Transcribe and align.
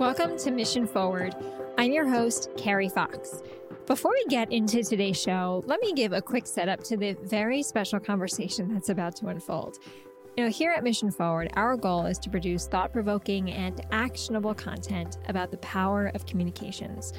Welcome 0.00 0.38
to 0.38 0.50
Mission 0.50 0.86
Forward. 0.86 1.36
I'm 1.76 1.92
your 1.92 2.08
host, 2.08 2.48
Carrie 2.56 2.88
Fox. 2.88 3.42
Before 3.84 4.10
we 4.10 4.24
get 4.30 4.50
into 4.50 4.82
today's 4.82 5.20
show, 5.20 5.62
let 5.66 5.78
me 5.82 5.92
give 5.92 6.14
a 6.14 6.22
quick 6.22 6.46
setup 6.46 6.82
to 6.84 6.96
the 6.96 7.18
very 7.24 7.62
special 7.62 8.00
conversation 8.00 8.72
that's 8.72 8.88
about 8.88 9.14
to 9.16 9.26
unfold. 9.26 9.76
You 10.38 10.44
know, 10.44 10.50
here 10.50 10.70
at 10.70 10.82
Mission 10.82 11.10
Forward, 11.10 11.50
our 11.52 11.76
goal 11.76 12.06
is 12.06 12.18
to 12.20 12.30
produce 12.30 12.66
thought 12.66 12.94
provoking 12.94 13.50
and 13.50 13.84
actionable 13.92 14.54
content 14.54 15.18
about 15.28 15.50
the 15.50 15.58
power 15.58 16.10
of 16.14 16.24
communications. 16.24 17.12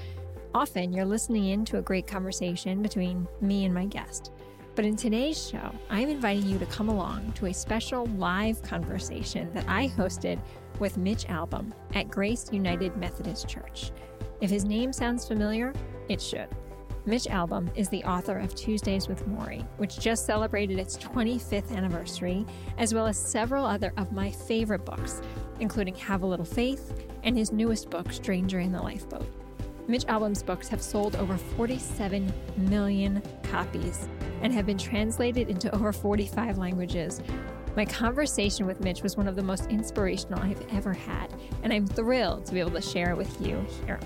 Often, 0.55 0.91
you're 0.91 1.05
listening 1.05 1.49
in 1.49 1.65
to 1.65 1.77
a 1.77 1.83
great 1.83 2.07
conversation 2.07 2.81
between 2.81 3.27
me 3.41 3.65
and 3.65 3.75
my 3.75 3.85
guest. 3.85 4.31
But 4.73 4.85
in 4.85 4.95
today's 4.95 5.49
show, 5.49 5.71
I'm 5.91 6.09
inviting 6.09 6.47
you 6.47 6.57
to 6.57 6.65
come 6.65 6.89
along 6.89 7.33
to 7.33 7.45
a 7.45 7.53
special 7.53 8.07
live 8.17 8.63
conversation 8.63 9.53
that 9.53 9.65
I 9.67 9.89
hosted 9.89 10.39
with 10.81 10.97
Mitch 10.97 11.25
Albom 11.27 11.71
at 11.95 12.09
Grace 12.09 12.49
United 12.51 12.97
Methodist 12.97 13.47
Church. 13.47 13.91
If 14.41 14.49
his 14.49 14.65
name 14.65 14.91
sounds 14.91 15.27
familiar, 15.27 15.71
it 16.09 16.19
should. 16.19 16.47
Mitch 17.05 17.25
Albom 17.25 17.69
is 17.75 17.87
the 17.89 18.03
author 18.03 18.37
of 18.37 18.53
Tuesdays 18.53 19.07
with 19.07 19.27
Morrie, 19.27 19.65
which 19.77 19.99
just 19.99 20.25
celebrated 20.25 20.77
its 20.77 20.97
25th 20.97 21.75
anniversary, 21.75 22.45
as 22.77 22.93
well 22.93 23.07
as 23.07 23.17
several 23.17 23.65
other 23.65 23.93
of 23.97 24.11
my 24.11 24.29
favorite 24.29 24.83
books, 24.83 25.21
including 25.59 25.95
Have 25.95 26.23
a 26.23 26.27
Little 26.27 26.45
Faith 26.45 26.93
and 27.23 27.37
his 27.37 27.51
newest 27.51 27.89
book, 27.89 28.11
Stranger 28.11 28.59
in 28.59 28.71
the 28.71 28.81
Lifeboat. 28.81 29.27
Mitch 29.87 30.05
Albom's 30.05 30.43
books 30.43 30.67
have 30.67 30.81
sold 30.81 31.15
over 31.15 31.37
47 31.37 32.31
million 32.57 33.21
copies 33.43 34.07
and 34.41 34.53
have 34.53 34.65
been 34.65 34.77
translated 34.77 35.49
into 35.49 35.73
over 35.75 35.91
45 35.91 36.57
languages. 36.57 37.21
My 37.75 37.85
conversation 37.85 38.65
with 38.65 38.81
Mitch 38.81 39.01
was 39.01 39.15
one 39.15 39.29
of 39.29 39.37
the 39.37 39.43
most 39.43 39.67
inspirational 39.69 40.39
I've 40.39 40.65
ever 40.73 40.93
had, 40.93 41.33
and 41.63 41.71
I'm 41.71 41.87
thrilled 41.87 42.45
to 42.47 42.53
be 42.53 42.59
able 42.59 42.71
to 42.71 42.81
share 42.81 43.11
it 43.11 43.17
with 43.17 43.39
you 43.45 43.65
here. 43.85 43.99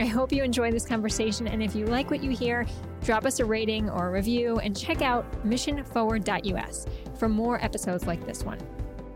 I 0.00 0.06
hope 0.06 0.32
you 0.32 0.42
enjoy 0.42 0.72
this 0.72 0.84
conversation, 0.84 1.46
and 1.46 1.62
if 1.62 1.74
you 1.74 1.86
like 1.86 2.10
what 2.10 2.22
you 2.22 2.30
hear, 2.30 2.66
drop 3.04 3.24
us 3.24 3.38
a 3.38 3.44
rating 3.44 3.88
or 3.88 4.08
a 4.08 4.10
review 4.10 4.58
and 4.58 4.76
check 4.76 5.02
out 5.02 5.24
missionforward.us 5.46 6.86
for 7.18 7.28
more 7.28 7.64
episodes 7.64 8.06
like 8.06 8.26
this 8.26 8.42
one. 8.42 8.58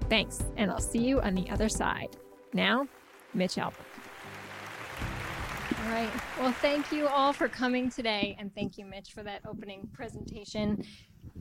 Thanks, 0.09 0.43
and 0.57 0.71
I'll 0.71 0.81
see 0.81 1.01
you 1.01 1.21
on 1.21 1.35
the 1.35 1.51
other 1.51 1.69
side. 1.69 2.17
Now, 2.53 2.87
Mitch 3.35 3.57
Albom. 3.57 3.75
All 5.85 5.91
right. 5.91 6.11
Well, 6.39 6.53
thank 6.53 6.93
you 6.93 7.09
all 7.09 7.33
for 7.33 7.49
coming 7.49 7.91
today, 7.91 8.37
and 8.39 8.55
thank 8.55 8.79
you, 8.79 8.85
Mitch, 8.85 9.13
for 9.13 9.23
that 9.25 9.43
opening 9.47 9.89
presentation. 9.93 10.85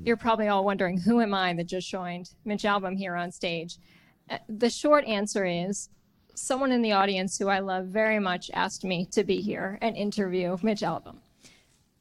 You're 0.03 0.17
probably 0.17 0.47
all 0.47 0.63
wondering, 0.63 0.99
who 0.99 1.22
am 1.22 1.33
I 1.33 1.53
that 1.53 1.67
just 1.67 1.89
joined 1.89 2.31
Mitch 2.45 2.63
Albom 2.63 2.97
here 2.97 3.16
on 3.16 3.31
stage? 3.31 3.77
Uh, 4.30 4.38
the 4.47 4.69
short 4.69 5.05
answer 5.05 5.45
is 5.45 5.89
someone 6.36 6.71
in 6.71 6.81
the 6.81 6.94
audience 6.94 7.38
who 7.38 7.49
I 7.49 7.59
love 7.59 7.88
very 7.88 8.19
much 8.19 8.49
asked 8.53 8.83
me 8.83 9.05
to 9.11 9.23
be 9.23 9.41
here 9.41 9.77
and 9.81 9.95
interview 9.95 10.58
Mitch 10.61 10.81
Albom. 10.81 11.17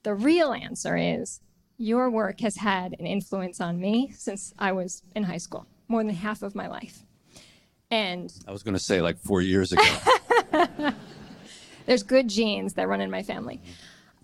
The 0.04 0.14
real 0.14 0.52
answer 0.52 0.96
is 0.96 1.40
your 1.76 2.10
work 2.10 2.40
has 2.40 2.56
had 2.56 2.94
an 2.98 3.06
influence 3.06 3.60
on 3.60 3.80
me 3.80 4.12
since 4.16 4.54
I 4.58 4.72
was 4.72 5.02
in 5.14 5.24
high 5.24 5.38
school, 5.38 5.66
more 5.88 6.02
than 6.02 6.14
half 6.14 6.42
of 6.42 6.54
my 6.54 6.68
life. 6.68 7.04
And 7.90 8.32
I 8.46 8.52
was 8.52 8.62
going 8.62 8.74
to 8.74 8.80
say 8.80 9.00
like 9.00 9.18
four 9.18 9.40
years 9.40 9.72
ago. 9.72 9.82
there's 11.86 12.02
good 12.02 12.28
genes 12.28 12.74
that 12.74 12.86
run 12.86 13.00
in 13.00 13.10
my 13.10 13.22
family. 13.22 13.60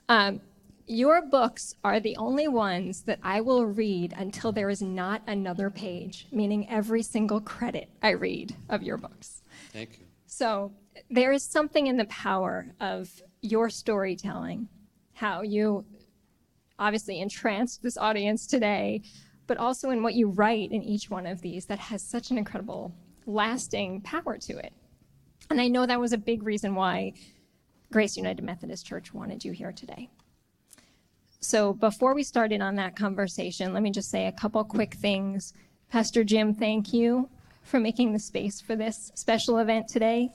Um, 0.09 0.41
your 0.87 1.23
books 1.23 1.75
are 1.83 2.01
the 2.01 2.17
only 2.17 2.49
ones 2.49 3.03
that 3.03 3.19
I 3.23 3.41
will 3.41 3.65
read 3.65 4.15
until 4.17 4.53
there 4.53 4.69
is 4.69 4.83
not 4.83 5.23
another 5.27 5.71
page, 5.71 6.27
meaning 6.31 6.69
every 6.69 7.03
single 7.03 7.41
credit 7.41 7.89
I 8.03 8.11
read 8.11 8.55
of 8.69 8.83
your 8.83 8.97
books. 8.97 9.43
Thank 9.73 9.99
you. 9.99 10.07
So 10.27 10.73
there 11.11 11.33
is 11.33 11.43
something 11.43 11.87
in 11.87 11.97
the 11.97 12.05
power 12.07 12.67
of 12.81 13.11
your 13.41 13.71
storytelling, 13.71 14.69
how 15.15 15.43
you 15.43 15.85
obviously 16.79 17.21
entranced 17.21 17.83
this 17.83 17.97
audience 17.97 18.47
today, 18.47 19.03
but 19.47 19.59
also 19.59 19.91
in 19.91 20.03
what 20.03 20.15
you 20.15 20.29
write 20.29 20.73
in 20.73 20.83
each 20.83 21.09
one 21.09 21.27
of 21.27 21.41
these 21.41 21.67
that 21.67 21.79
has 21.79 22.03
such 22.03 22.31
an 22.31 22.39
incredible 22.39 22.95
lasting 23.27 24.01
power 24.03 24.39
to 24.39 24.59
it. 24.59 24.73
And 25.51 25.61
I 25.61 25.69
know 25.69 25.87
that 25.87 26.01
was 26.01 26.13
a 26.13 26.19
big 26.19 26.43
reason 26.43 26.75
why 26.75 27.13
Grace 27.93 28.17
United 28.17 28.43
Methodist 28.43 28.87
Church 28.87 29.15
wanted 29.15 29.45
you 29.45 29.53
here 29.53 29.73
today. 29.73 30.11
So 31.45 31.75
before 31.75 32.15
we 32.15 32.23
started 32.23 32.63
on 32.63 32.77
that 32.77 32.97
conversation, 32.97 33.75
let 33.75 33.83
me 33.83 33.91
just 33.91 34.11
say 34.11 34.27
a 34.27 34.33
couple 34.33 34.65
quick 34.65 34.95
things. 34.95 35.53
Pastor 35.91 36.25
Jim, 36.25 36.55
thank 36.55 36.95
you 36.95 37.29
for 37.63 37.79
making 37.79 38.15
the 38.15 38.19
space 38.19 38.63
for 38.63 38.75
this 38.75 39.13
special 39.15 39.59
event 39.59 39.87
today. 39.87 40.33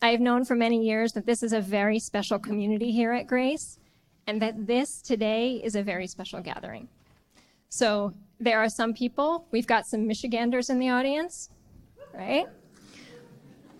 I've 0.00 0.20
known 0.20 0.46
for 0.46 0.54
many 0.54 0.82
years 0.82 1.12
that 1.12 1.26
this 1.26 1.42
is 1.42 1.52
a 1.52 1.60
very 1.60 1.98
special 1.98 2.38
community 2.38 2.90
here 2.90 3.12
at 3.12 3.26
Grace, 3.26 3.78
and 4.26 4.40
that 4.40 4.66
this 4.66 5.02
today 5.02 5.60
is 5.62 5.76
a 5.76 5.82
very 5.82 6.06
special 6.06 6.40
gathering. 6.40 6.88
So 7.68 8.14
there 8.40 8.58
are 8.58 8.70
some 8.70 8.94
people, 8.94 9.46
we've 9.50 9.66
got 9.66 9.86
some 9.86 10.06
Michiganders 10.06 10.70
in 10.70 10.78
the 10.78 10.88
audience, 10.88 11.50
right? 12.14 12.46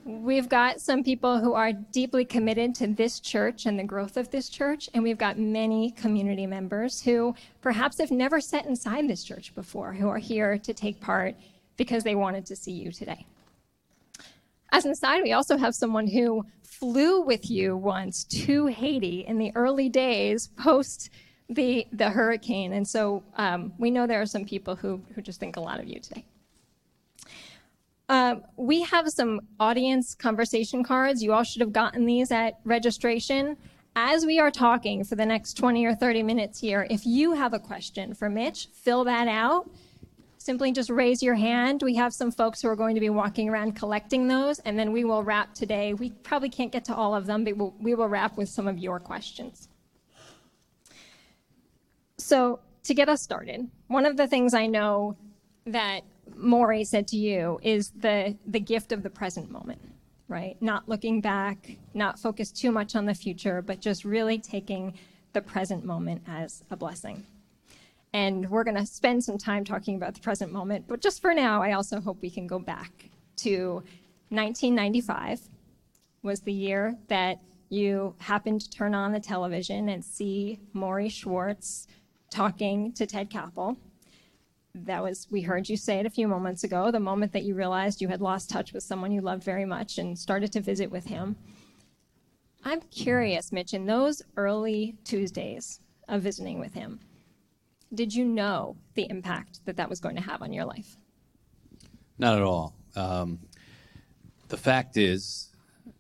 We've 0.05 0.51
got 0.51 0.83
some 0.83 1.03
people 1.03 1.41
who 1.41 1.55
are 1.55 1.73
deeply 1.73 2.27
committed 2.27 2.75
to 2.75 2.87
this 2.87 3.21
church 3.21 3.65
and 3.65 3.79
the 3.79 3.85
growth 3.85 4.19
of 4.19 4.31
this 4.31 4.51
church, 4.51 4.91
and 4.93 5.03
we've 5.03 5.17
got 5.17 5.39
many 5.39 5.93
community 5.93 6.47
members 6.47 7.01
who 7.01 7.35
perhaps 7.63 7.99
have 7.99 8.11
never 8.11 8.39
sat 8.39 8.67
inside 8.67 9.09
this 9.09 9.25
church 9.25 9.55
before, 9.55 9.95
who 9.95 10.09
are 10.09 10.19
here 10.19 10.59
to 10.59 10.75
take 10.75 11.01
part 11.01 11.35
because 11.79 12.05
they 12.05 12.15
wanted 12.15 12.45
to 12.47 12.55
see 12.55 12.73
you 12.73 12.93
today. 12.93 13.25
As 14.73 14.85
an 14.85 14.91
aside, 14.91 15.23
we 15.23 15.33
also 15.33 15.57
have 15.57 15.75
someone 15.75 16.07
who 16.07 16.45
flew 16.63 17.23
with 17.23 17.51
you 17.51 17.75
once 17.75 18.25
to 18.25 18.67
Haiti 18.67 19.21
in 19.21 19.39
the 19.39 19.53
early 19.55 19.89
days 19.89 20.49
post 20.59 21.09
the, 21.49 21.87
the 21.93 22.11
hurricane, 22.11 22.75
and 22.75 22.87
so 22.87 23.23
um, 23.37 23.73
we 23.79 23.91
know 23.91 24.07
there 24.07 24.21
are 24.21 24.27
some 24.27 24.45
people 24.45 24.77
who, 24.77 25.01
who 25.15 25.23
just 25.23 25.41
think 25.41 25.57
a 25.57 25.61
lot 25.61 25.81
of 25.81 25.89
you 25.89 25.99
today. 25.99 26.27
Uh, 28.09 28.37
we 28.57 28.83
have 28.83 29.09
some 29.09 29.41
audience 29.59 30.15
conversation 30.15 30.85
cards. 30.85 31.23
You 31.23 31.33
all 31.33 31.43
should 31.43 31.61
have 31.61 31.73
gotten 31.73 32.05
these 32.05 32.31
at 32.31 32.61
registration. 32.65 33.57
As 33.97 34.27
we 34.27 34.39
are 34.39 34.51
talking 34.51 35.05
for 35.05 35.15
the 35.15 35.25
next 35.25 35.55
20 35.57 35.87
or 35.87 35.95
30 35.95 36.23
minutes 36.23 36.61
here, 36.61 36.87
if 36.91 37.07
you 37.07 37.33
have 37.33 37.55
a 37.55 37.59
question 37.59 38.13
for 38.13 38.29
Mitch, 38.29 38.69
fill 38.75 39.05
that 39.05 39.29
out. 39.29 39.71
Simply 40.37 40.73
just 40.73 40.91
raise 40.91 41.23
your 41.23 41.37
hand. 41.37 41.83
We 41.83 41.95
have 41.95 42.13
some 42.13 42.31
folks 42.31 42.61
who 42.61 42.69
are 42.69 42.77
going 42.77 42.95
to 42.97 43.01
be 43.01 43.09
walking 43.09 43.49
around 43.49 43.77
collecting 43.77 44.29
those, 44.29 44.59
and 44.59 44.79
then 44.79 44.93
we 44.93 45.05
will 45.05 45.23
wrap 45.23 45.55
today. 45.55 45.95
We 45.95 46.11
probably 46.11 46.51
can't 46.51 46.71
get 46.71 46.85
to 46.87 46.95
all 46.95 47.15
of 47.15 47.25
them, 47.25 47.45
but 47.45 47.57
we'll, 47.57 47.75
we 47.81 47.95
will 47.95 48.09
wrap 48.09 48.37
with 48.37 48.51
some 48.51 48.69
of 48.69 48.79
your 48.79 49.01
questions. 49.01 49.69
So, 52.19 52.61
to 52.83 52.93
get 52.93 53.09
us 53.09 53.23
started, 53.23 53.71
one 53.87 54.05
of 54.05 54.19
the 54.19 54.27
things 54.27 54.53
I 54.53 54.67
know 54.67 55.17
that 55.65 56.03
Morrie 56.37 56.87
said 56.87 57.09
to 57.09 57.17
you 57.17 57.59
is 57.63 57.91
the 57.91 58.37
the 58.47 58.61
gift 58.61 58.93
of 58.93 59.03
the 59.03 59.11
present 59.11 59.51
moment, 59.51 59.81
right? 60.29 60.57
Not 60.61 60.89
looking 60.89 61.21
back, 61.21 61.77
not 61.93 62.19
focused 62.19 62.57
too 62.57 62.73
much 62.73 62.97
on 62.97 63.07
the 63.07 63.15
future, 63.15 63.63
but 63.63 63.81
just 63.81 64.05
really 64.05 64.39
taking 64.39 64.95
the 65.33 65.41
present 65.41 65.85
moment 65.85 66.23
as 66.27 66.63
a 66.71 66.77
blessing. 66.77 67.27
And 68.13 68.49
we're 68.49 68.63
going 68.63 68.77
to 68.77 68.87
spend 68.87 69.25
some 69.25 69.39
time 69.39 69.65
talking 69.65 69.97
about 69.97 70.15
the 70.15 70.21
present 70.21 70.53
moment, 70.53 70.87
but 70.87 71.01
just 71.01 71.21
for 71.21 71.35
now, 71.35 71.63
I 71.63 71.73
also 71.73 72.01
hope 72.01 72.23
we 72.23 72.31
can 72.31 72.47
go 72.47 72.61
back 72.61 73.11
to 73.39 73.83
1995 74.29 75.41
was 76.23 76.41
the 76.41 76.53
year 76.53 76.97
that 77.09 77.41
you 77.69 78.15
happened 78.19 78.61
to 78.61 78.71
turn 78.71 78.95
on 78.95 79.13
the 79.13 79.21
television 79.21 79.89
and 79.89 80.05
see 80.05 80.61
Morrie 80.75 81.11
Schwartz 81.11 81.89
talking 82.31 82.93
to 82.93 83.07
Ted 83.07 83.31
Koppel 83.31 83.77
that 84.75 85.03
was 85.03 85.29
we 85.31 85.41
heard 85.41 85.69
you 85.69 85.77
say 85.77 85.99
it 85.99 86.07
a 86.07 86.11
few 86.11 86.27
moments 86.27 86.65
ago 86.65 86.91
the 86.91 87.01
moment 87.01 87.33
that 87.33 87.45
you 87.45 87.55
realized 87.55 88.01
you 88.03 88.09
had 88.09 88.21
lost 88.21 88.51
touch 88.51 88.73
with 88.73 88.83
someone 88.83 89.13
you 89.13 89.21
loved 89.21 89.45
very 89.45 89.65
much 89.65 89.99
and 89.99 90.19
started 90.19 90.53
to 90.53 90.61
visit 90.61 90.91
with 90.91 91.07
him. 91.07 91.37
I'm 92.65 92.81
curious 92.81 93.53
mitch 93.53 93.75
in 93.75 93.87
those 93.87 94.23
early 94.37 94.97
tuesdays 95.05 95.81
of 96.09 96.23
visiting 96.23 96.59
with 96.59 96.75
him 96.75 97.01
did 97.93 98.13
you 98.13 98.25
know 98.25 98.77
the 98.95 99.09
impact 99.09 99.61
that 99.67 99.77
that 99.77 99.89
was 99.89 100.01
going 100.01 100.17
to 100.17 100.23
have 100.23 100.43
on 100.43 100.53
your 100.53 100.65
life? 100.65 100.97
Not 102.19 102.35
at 102.35 102.43
all. 102.43 102.75
Um, 102.97 103.39
the 104.49 104.57
fact 104.57 104.97
is 104.97 105.51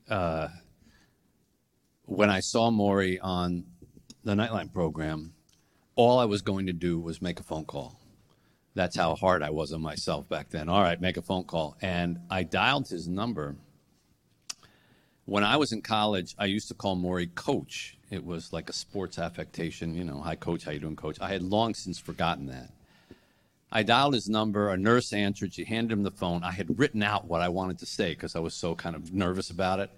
uh, 0.08 0.48
when 2.04 2.30
i 2.30 2.40
saw 2.40 2.70
morrie 2.70 3.18
on 3.22 3.64
the 4.22 4.34
nightline 4.34 4.72
program 4.72 5.32
all 5.96 6.18
i 6.18 6.24
was 6.24 6.42
going 6.42 6.66
to 6.66 6.72
do 6.72 7.00
was 7.00 7.22
make 7.22 7.40
a 7.40 7.42
phone 7.42 7.64
call 7.64 7.98
that's 8.74 8.96
how 8.96 9.14
hard 9.14 9.42
I 9.42 9.50
was 9.50 9.72
on 9.72 9.80
myself 9.80 10.28
back 10.28 10.50
then. 10.50 10.68
All 10.68 10.82
right, 10.82 11.00
make 11.00 11.16
a 11.16 11.22
phone 11.22 11.44
call. 11.44 11.76
And 11.80 12.18
I 12.28 12.42
dialed 12.42 12.88
his 12.88 13.08
number. 13.08 13.56
When 15.26 15.44
I 15.44 15.56
was 15.56 15.72
in 15.72 15.80
college, 15.80 16.34
I 16.38 16.46
used 16.46 16.68
to 16.68 16.74
call 16.74 16.96
Morrie 16.96 17.34
coach. 17.34 17.96
It 18.10 18.24
was 18.24 18.52
like 18.52 18.68
a 18.68 18.74
sports 18.74 19.18
affectation, 19.18 19.94
you 19.94 20.04
know, 20.04 20.20
hi 20.20 20.34
coach, 20.34 20.64
how 20.64 20.72
you 20.72 20.80
doing, 20.80 20.96
coach? 20.96 21.18
I 21.20 21.28
had 21.28 21.42
long 21.42 21.74
since 21.74 21.98
forgotten 21.98 22.46
that. 22.46 22.70
I 23.72 23.82
dialed 23.82 24.14
his 24.14 24.28
number, 24.28 24.68
a 24.68 24.76
nurse 24.76 25.12
answered, 25.12 25.52
she 25.52 25.64
handed 25.64 25.92
him 25.92 26.04
the 26.04 26.10
phone. 26.10 26.44
I 26.44 26.52
had 26.52 26.78
written 26.78 27.02
out 27.02 27.26
what 27.26 27.40
I 27.40 27.48
wanted 27.48 27.78
to 27.80 27.86
say 27.86 28.10
because 28.10 28.36
I 28.36 28.38
was 28.40 28.54
so 28.54 28.74
kind 28.74 28.94
of 28.94 29.12
nervous 29.12 29.50
about 29.50 29.80
it. 29.80 29.90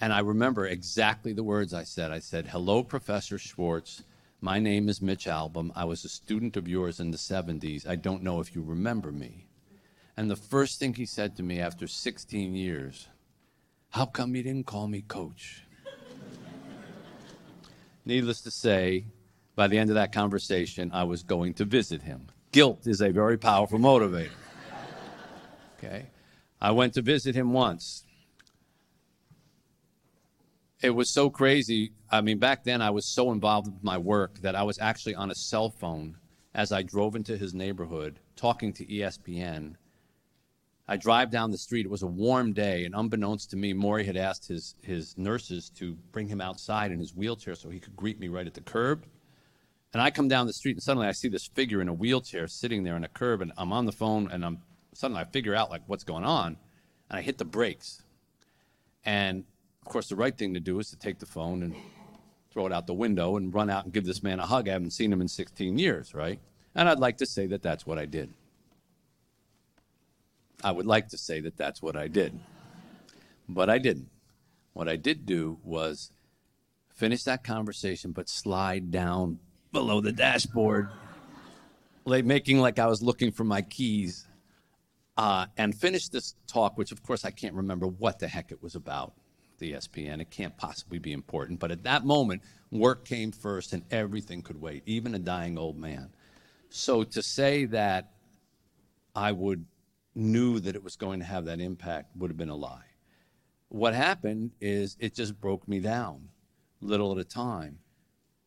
And 0.00 0.12
I 0.12 0.20
remember 0.20 0.66
exactly 0.66 1.32
the 1.32 1.42
words 1.42 1.72
I 1.72 1.84
said. 1.84 2.10
I 2.10 2.18
said, 2.18 2.46
Hello, 2.46 2.82
Professor 2.82 3.38
Schwartz. 3.38 4.02
My 4.40 4.60
name 4.60 4.88
is 4.88 5.02
Mitch 5.02 5.26
Albom. 5.26 5.72
I 5.74 5.84
was 5.84 6.04
a 6.04 6.08
student 6.08 6.56
of 6.56 6.68
yours 6.68 7.00
in 7.00 7.10
the 7.10 7.16
70s. 7.16 7.88
I 7.88 7.96
don't 7.96 8.22
know 8.22 8.38
if 8.38 8.54
you 8.54 8.62
remember 8.62 9.10
me. 9.10 9.48
And 10.16 10.30
the 10.30 10.36
first 10.36 10.78
thing 10.78 10.94
he 10.94 11.06
said 11.06 11.34
to 11.36 11.42
me 11.42 11.58
after 11.58 11.88
16 11.88 12.54
years, 12.54 13.08
How 13.90 14.06
come 14.06 14.36
you 14.36 14.44
didn't 14.44 14.66
call 14.66 14.86
me 14.86 15.02
coach? 15.02 15.64
Needless 18.04 18.40
to 18.42 18.52
say, 18.52 19.06
by 19.56 19.66
the 19.66 19.76
end 19.76 19.90
of 19.90 19.94
that 19.94 20.12
conversation, 20.12 20.92
I 20.94 21.02
was 21.02 21.24
going 21.24 21.54
to 21.54 21.64
visit 21.64 22.02
him. 22.02 22.28
Guilt 22.52 22.86
is 22.86 23.00
a 23.00 23.10
very 23.10 23.38
powerful 23.38 23.80
motivator. 23.80 24.30
Okay? 25.78 26.10
I 26.60 26.70
went 26.70 26.94
to 26.94 27.02
visit 27.02 27.34
him 27.34 27.52
once. 27.52 28.04
It 30.80 30.90
was 30.90 31.10
so 31.10 31.28
crazy. 31.28 31.92
I 32.10 32.20
mean, 32.20 32.38
back 32.38 32.62
then 32.62 32.80
I 32.80 32.90
was 32.90 33.04
so 33.04 33.32
involved 33.32 33.66
with 33.66 33.82
my 33.82 33.98
work 33.98 34.38
that 34.42 34.54
I 34.54 34.62
was 34.62 34.78
actually 34.78 35.16
on 35.16 35.30
a 35.30 35.34
cell 35.34 35.70
phone 35.70 36.16
as 36.54 36.70
I 36.70 36.82
drove 36.82 37.16
into 37.16 37.36
his 37.36 37.52
neighborhood 37.52 38.20
talking 38.36 38.72
to 38.74 38.86
ESPN. 38.86 39.74
I 40.86 40.96
drive 40.96 41.30
down 41.30 41.50
the 41.50 41.58
street. 41.58 41.84
It 41.84 41.90
was 41.90 42.02
a 42.02 42.06
warm 42.06 42.52
day, 42.52 42.84
and 42.84 42.94
unbeknownst 42.94 43.50
to 43.50 43.56
me, 43.56 43.74
Morrie 43.74 44.06
had 44.06 44.16
asked 44.16 44.48
his, 44.48 44.76
his 44.80 45.18
nurses 45.18 45.68
to 45.76 45.96
bring 46.12 46.28
him 46.28 46.40
outside 46.40 46.92
in 46.92 46.98
his 46.98 47.14
wheelchair 47.14 47.56
so 47.56 47.68
he 47.68 47.80
could 47.80 47.96
greet 47.96 48.18
me 48.18 48.28
right 48.28 48.46
at 48.46 48.54
the 48.54 48.62
curb. 48.62 49.04
And 49.92 50.00
I 50.00 50.10
come 50.10 50.28
down 50.28 50.46
the 50.46 50.52
street, 50.52 50.76
and 50.76 50.82
suddenly 50.82 51.08
I 51.08 51.12
see 51.12 51.28
this 51.28 51.46
figure 51.46 51.82
in 51.82 51.88
a 51.88 51.92
wheelchair 51.92 52.46
sitting 52.46 52.84
there 52.84 52.94
on 52.94 53.04
a 53.04 53.08
curb, 53.08 53.42
and 53.42 53.52
I'm 53.58 53.72
on 53.72 53.84
the 53.84 53.92
phone, 53.92 54.30
and 54.30 54.44
I'm 54.44 54.62
suddenly 54.94 55.20
I 55.20 55.24
figure 55.24 55.54
out 55.54 55.70
like 55.70 55.82
what's 55.86 56.04
going 56.04 56.24
on, 56.24 56.56
and 57.10 57.18
I 57.18 57.20
hit 57.20 57.36
the 57.36 57.44
brakes. 57.44 58.02
And 59.04 59.44
of 59.88 59.92
course, 59.92 60.10
the 60.10 60.16
right 60.16 60.36
thing 60.36 60.52
to 60.52 60.60
do 60.60 60.78
is 60.80 60.90
to 60.90 60.96
take 60.96 61.18
the 61.18 61.24
phone 61.24 61.62
and 61.62 61.74
throw 62.50 62.66
it 62.66 62.72
out 62.74 62.86
the 62.86 62.92
window 62.92 63.38
and 63.38 63.54
run 63.54 63.70
out 63.70 63.84
and 63.84 63.92
give 63.94 64.04
this 64.04 64.22
man 64.22 64.38
a 64.38 64.44
hug. 64.44 64.68
I 64.68 64.72
haven't 64.72 64.90
seen 64.90 65.10
him 65.10 65.22
in 65.22 65.28
16 65.28 65.78
years, 65.78 66.12
right? 66.12 66.38
And 66.74 66.90
I'd 66.90 66.98
like 66.98 67.16
to 67.18 67.26
say 67.26 67.46
that 67.46 67.62
that's 67.62 67.86
what 67.86 67.98
I 67.98 68.04
did. 68.04 68.34
I 70.62 70.72
would 70.72 70.84
like 70.84 71.08
to 71.08 71.16
say 71.16 71.40
that 71.40 71.56
that's 71.56 71.80
what 71.80 71.96
I 71.96 72.06
did. 72.06 72.38
But 73.48 73.70
I 73.70 73.78
didn't. 73.78 74.10
What 74.74 74.90
I 74.90 74.96
did 74.96 75.24
do 75.24 75.58
was 75.64 76.12
finish 76.94 77.22
that 77.22 77.42
conversation, 77.42 78.12
but 78.12 78.28
slide 78.28 78.90
down 78.90 79.38
below 79.72 80.02
the 80.02 80.12
dashboard, 80.12 80.90
like 82.04 82.26
making 82.26 82.58
like 82.58 82.78
I 82.78 82.88
was 82.88 83.00
looking 83.00 83.32
for 83.32 83.44
my 83.44 83.62
keys, 83.62 84.28
uh, 85.16 85.46
and 85.56 85.74
finish 85.74 86.10
this 86.10 86.34
talk, 86.46 86.76
which 86.76 86.92
of 86.92 87.02
course 87.02 87.24
I 87.24 87.30
can't 87.30 87.54
remember 87.54 87.86
what 87.86 88.18
the 88.18 88.28
heck 88.28 88.52
it 88.52 88.62
was 88.62 88.74
about 88.74 89.14
the 89.58 89.72
ESPN. 89.72 90.20
It 90.20 90.30
can't 90.30 90.56
possibly 90.56 90.98
be 90.98 91.12
important. 91.12 91.60
But 91.60 91.70
at 91.70 91.84
that 91.84 92.04
moment, 92.04 92.42
work 92.70 93.04
came 93.04 93.32
first 93.32 93.72
and 93.72 93.84
everything 93.90 94.42
could 94.42 94.60
wait, 94.60 94.82
even 94.86 95.14
a 95.14 95.18
dying 95.18 95.58
old 95.58 95.76
man. 95.76 96.10
So 96.70 97.04
to 97.04 97.22
say 97.22 97.64
that 97.66 98.12
I 99.14 99.32
would 99.32 99.64
knew 100.14 100.60
that 100.60 100.74
it 100.74 100.82
was 100.82 100.96
going 100.96 101.20
to 101.20 101.26
have 101.26 101.44
that 101.46 101.60
impact 101.60 102.16
would 102.16 102.30
have 102.30 102.36
been 102.36 102.48
a 102.48 102.56
lie. 102.56 102.82
What 103.68 103.94
happened 103.94 104.52
is 104.60 104.96
it 104.98 105.14
just 105.14 105.40
broke 105.40 105.68
me 105.68 105.80
down 105.80 106.30
little 106.80 107.12
at 107.12 107.18
a 107.18 107.24
time. 107.24 107.78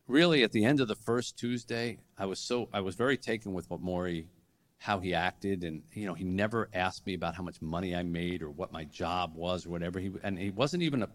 Really, 0.08 0.42
at 0.42 0.52
the 0.52 0.64
end 0.64 0.80
of 0.80 0.88
the 0.88 0.94
first 0.94 1.38
Tuesday, 1.38 1.98
I 2.18 2.26
was 2.26 2.38
so 2.38 2.68
I 2.72 2.80
was 2.80 2.96
very 2.96 3.16
taken 3.16 3.52
with 3.52 3.70
what 3.70 3.82
Morrie, 3.82 4.26
how 4.82 4.98
he 4.98 5.14
acted, 5.14 5.62
and 5.62 5.82
you 5.92 6.06
know 6.06 6.14
he 6.14 6.24
never 6.24 6.68
asked 6.74 7.06
me 7.06 7.14
about 7.14 7.36
how 7.36 7.42
much 7.44 7.62
money 7.62 7.94
I 7.94 8.02
made 8.02 8.42
or 8.42 8.50
what 8.50 8.72
my 8.72 8.82
job 8.84 9.36
was 9.36 9.64
or 9.64 9.70
whatever. 9.70 10.00
He 10.00 10.10
and 10.24 10.36
he 10.36 10.50
wasn't 10.50 10.82
even 10.82 11.04
a, 11.04 11.08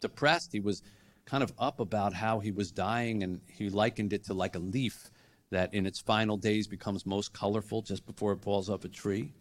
depressed. 0.00 0.52
He 0.52 0.58
was 0.58 0.82
kind 1.24 1.44
of 1.44 1.52
up 1.56 1.78
about 1.78 2.12
how 2.12 2.40
he 2.40 2.50
was 2.50 2.72
dying, 2.72 3.22
and 3.22 3.40
he 3.46 3.70
likened 3.70 4.12
it 4.12 4.24
to 4.24 4.34
like 4.34 4.56
a 4.56 4.58
leaf 4.58 5.08
that 5.50 5.72
in 5.72 5.86
its 5.86 6.00
final 6.00 6.36
days 6.36 6.66
becomes 6.66 7.06
most 7.06 7.32
colorful 7.32 7.80
just 7.80 8.04
before 8.06 8.32
it 8.32 8.42
falls 8.42 8.68
off 8.68 8.84
a 8.84 8.88
tree. 8.88 9.32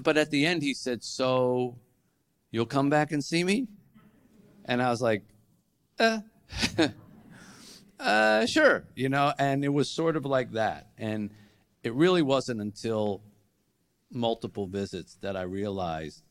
But 0.00 0.16
at 0.16 0.30
the 0.30 0.46
end, 0.46 0.62
he 0.62 0.72
said, 0.72 1.02
So 1.02 1.78
you'll 2.52 2.66
come 2.66 2.90
back 2.90 3.10
and 3.10 3.24
see 3.24 3.42
me? 3.42 3.66
And 4.66 4.80
I 4.80 4.90
was 4.90 5.02
like, 5.02 5.24
uh, 5.98 6.20
uh, 7.98 8.46
sure, 8.46 8.84
you 8.94 9.08
know, 9.08 9.32
and 9.36 9.64
it 9.64 9.70
was 9.70 9.90
sort 9.90 10.16
of 10.16 10.24
like 10.24 10.52
that. 10.52 10.90
And 10.96 11.30
it 11.82 11.94
really 11.94 12.22
wasn't 12.22 12.60
until 12.60 13.22
multiple 14.10 14.66
visits 14.66 15.16
that 15.20 15.36
I 15.36 15.42
realized 15.42 16.22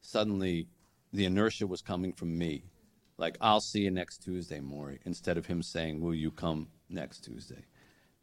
suddenly 0.00 0.68
the 1.12 1.24
inertia 1.24 1.66
was 1.66 1.80
coming 1.80 2.12
from 2.12 2.36
me. 2.36 2.64
Like, 3.16 3.36
I'll 3.40 3.60
see 3.60 3.82
you 3.82 3.90
next 3.90 4.18
Tuesday, 4.18 4.60
Morrie, 4.60 4.98
instead 5.04 5.38
of 5.38 5.46
him 5.46 5.62
saying, 5.62 6.00
Will 6.00 6.14
you 6.14 6.30
come 6.30 6.68
next 6.88 7.20
Tuesday? 7.20 7.64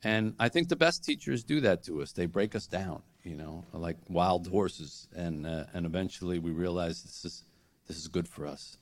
And 0.03 0.33
I 0.39 0.49
think 0.49 0.67
the 0.67 0.75
best 0.75 1.03
teachers 1.03 1.43
do 1.43 1.61
that 1.61 1.83
to 1.83 2.01
us. 2.01 2.11
They 2.11 2.25
break 2.25 2.55
us 2.55 2.67
down, 2.67 3.03
you 3.23 3.35
know, 3.35 3.63
like 3.71 3.97
wild 4.09 4.47
horses. 4.47 5.07
And, 5.15 5.45
uh, 5.45 5.65
and 5.73 5.85
eventually 5.85 6.39
we 6.39 6.51
realize 6.51 7.03
this 7.03 7.23
is, 7.23 7.43
this 7.87 7.97
is 7.97 8.07
good 8.07 8.27
for 8.27 8.47
us. 8.47 8.77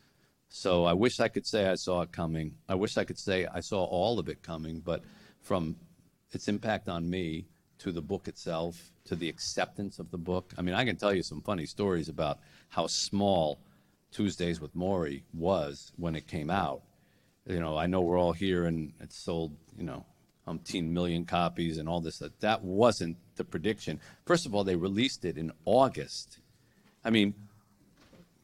So 0.47 0.85
I 0.85 0.93
wish 0.93 1.19
I 1.19 1.27
could 1.27 1.45
say 1.45 1.67
I 1.67 1.75
saw 1.75 2.01
it 2.01 2.11
coming. 2.11 2.55
I 2.67 2.75
wish 2.75 2.97
I 2.97 3.03
could 3.03 3.19
say 3.19 3.45
I 3.53 3.59
saw 3.59 3.83
all 3.83 4.17
of 4.17 4.29
it 4.29 4.41
coming, 4.41 4.79
but 4.79 5.03
from 5.41 5.75
its 6.31 6.47
impact 6.47 6.89
on 6.89 7.09
me 7.09 7.45
to 7.79 7.91
the 7.91 8.01
book 8.01 8.27
itself, 8.27 8.91
to 9.05 9.15
the 9.15 9.29
acceptance 9.29 9.99
of 9.99 10.11
the 10.11 10.17
book. 10.17 10.53
I 10.57 10.61
mean, 10.61 10.75
I 10.75 10.85
can 10.85 10.95
tell 10.95 11.13
you 11.13 11.23
some 11.23 11.41
funny 11.41 11.65
stories 11.65 12.09
about 12.09 12.39
how 12.69 12.87
small 12.87 13.59
Tuesdays 14.11 14.59
with 14.59 14.75
Morrie 14.75 15.23
was 15.33 15.91
when 15.97 16.15
it 16.15 16.27
came 16.27 16.49
out. 16.49 16.81
You 17.47 17.59
know, 17.59 17.77
I 17.77 17.87
know 17.87 18.01
we're 18.01 18.19
all 18.19 18.33
here 18.33 18.65
and 18.65 18.93
it 18.99 19.11
sold, 19.11 19.55
you 19.77 19.83
know, 19.83 20.05
umpteen 20.47 20.89
million 20.89 21.25
copies 21.25 21.77
and 21.77 21.87
all 21.87 22.01
this. 22.01 22.19
That, 22.19 22.39
that 22.41 22.63
wasn't 22.63 23.17
the 23.35 23.43
prediction. 23.43 23.99
First 24.25 24.45
of 24.45 24.53
all, 24.53 24.63
they 24.63 24.75
released 24.75 25.25
it 25.25 25.37
in 25.37 25.51
August. 25.65 26.39
I 27.03 27.11
mean, 27.11 27.33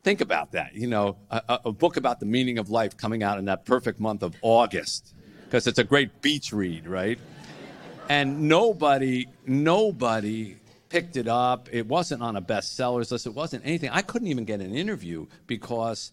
think 0.03 0.21
about 0.21 0.51
that. 0.53 0.75
You 0.75 0.87
know, 0.87 1.17
a, 1.29 1.59
a 1.65 1.71
book 1.71 1.97
about 1.97 2.19
the 2.19 2.25
meaning 2.25 2.57
of 2.57 2.69
life 2.69 2.95
coming 2.95 3.21
out 3.21 3.37
in 3.37 3.45
that 3.45 3.65
perfect 3.65 3.99
month 3.99 4.23
of 4.23 4.35
August 4.41 5.13
because 5.45 5.67
it's 5.67 5.79
a 5.79 5.83
great 5.83 6.21
beach 6.21 6.53
read, 6.53 6.87
right? 6.87 7.19
And 8.07 8.47
nobody, 8.47 9.25
nobody 9.47 10.57
picked 10.89 11.17
it 11.17 11.27
up. 11.27 11.69
It 11.71 11.87
wasn't 11.87 12.21
on 12.21 12.35
a 12.35 12.41
bestsellers 12.41 13.11
list. 13.11 13.25
It 13.25 13.33
wasn't 13.33 13.65
anything. 13.65 13.89
I 13.89 14.03
couldn't 14.03 14.27
even 14.27 14.45
get 14.45 14.61
an 14.61 14.75
interview 14.75 15.25
because 15.47 16.11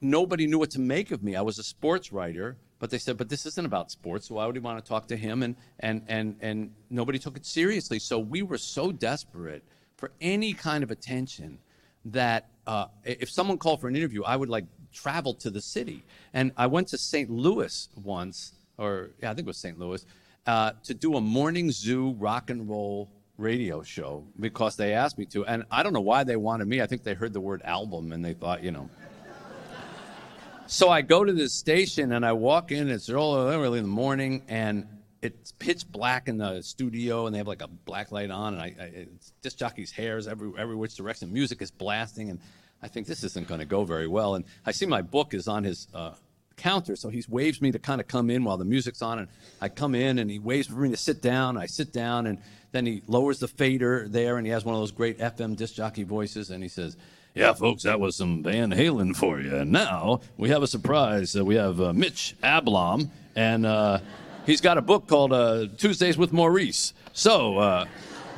nobody 0.00 0.46
knew 0.46 0.60
what 0.60 0.70
to 0.72 0.80
make 0.80 1.10
of 1.10 1.24
me. 1.24 1.34
I 1.34 1.40
was 1.40 1.58
a 1.58 1.64
sports 1.64 2.12
writer, 2.12 2.56
but 2.78 2.90
they 2.90 2.98
said, 2.98 3.16
but 3.16 3.28
this 3.28 3.46
isn't 3.46 3.66
about 3.66 3.90
sports. 3.90 4.28
So 4.28 4.36
why 4.36 4.46
would 4.46 4.54
you 4.54 4.62
want 4.62 4.82
to 4.82 4.88
talk 4.88 5.08
to 5.08 5.16
him? 5.16 5.42
And, 5.42 5.56
and, 5.80 6.02
and, 6.06 6.36
and 6.40 6.70
nobody 6.88 7.18
took 7.18 7.36
it 7.36 7.44
seriously. 7.44 7.98
So 7.98 8.20
we 8.20 8.42
were 8.42 8.58
so 8.58 8.92
desperate 8.92 9.64
for 9.96 10.12
any 10.20 10.52
kind 10.52 10.84
of 10.84 10.92
attention 10.92 11.58
that 12.04 12.48
uh, 12.68 12.86
if 13.02 13.28
someone 13.28 13.58
called 13.58 13.80
for 13.80 13.88
an 13.88 13.96
interview, 13.96 14.22
I 14.22 14.36
would 14.36 14.48
like 14.48 14.66
travel 14.92 15.34
to 15.34 15.50
the 15.50 15.60
city. 15.60 16.04
And 16.32 16.52
I 16.56 16.68
went 16.68 16.88
to 16.88 16.98
St. 16.98 17.28
Louis 17.28 17.88
once, 17.96 18.52
or 18.78 19.10
yeah, 19.20 19.32
I 19.32 19.34
think 19.34 19.46
it 19.46 19.48
was 19.48 19.58
St. 19.58 19.78
Louis, 19.80 20.06
uh, 20.46 20.72
to 20.84 20.94
do 20.94 21.16
a 21.16 21.20
morning 21.20 21.70
zoo 21.70 22.12
rock 22.18 22.50
and 22.50 22.68
roll 22.68 23.10
radio 23.38 23.82
show 23.82 24.24
because 24.38 24.76
they 24.76 24.92
asked 24.92 25.18
me 25.18 25.26
to. 25.26 25.44
And 25.46 25.64
I 25.70 25.82
don't 25.82 25.92
know 25.92 26.00
why 26.00 26.24
they 26.24 26.36
wanted 26.36 26.66
me. 26.66 26.80
I 26.80 26.86
think 26.86 27.02
they 27.02 27.14
heard 27.14 27.32
the 27.32 27.40
word 27.40 27.62
album 27.62 28.12
and 28.12 28.24
they 28.24 28.34
thought, 28.34 28.62
you 28.62 28.70
know. 28.70 28.88
so 30.66 30.88
I 30.88 31.02
go 31.02 31.24
to 31.24 31.32
this 31.32 31.54
station 31.54 32.12
and 32.12 32.24
I 32.24 32.32
walk 32.32 32.72
in. 32.72 32.88
It's 32.88 33.10
early 33.10 33.78
in 33.78 33.84
the 33.84 33.90
morning 33.90 34.42
and 34.48 34.86
it's 35.22 35.52
pitch 35.52 35.90
black 35.90 36.28
in 36.28 36.36
the 36.36 36.60
studio 36.60 37.26
and 37.26 37.34
they 37.34 37.38
have 37.38 37.48
like 37.48 37.62
a 37.62 37.68
black 37.68 38.12
light 38.12 38.30
on 38.30 38.54
and 38.54 38.62
I, 38.62 38.74
I 38.78 38.84
it's 38.84 39.32
disc 39.40 39.56
jockey's 39.56 39.90
hairs 39.90 40.28
every 40.28 40.52
every 40.58 40.76
which 40.76 40.94
direction. 40.94 41.32
Music 41.32 41.62
is 41.62 41.70
blasting 41.70 42.30
and 42.30 42.38
I 42.82 42.88
think 42.88 43.06
this 43.06 43.24
isn't 43.24 43.48
going 43.48 43.60
to 43.60 43.66
go 43.66 43.84
very 43.84 44.06
well. 44.06 44.34
And 44.34 44.44
I 44.66 44.72
see 44.72 44.84
my 44.84 45.00
book 45.00 45.32
is 45.32 45.48
on 45.48 45.64
his 45.64 45.88
uh, 45.94 46.12
counter, 46.56 46.96
so 46.96 47.08
he 47.08 47.24
waves 47.28 47.60
me 47.60 47.72
to 47.72 47.78
kind 47.78 48.00
of 48.00 48.08
come 48.08 48.30
in 48.30 48.44
while 48.44 48.56
the 48.56 48.64
music's 48.64 49.02
on, 49.02 49.18
and 49.18 49.28
I 49.60 49.68
come 49.68 49.94
in 49.94 50.18
and 50.18 50.30
he 50.30 50.38
waves 50.38 50.66
for 50.68 50.74
me 50.74 50.90
to 50.90 50.96
sit 50.96 51.22
down. 51.22 51.56
I 51.56 51.66
sit 51.66 51.92
down 51.92 52.26
and 52.26 52.38
then 52.72 52.86
he 52.86 53.02
lowers 53.06 53.38
the 53.38 53.48
fader 53.48 54.06
there 54.08 54.36
and 54.36 54.46
he 54.46 54.52
has 54.52 54.64
one 54.64 54.74
of 54.74 54.80
those 54.80 54.90
great 54.90 55.18
FM 55.18 55.56
disc 55.56 55.74
jockey 55.74 56.02
voices 56.02 56.50
and 56.50 56.62
he 56.62 56.68
says. 56.68 56.96
Yeah, 57.34 57.52
folks, 57.52 57.82
that 57.82 57.98
was 57.98 58.14
some 58.14 58.44
Van 58.44 58.70
Halen 58.70 59.16
for 59.16 59.40
you. 59.40 59.56
And 59.56 59.72
now 59.72 60.20
we 60.36 60.50
have 60.50 60.62
a 60.62 60.68
surprise. 60.68 61.36
Uh, 61.36 61.44
we 61.44 61.56
have 61.56 61.80
uh, 61.80 61.92
Mitch 61.92 62.36
Albom, 62.44 63.10
and 63.34 63.66
uh, 63.66 63.98
he's 64.46 64.60
got 64.60 64.78
a 64.78 64.82
book 64.82 65.08
called 65.08 65.32
uh, 65.32 65.66
Tuesdays 65.76 66.16
with 66.16 66.32
Maurice. 66.32 66.94
So, 67.12 67.58
uh, 67.58 67.86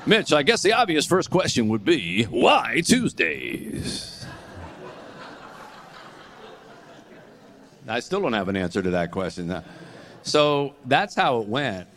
Mitch, 0.07 0.33
I 0.33 0.43
guess 0.43 0.63
the 0.63 0.73
obvious 0.73 1.05
first 1.05 1.29
question 1.29 1.69
would 1.69 1.85
be 1.85 2.25
why 2.25 2.81
Tuesdays? 2.85 4.16
I 7.89 8.01
still 8.01 8.21
don't 8.21 8.33
have 8.33 8.49
an 8.49 8.57
answer 8.57 8.83
to 8.83 8.91
that 8.91 9.11
question. 9.11 9.63
So 10.23 10.75
that's 10.87 11.15
how 11.15 11.41
it 11.41 11.49
went. 11.49 11.89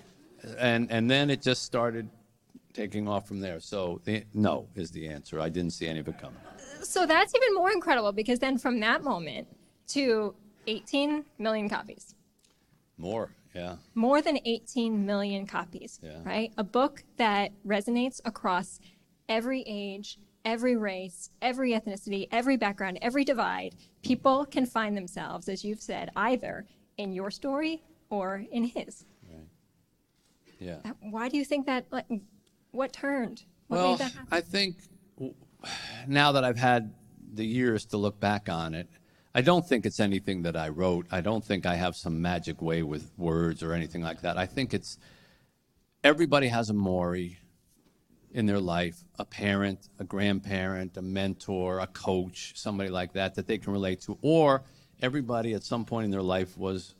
And, 0.57 0.89
and 0.91 1.09
then 1.09 1.29
it 1.29 1.41
just 1.41 1.63
started 1.63 2.09
taking 2.73 3.07
off 3.07 3.27
from 3.27 3.39
there. 3.39 3.59
So 3.59 3.99
the, 4.05 4.23
no 4.33 4.67
is 4.75 4.91
the 4.91 5.07
answer. 5.07 5.39
I 5.39 5.49
didn't 5.49 5.71
see 5.73 5.87
any 5.87 5.99
of 5.99 6.07
it 6.07 6.19
coming. 6.19 6.39
So 6.81 7.05
that's 7.05 7.33
even 7.35 7.55
more 7.55 7.71
incredible 7.71 8.11
because 8.11 8.39
then 8.39 8.57
from 8.57 8.79
that 8.81 9.03
moment, 9.03 9.47
to 9.89 10.35
18 10.67 11.25
million 11.39 11.67
copies. 11.67 12.13
More, 12.97 13.31
yeah. 13.55 13.77
More 13.95 14.21
than 14.21 14.37
18 14.45 15.05
million 15.05 15.47
copies, 15.47 15.99
Yeah. 16.03 16.19
right? 16.23 16.53
A 16.57 16.63
book 16.63 17.03
that 17.17 17.51
resonates 17.65 18.21
across 18.23 18.79
every 19.27 19.63
age, 19.65 20.19
every 20.45 20.75
race, 20.75 21.29
every 21.41 21.71
ethnicity, 21.71 22.27
every 22.31 22.57
background, 22.57 22.99
every 23.01 23.23
divide. 23.23 23.75
People 24.03 24.45
can 24.45 24.65
find 24.65 24.95
themselves, 24.95 25.49
as 25.49 25.63
you've 25.63 25.81
said, 25.81 26.09
either 26.15 26.65
in 26.97 27.13
your 27.13 27.31
story 27.31 27.83
or 28.09 28.45
in 28.51 28.63
his. 28.63 29.05
Yeah. 30.59 30.77
That- 30.83 30.97
Why 30.99 31.29
do 31.29 31.37
you 31.37 31.45
think 31.45 31.65
that? 31.67 31.85
Like, 31.91 32.05
what 32.71 32.93
turned? 32.93 33.43
What 33.67 33.77
well, 33.77 33.89
made 33.91 33.99
that 33.99 34.11
happen? 34.11 34.27
I 34.31 34.41
think 34.41 34.77
now 36.07 36.33
that 36.33 36.43
I've 36.43 36.57
had 36.57 36.93
the 37.33 37.45
years 37.45 37.85
to 37.85 37.97
look 37.97 38.19
back 38.19 38.49
on 38.49 38.73
it, 38.73 38.89
I 39.33 39.41
don't 39.41 39.65
think 39.65 39.85
it's 39.85 39.99
anything 39.99 40.41
that 40.43 40.57
I 40.57 40.69
wrote. 40.69 41.05
I 41.11 41.21
don't 41.21 41.43
think 41.43 41.65
I 41.65 41.75
have 41.75 41.95
some 41.95 42.21
magic 42.21 42.61
way 42.61 42.83
with 42.83 43.11
words 43.17 43.63
or 43.63 43.73
anything 43.73 44.01
like 44.01 44.21
that. 44.21 44.37
I 44.37 44.45
think 44.45 44.73
it's 44.73 44.97
everybody 46.03 46.47
has 46.47 46.69
a 46.69 46.73
Morrie 46.73 47.37
in 48.31 48.45
their 48.45 48.59
life 48.59 49.03
a 49.17 49.25
parent, 49.25 49.89
a 49.99 50.03
grandparent, 50.03 50.97
a 50.97 51.01
mentor, 51.01 51.79
a 51.79 51.87
coach, 51.87 52.53
somebody 52.55 52.89
like 52.89 53.13
that 53.13 53.35
that 53.35 53.47
they 53.47 53.57
can 53.57 53.73
relate 53.73 54.01
to. 54.01 54.17
Or 54.21 54.63
everybody 55.01 55.53
at 55.53 55.63
some 55.63 55.85
point 55.85 56.05
in 56.05 56.11
their 56.11 56.21
life 56.21 56.57
was 56.57 56.95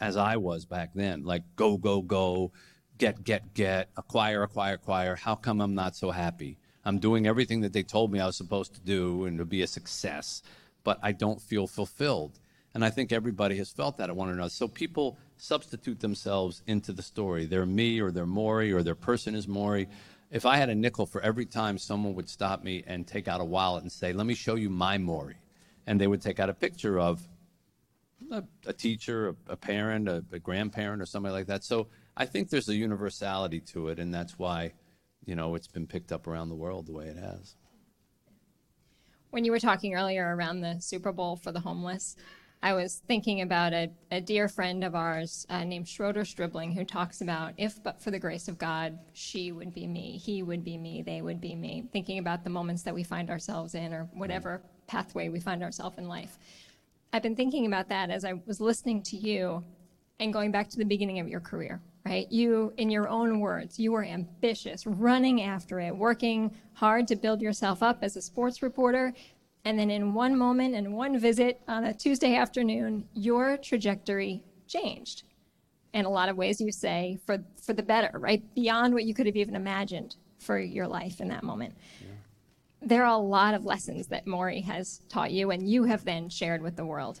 as 0.00 0.16
I 0.16 0.36
was 0.36 0.64
back 0.64 0.90
then, 0.94 1.24
like 1.24 1.42
go, 1.56 1.76
go, 1.76 2.02
go, 2.02 2.52
get, 2.98 3.24
get, 3.24 3.54
get, 3.54 3.90
acquire, 3.96 4.42
acquire, 4.42 4.74
acquire. 4.74 5.14
How 5.14 5.34
come 5.34 5.60
I'm 5.60 5.74
not 5.74 5.96
so 5.96 6.10
happy? 6.10 6.58
I'm 6.84 6.98
doing 6.98 7.26
everything 7.26 7.62
that 7.62 7.72
they 7.72 7.82
told 7.82 8.12
me 8.12 8.20
I 8.20 8.26
was 8.26 8.36
supposed 8.36 8.74
to 8.74 8.80
do 8.80 9.24
and 9.24 9.38
to 9.38 9.44
be 9.44 9.62
a 9.62 9.66
success, 9.66 10.42
but 10.82 10.98
I 11.02 11.12
don't 11.12 11.40
feel 11.40 11.66
fulfilled. 11.66 12.38
And 12.74 12.84
I 12.84 12.90
think 12.90 13.12
everybody 13.12 13.56
has 13.58 13.70
felt 13.70 13.96
that 13.98 14.10
at 14.10 14.16
one 14.16 14.30
another. 14.30 14.50
So 14.50 14.66
people 14.66 15.16
substitute 15.36 16.00
themselves 16.00 16.62
into 16.66 16.92
the 16.92 17.02
story. 17.02 17.46
They're 17.46 17.66
me 17.66 18.00
or 18.00 18.10
they're 18.10 18.26
Morrie 18.26 18.74
or 18.74 18.82
their 18.82 18.96
person 18.96 19.34
is 19.34 19.46
Morrie. 19.46 19.86
If 20.34 20.44
I 20.44 20.56
had 20.56 20.68
a 20.68 20.74
nickel 20.74 21.06
for 21.06 21.20
every 21.20 21.46
time 21.46 21.78
someone 21.78 22.16
would 22.16 22.28
stop 22.28 22.64
me 22.64 22.82
and 22.88 23.06
take 23.06 23.28
out 23.28 23.40
a 23.40 23.44
wallet 23.44 23.84
and 23.84 23.92
say, 23.92 24.12
let 24.12 24.26
me 24.26 24.34
show 24.34 24.56
you 24.56 24.68
my 24.68 24.98
Morrie, 24.98 25.36
and 25.86 26.00
they 26.00 26.08
would 26.08 26.20
take 26.20 26.40
out 26.40 26.50
a 26.50 26.54
picture 26.54 26.98
of 26.98 27.22
a, 28.32 28.42
a 28.66 28.72
teacher, 28.72 29.28
a, 29.28 29.52
a 29.52 29.56
parent, 29.56 30.08
a, 30.08 30.24
a 30.32 30.40
grandparent, 30.40 31.00
or 31.00 31.06
somebody 31.06 31.32
like 31.32 31.46
that. 31.46 31.62
So 31.62 31.86
I 32.16 32.26
think 32.26 32.50
there's 32.50 32.68
a 32.68 32.74
universality 32.74 33.60
to 33.60 33.90
it, 33.90 34.00
and 34.00 34.12
that's 34.12 34.36
why, 34.36 34.72
you 35.24 35.36
know, 35.36 35.54
it's 35.54 35.68
been 35.68 35.86
picked 35.86 36.10
up 36.10 36.26
around 36.26 36.48
the 36.48 36.56
world 36.56 36.86
the 36.86 36.92
way 36.92 37.06
it 37.06 37.16
has. 37.16 37.54
when 39.30 39.44
you 39.44 39.50
were 39.52 39.60
talking 39.60 39.94
earlier 39.94 40.34
around 40.36 40.62
the 40.62 40.80
Super 40.80 41.12
Bowl 41.12 41.36
for 41.36 41.52
the 41.52 41.60
homeless, 41.60 42.16
I 42.64 42.72
was 42.72 43.02
thinking 43.06 43.42
about 43.42 43.74
a, 43.74 43.90
a 44.10 44.22
dear 44.22 44.48
friend 44.48 44.84
of 44.84 44.94
ours 44.94 45.46
uh, 45.50 45.64
named 45.64 45.86
Schroeder 45.86 46.24
Stribling 46.24 46.72
who 46.72 46.82
talks 46.82 47.20
about 47.20 47.52
if 47.58 47.82
but 47.82 48.00
for 48.00 48.10
the 48.10 48.18
grace 48.18 48.48
of 48.48 48.56
God, 48.56 48.98
she 49.12 49.52
would 49.52 49.74
be 49.74 49.86
me, 49.86 50.16
he 50.16 50.42
would 50.42 50.64
be 50.64 50.78
me, 50.78 51.02
they 51.02 51.20
would 51.20 51.42
be 51.42 51.54
me. 51.54 51.84
Thinking 51.92 52.16
about 52.16 52.42
the 52.42 52.48
moments 52.48 52.80
that 52.84 52.94
we 52.94 53.04
find 53.04 53.28
ourselves 53.28 53.74
in 53.74 53.92
or 53.92 54.08
whatever 54.14 54.62
pathway 54.86 55.28
we 55.28 55.40
find 55.40 55.62
ourselves 55.62 55.98
in 55.98 56.08
life. 56.08 56.38
I've 57.12 57.22
been 57.22 57.36
thinking 57.36 57.66
about 57.66 57.90
that 57.90 58.08
as 58.08 58.24
I 58.24 58.40
was 58.46 58.62
listening 58.62 59.02
to 59.02 59.16
you 59.18 59.62
and 60.18 60.32
going 60.32 60.50
back 60.50 60.70
to 60.70 60.78
the 60.78 60.86
beginning 60.86 61.20
of 61.20 61.28
your 61.28 61.40
career, 61.40 61.82
right? 62.06 62.26
You, 62.32 62.72
in 62.78 62.88
your 62.88 63.10
own 63.10 63.40
words, 63.40 63.78
you 63.78 63.92
were 63.92 64.04
ambitious, 64.04 64.86
running 64.86 65.42
after 65.42 65.80
it, 65.80 65.94
working 65.94 66.50
hard 66.72 67.08
to 67.08 67.16
build 67.16 67.42
yourself 67.42 67.82
up 67.82 67.98
as 68.00 68.16
a 68.16 68.22
sports 68.22 68.62
reporter. 68.62 69.12
And 69.64 69.78
then 69.78 69.90
in 69.90 70.14
one 70.14 70.36
moment 70.36 70.74
and 70.74 70.94
one 70.94 71.18
visit 71.18 71.60
on 71.66 71.84
a 71.84 71.94
Tuesday 71.94 72.36
afternoon, 72.36 73.08
your 73.14 73.56
trajectory 73.56 74.42
changed. 74.66 75.22
In 75.92 76.04
a 76.04 76.10
lot 76.10 76.28
of 76.28 76.36
ways, 76.36 76.60
you 76.60 76.72
say, 76.72 77.18
for, 77.24 77.38
for 77.62 77.72
the 77.72 77.82
better, 77.82 78.10
right? 78.18 78.42
Beyond 78.54 78.92
what 78.92 79.04
you 79.04 79.14
could 79.14 79.26
have 79.26 79.36
even 79.36 79.54
imagined 79.54 80.16
for 80.38 80.58
your 80.58 80.86
life 80.86 81.20
in 81.20 81.28
that 81.28 81.44
moment. 81.44 81.74
There 82.82 83.04
are 83.04 83.14
a 83.14 83.16
lot 83.16 83.54
of 83.54 83.64
lessons 83.64 84.08
that 84.08 84.26
Morrie 84.26 84.64
has 84.64 85.00
taught 85.08 85.30
you 85.32 85.50
and 85.50 85.68
you 85.68 85.84
have 85.84 86.04
then 86.04 86.28
shared 86.28 86.60
with 86.60 86.76
the 86.76 86.84
world 86.84 87.20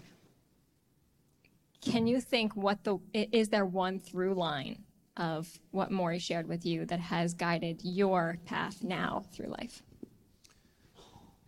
can 1.84 2.06
you 2.06 2.20
think 2.20 2.56
what 2.56 2.82
the 2.84 2.98
is 3.12 3.48
there 3.48 3.66
one 3.66 3.98
through 3.98 4.34
line 4.34 4.82
of 5.16 5.60
what 5.70 5.90
Morrie 5.90 6.20
shared 6.20 6.48
with 6.48 6.64
you 6.66 6.86
that 6.86 6.98
has 6.98 7.34
guided 7.34 7.80
your 7.84 8.38
path 8.46 8.82
now 8.82 9.24
through 9.32 9.48
life? 9.48 9.82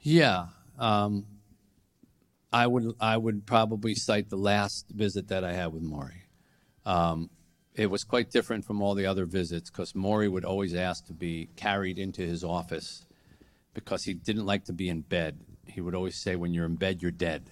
Yeah, 0.00 0.46
um, 0.78 1.26
I 2.52 2.66
would 2.66 2.94
I 3.00 3.16
would 3.16 3.46
probably 3.46 3.94
cite 3.94 4.30
the 4.30 4.36
last 4.36 4.88
visit 4.90 5.28
that 5.28 5.44
I 5.44 5.52
had 5.52 5.72
with 5.72 5.82
Morrie. 5.82 6.22
Um, 6.84 7.30
it 7.74 7.90
was 7.90 8.04
quite 8.04 8.30
different 8.30 8.64
from 8.64 8.80
all 8.80 8.94
the 8.94 9.06
other 9.06 9.26
visits 9.26 9.70
because 9.70 9.92
Morrie 9.92 10.30
would 10.30 10.44
always 10.44 10.74
ask 10.74 11.06
to 11.06 11.12
be 11.12 11.50
carried 11.56 11.98
into 11.98 12.22
his 12.22 12.42
office 12.42 13.04
because 13.74 14.04
he 14.04 14.14
didn't 14.14 14.46
like 14.46 14.64
to 14.64 14.72
be 14.72 14.88
in 14.88 15.02
bed. 15.02 15.38
He 15.66 15.80
would 15.80 15.94
always 15.94 16.16
say, 16.16 16.36
"When 16.36 16.54
you're 16.54 16.64
in 16.64 16.76
bed, 16.76 17.02
you're 17.02 17.10
dead," 17.10 17.50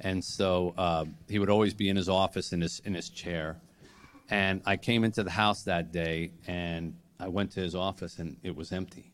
and 0.00 0.24
so 0.24 0.74
uh, 0.78 1.04
he 1.28 1.38
would 1.38 1.50
always 1.50 1.74
be 1.74 1.88
in 1.88 1.96
his 1.96 2.08
office 2.08 2.52
in 2.52 2.60
his 2.60 2.80
in 2.84 2.94
his 2.94 3.10
chair. 3.10 3.60
And 4.30 4.62
I 4.64 4.78
came 4.78 5.04
into 5.04 5.22
the 5.22 5.30
house 5.30 5.64
that 5.64 5.92
day, 5.92 6.32
and 6.46 6.94
I 7.20 7.28
went 7.28 7.50
to 7.52 7.60
his 7.60 7.74
office, 7.74 8.18
and 8.18 8.38
it 8.42 8.56
was 8.56 8.72
empty. 8.72 9.12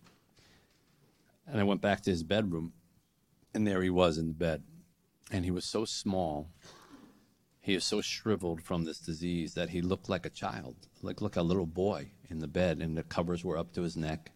And 1.46 1.58
I 1.58 1.64
went 1.64 1.80
back 1.80 2.02
to 2.02 2.10
his 2.10 2.22
bedroom, 2.22 2.72
and 3.58 3.66
there 3.66 3.82
he 3.82 3.90
was 3.90 4.18
in 4.18 4.28
the 4.28 4.34
bed. 4.34 4.62
And 5.32 5.44
he 5.44 5.50
was 5.50 5.64
so 5.64 5.84
small, 5.84 6.48
he 7.60 7.74
was 7.74 7.84
so 7.84 8.00
shriveled 8.00 8.62
from 8.62 8.84
this 8.84 9.00
disease 9.00 9.54
that 9.54 9.70
he 9.70 9.82
looked 9.82 10.08
like 10.08 10.24
a 10.24 10.30
child, 10.30 10.76
like 11.02 11.20
look 11.20 11.34
a 11.34 11.42
little 11.42 11.66
boy 11.66 12.12
in 12.30 12.38
the 12.38 12.46
bed, 12.46 12.78
and 12.78 12.96
the 12.96 13.02
covers 13.02 13.44
were 13.44 13.58
up 13.58 13.72
to 13.72 13.82
his 13.82 13.96
neck. 13.96 14.30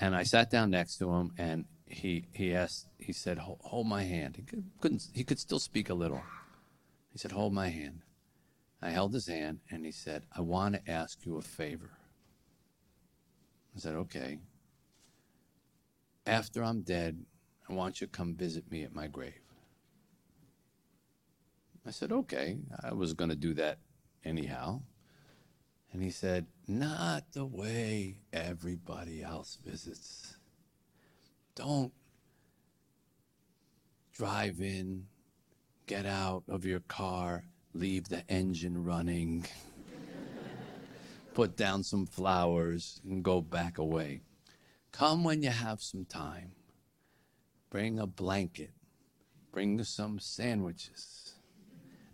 And 0.00 0.14
I 0.14 0.22
sat 0.22 0.48
down 0.48 0.70
next 0.70 0.98
to 0.98 1.12
him, 1.12 1.32
and 1.36 1.64
he 1.86 2.28
he 2.32 2.54
asked, 2.54 2.86
he 2.98 3.12
said, 3.12 3.38
"Hold, 3.38 3.58
hold 3.62 3.88
my 3.88 4.04
hand." 4.04 4.36
He 4.36 4.42
could, 4.42 4.64
couldn't, 4.80 5.08
he 5.12 5.24
could 5.24 5.40
still 5.40 5.58
speak 5.58 5.90
a 5.90 5.94
little. 5.94 6.22
He 7.10 7.18
said, 7.18 7.32
"Hold 7.32 7.52
my 7.52 7.68
hand." 7.68 8.02
I 8.80 8.90
held 8.90 9.12
his 9.12 9.26
hand, 9.26 9.58
and 9.72 9.84
he 9.84 9.92
said, 9.92 10.24
"I 10.30 10.40
want 10.40 10.76
to 10.76 10.90
ask 10.90 11.26
you 11.26 11.36
a 11.36 11.42
favor." 11.42 11.90
I 13.76 13.80
said, 13.80 13.96
"Okay." 13.96 14.38
after 16.26 16.62
I'm 16.62 16.82
dead, 16.82 17.24
I 17.68 17.72
want 17.72 18.00
you 18.00 18.06
to 18.06 18.10
come 18.10 18.34
visit 18.34 18.70
me 18.70 18.82
at 18.82 18.94
my 18.94 19.06
grave. 19.06 19.40
I 21.86 21.90
said, 21.90 22.12
okay. 22.12 22.58
I 22.82 22.94
was 22.94 23.12
going 23.12 23.30
to 23.30 23.36
do 23.36 23.54
that 23.54 23.78
anyhow. 24.24 24.80
And 25.92 26.02
he 26.02 26.10
said, 26.10 26.46
not 26.66 27.32
the 27.32 27.44
way 27.44 28.16
everybody 28.32 29.22
else 29.22 29.58
visits. 29.64 30.36
Don't 31.54 31.92
drive 34.12 34.60
in, 34.60 35.06
get 35.86 36.06
out 36.06 36.42
of 36.48 36.64
your 36.64 36.80
car, 36.80 37.44
leave 37.74 38.08
the 38.08 38.28
engine 38.28 38.82
running, 38.82 39.46
put 41.32 41.56
down 41.56 41.82
some 41.82 42.06
flowers, 42.06 43.00
and 43.04 43.22
go 43.22 43.40
back 43.40 43.78
away. 43.78 44.22
Come 44.90 45.22
when 45.22 45.42
you 45.42 45.50
have 45.50 45.80
some 45.80 46.04
time. 46.04 46.52
Bring 47.74 47.98
a 47.98 48.06
blanket. 48.06 48.70
Bring 49.50 49.82
some 49.82 50.20
sandwiches. 50.20 51.34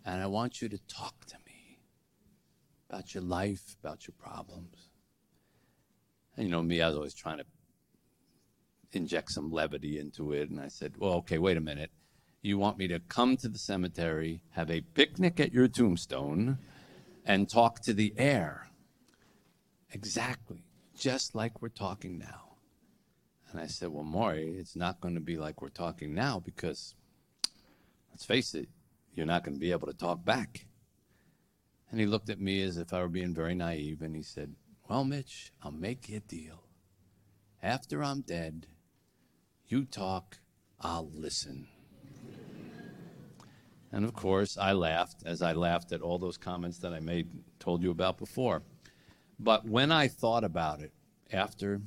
And 0.03 0.19
I 0.19 0.25
want 0.25 0.59
you 0.59 0.67
to 0.67 0.79
talk 0.87 1.25
to 1.25 1.35
me 1.45 1.77
about 2.89 3.13
your 3.13 3.21
life, 3.21 3.75
about 3.79 4.07
your 4.07 4.15
problems. 4.17 4.89
And 6.35 6.47
you 6.47 6.51
know, 6.51 6.63
me, 6.63 6.81
I 6.81 6.87
was 6.87 6.97
always 6.97 7.13
trying 7.13 7.37
to 7.37 7.45
inject 8.93 9.33
some 9.33 9.51
levity 9.51 9.99
into 9.99 10.33
it. 10.33 10.49
And 10.49 10.59
I 10.59 10.67
said, 10.67 10.95
well, 10.97 11.13
okay, 11.17 11.37
wait 11.37 11.57
a 11.57 11.61
minute. 11.61 11.91
You 12.41 12.57
want 12.57 12.79
me 12.79 12.87
to 12.87 12.97
come 12.97 13.37
to 13.37 13.47
the 13.47 13.59
cemetery, 13.59 14.41
have 14.53 14.71
a 14.71 14.81
picnic 14.81 15.39
at 15.39 15.53
your 15.53 15.67
tombstone, 15.67 16.57
and 17.23 17.47
talk 17.47 17.81
to 17.81 17.93
the 17.93 18.15
air? 18.17 18.71
Exactly, 19.91 20.63
just 20.97 21.35
like 21.35 21.61
we're 21.61 21.69
talking 21.69 22.17
now. 22.17 22.50
And 23.51 23.59
I 23.59 23.67
said, 23.67 23.89
Well, 23.89 24.05
Morrie, 24.05 24.57
it's 24.59 24.75
not 24.75 25.01
going 25.01 25.15
to 25.15 25.21
be 25.21 25.37
like 25.37 25.61
we're 25.61 25.69
talking 25.69 26.13
now 26.13 26.39
because, 26.39 26.95
let's 28.09 28.25
face 28.25 28.55
it, 28.55 28.69
you're 29.13 29.25
not 29.25 29.43
going 29.43 29.55
to 29.55 29.59
be 29.59 29.71
able 29.71 29.87
to 29.87 29.93
talk 29.93 30.23
back. 30.23 30.65
And 31.89 31.99
he 31.99 32.05
looked 32.05 32.29
at 32.29 32.39
me 32.39 32.61
as 32.61 32.77
if 32.77 32.93
I 32.93 33.01
were 33.01 33.09
being 33.09 33.33
very 33.33 33.53
naive 33.53 34.01
and 34.01 34.15
he 34.15 34.23
said, 34.23 34.55
Well, 34.89 35.03
Mitch, 35.03 35.51
I'll 35.61 35.71
make 35.71 36.07
you 36.07 36.17
a 36.17 36.19
deal. 36.21 36.63
After 37.61 38.03
I'm 38.03 38.21
dead, 38.21 38.67
you 39.67 39.85
talk, 39.85 40.37
I'll 40.79 41.09
listen. 41.13 41.67
And 43.91 44.05
of 44.05 44.13
course, 44.13 44.57
I 44.57 44.71
laughed 44.71 45.23
as 45.25 45.41
I 45.41 45.51
laughed 45.51 45.91
at 45.91 46.01
all 46.01 46.17
those 46.17 46.37
comments 46.37 46.77
that 46.79 46.93
I 46.93 47.01
made, 47.01 47.29
told 47.59 47.83
you 47.83 47.91
about 47.91 48.17
before. 48.17 48.63
But 49.37 49.65
when 49.67 49.91
I 49.91 50.07
thought 50.07 50.45
about 50.45 50.81
it 50.81 50.93
after 51.33 51.81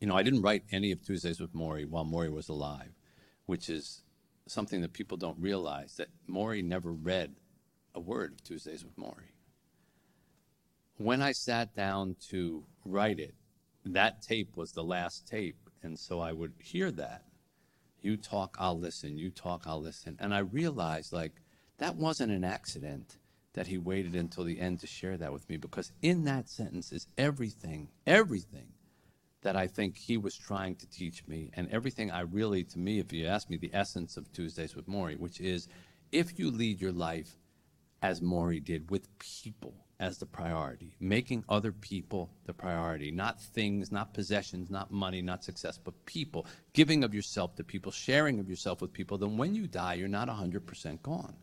you 0.00 0.06
know, 0.06 0.16
I 0.16 0.22
didn't 0.22 0.42
write 0.42 0.64
any 0.70 0.92
of 0.92 1.02
Tuesdays 1.02 1.40
with 1.40 1.54
Morrie 1.54 1.88
while 1.88 2.04
Morrie 2.04 2.32
was 2.32 2.48
alive, 2.48 2.92
which 3.46 3.68
is 3.68 4.02
something 4.46 4.80
that 4.80 4.92
people 4.92 5.16
don't 5.16 5.38
realize 5.38 5.96
that 5.96 6.08
Morrie 6.28 6.64
never 6.64 6.92
read 6.92 7.34
a 7.94 8.00
word 8.00 8.32
of 8.32 8.44
Tuesdays 8.44 8.84
with 8.84 8.96
Morrie. 8.96 9.34
When 10.96 11.20
I 11.20 11.32
sat 11.32 11.74
down 11.74 12.16
to 12.30 12.64
write 12.84 13.18
it, 13.18 13.34
that 13.84 14.22
tape 14.22 14.56
was 14.56 14.72
the 14.72 14.84
last 14.84 15.26
tape. 15.26 15.70
And 15.82 15.98
so 15.98 16.20
I 16.20 16.32
would 16.32 16.54
hear 16.58 16.90
that. 16.92 17.24
You 18.00 18.16
talk, 18.16 18.56
I'll 18.58 18.78
listen. 18.78 19.18
You 19.18 19.30
talk, 19.30 19.64
I'll 19.66 19.80
listen. 19.80 20.16
And 20.20 20.34
I 20.34 20.38
realized, 20.38 21.12
like, 21.12 21.32
that 21.78 21.96
wasn't 21.96 22.32
an 22.32 22.44
accident 22.44 23.18
that 23.54 23.66
he 23.66 23.78
waited 23.78 24.14
until 24.14 24.44
the 24.44 24.60
end 24.60 24.80
to 24.80 24.86
share 24.86 25.16
that 25.16 25.32
with 25.32 25.48
me 25.48 25.56
because 25.56 25.92
in 26.02 26.24
that 26.24 26.48
sentence 26.48 26.92
is 26.92 27.06
everything, 27.16 27.88
everything 28.06 28.72
that 29.48 29.56
I 29.56 29.66
think 29.66 29.96
he 29.96 30.18
was 30.18 30.36
trying 30.36 30.74
to 30.76 30.86
teach 30.90 31.26
me, 31.26 31.50
and 31.54 31.70
everything 31.70 32.10
I 32.10 32.20
really, 32.20 32.64
to 32.64 32.78
me, 32.78 32.98
if 32.98 33.14
you 33.14 33.24
ask 33.24 33.48
me, 33.48 33.56
the 33.56 33.70
essence 33.72 34.18
of 34.18 34.30
Tuesdays 34.30 34.76
with 34.76 34.86
Morrie, 34.86 35.18
which 35.18 35.40
is 35.40 35.68
if 36.12 36.38
you 36.38 36.50
lead 36.50 36.82
your 36.82 36.92
life 36.92 37.34
as 38.02 38.20
Morrie 38.20 38.62
did, 38.62 38.90
with 38.90 39.08
people 39.18 39.72
as 39.98 40.18
the 40.18 40.26
priority, 40.26 40.96
making 41.00 41.44
other 41.48 41.72
people 41.72 42.28
the 42.44 42.52
priority, 42.52 43.10
not 43.10 43.40
things, 43.40 43.90
not 43.90 44.12
possessions, 44.12 44.68
not 44.68 44.90
money, 44.90 45.22
not 45.22 45.42
success, 45.42 45.78
but 45.82 46.04
people, 46.04 46.44
giving 46.74 47.02
of 47.02 47.14
yourself 47.14 47.56
to 47.56 47.64
people, 47.64 47.90
sharing 47.90 48.40
of 48.40 48.50
yourself 48.50 48.82
with 48.82 48.92
people, 48.92 49.16
then 49.16 49.38
when 49.38 49.54
you 49.54 49.66
die, 49.66 49.94
you're 49.94 50.08
not 50.08 50.28
100% 50.28 51.00
gone. 51.00 51.36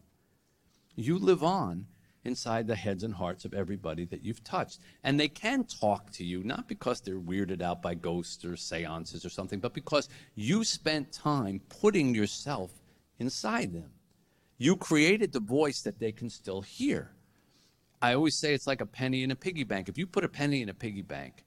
You 0.96 1.18
live 1.18 1.44
on 1.44 1.88
inside 2.26 2.68
the 2.68 2.76
heads 2.76 3.04
and 3.04 3.14
hearts 3.14 3.46
of 3.46 3.54
everybody 3.54 4.06
that 4.06 4.24
you've 4.24 4.44
touched. 4.44 4.80
And 5.04 5.20
they 5.20 5.28
can 5.28 5.64
talk 5.64 6.12
to 6.14 6.24
you, 6.24 6.44
not 6.44 6.68
because 6.68 7.02
they're 7.02 7.20
weirded 7.20 7.62
out 7.62 7.82
by 7.82 7.94
ghosts 7.94 8.44
or 8.44 8.56
seances 8.56 9.26
or 9.26 9.30
something, 9.30 9.60
but 9.60 9.74
because 9.74 10.10
you 10.36 10.64
spent 10.64 11.12
time 11.12 11.62
putting 11.70 12.14
yourself 12.14 12.72
inside 13.20 13.74
them. 13.74 13.92
You 14.58 14.76
created 14.76 15.32
the 15.32 15.40
voice 15.40 15.82
that 15.82 16.00
they 16.00 16.12
can 16.12 16.30
still 16.30 16.62
hear. 16.62 17.12
I 18.02 18.14
always 18.14 18.36
say 18.36 18.54
it's 18.54 18.68
like 18.68 18.82
a 18.82 18.86
penny 18.86 19.24
in 19.24 19.32
a 19.32 19.36
piggy 19.36 19.64
bank. 19.64 19.90
If 19.90 19.98
you 19.98 20.08
put 20.08 20.24
a 20.24 20.30
penny 20.30 20.62
in 20.62 20.70
a 20.70 20.74
piggy 20.74 21.02
bank, 21.02 21.44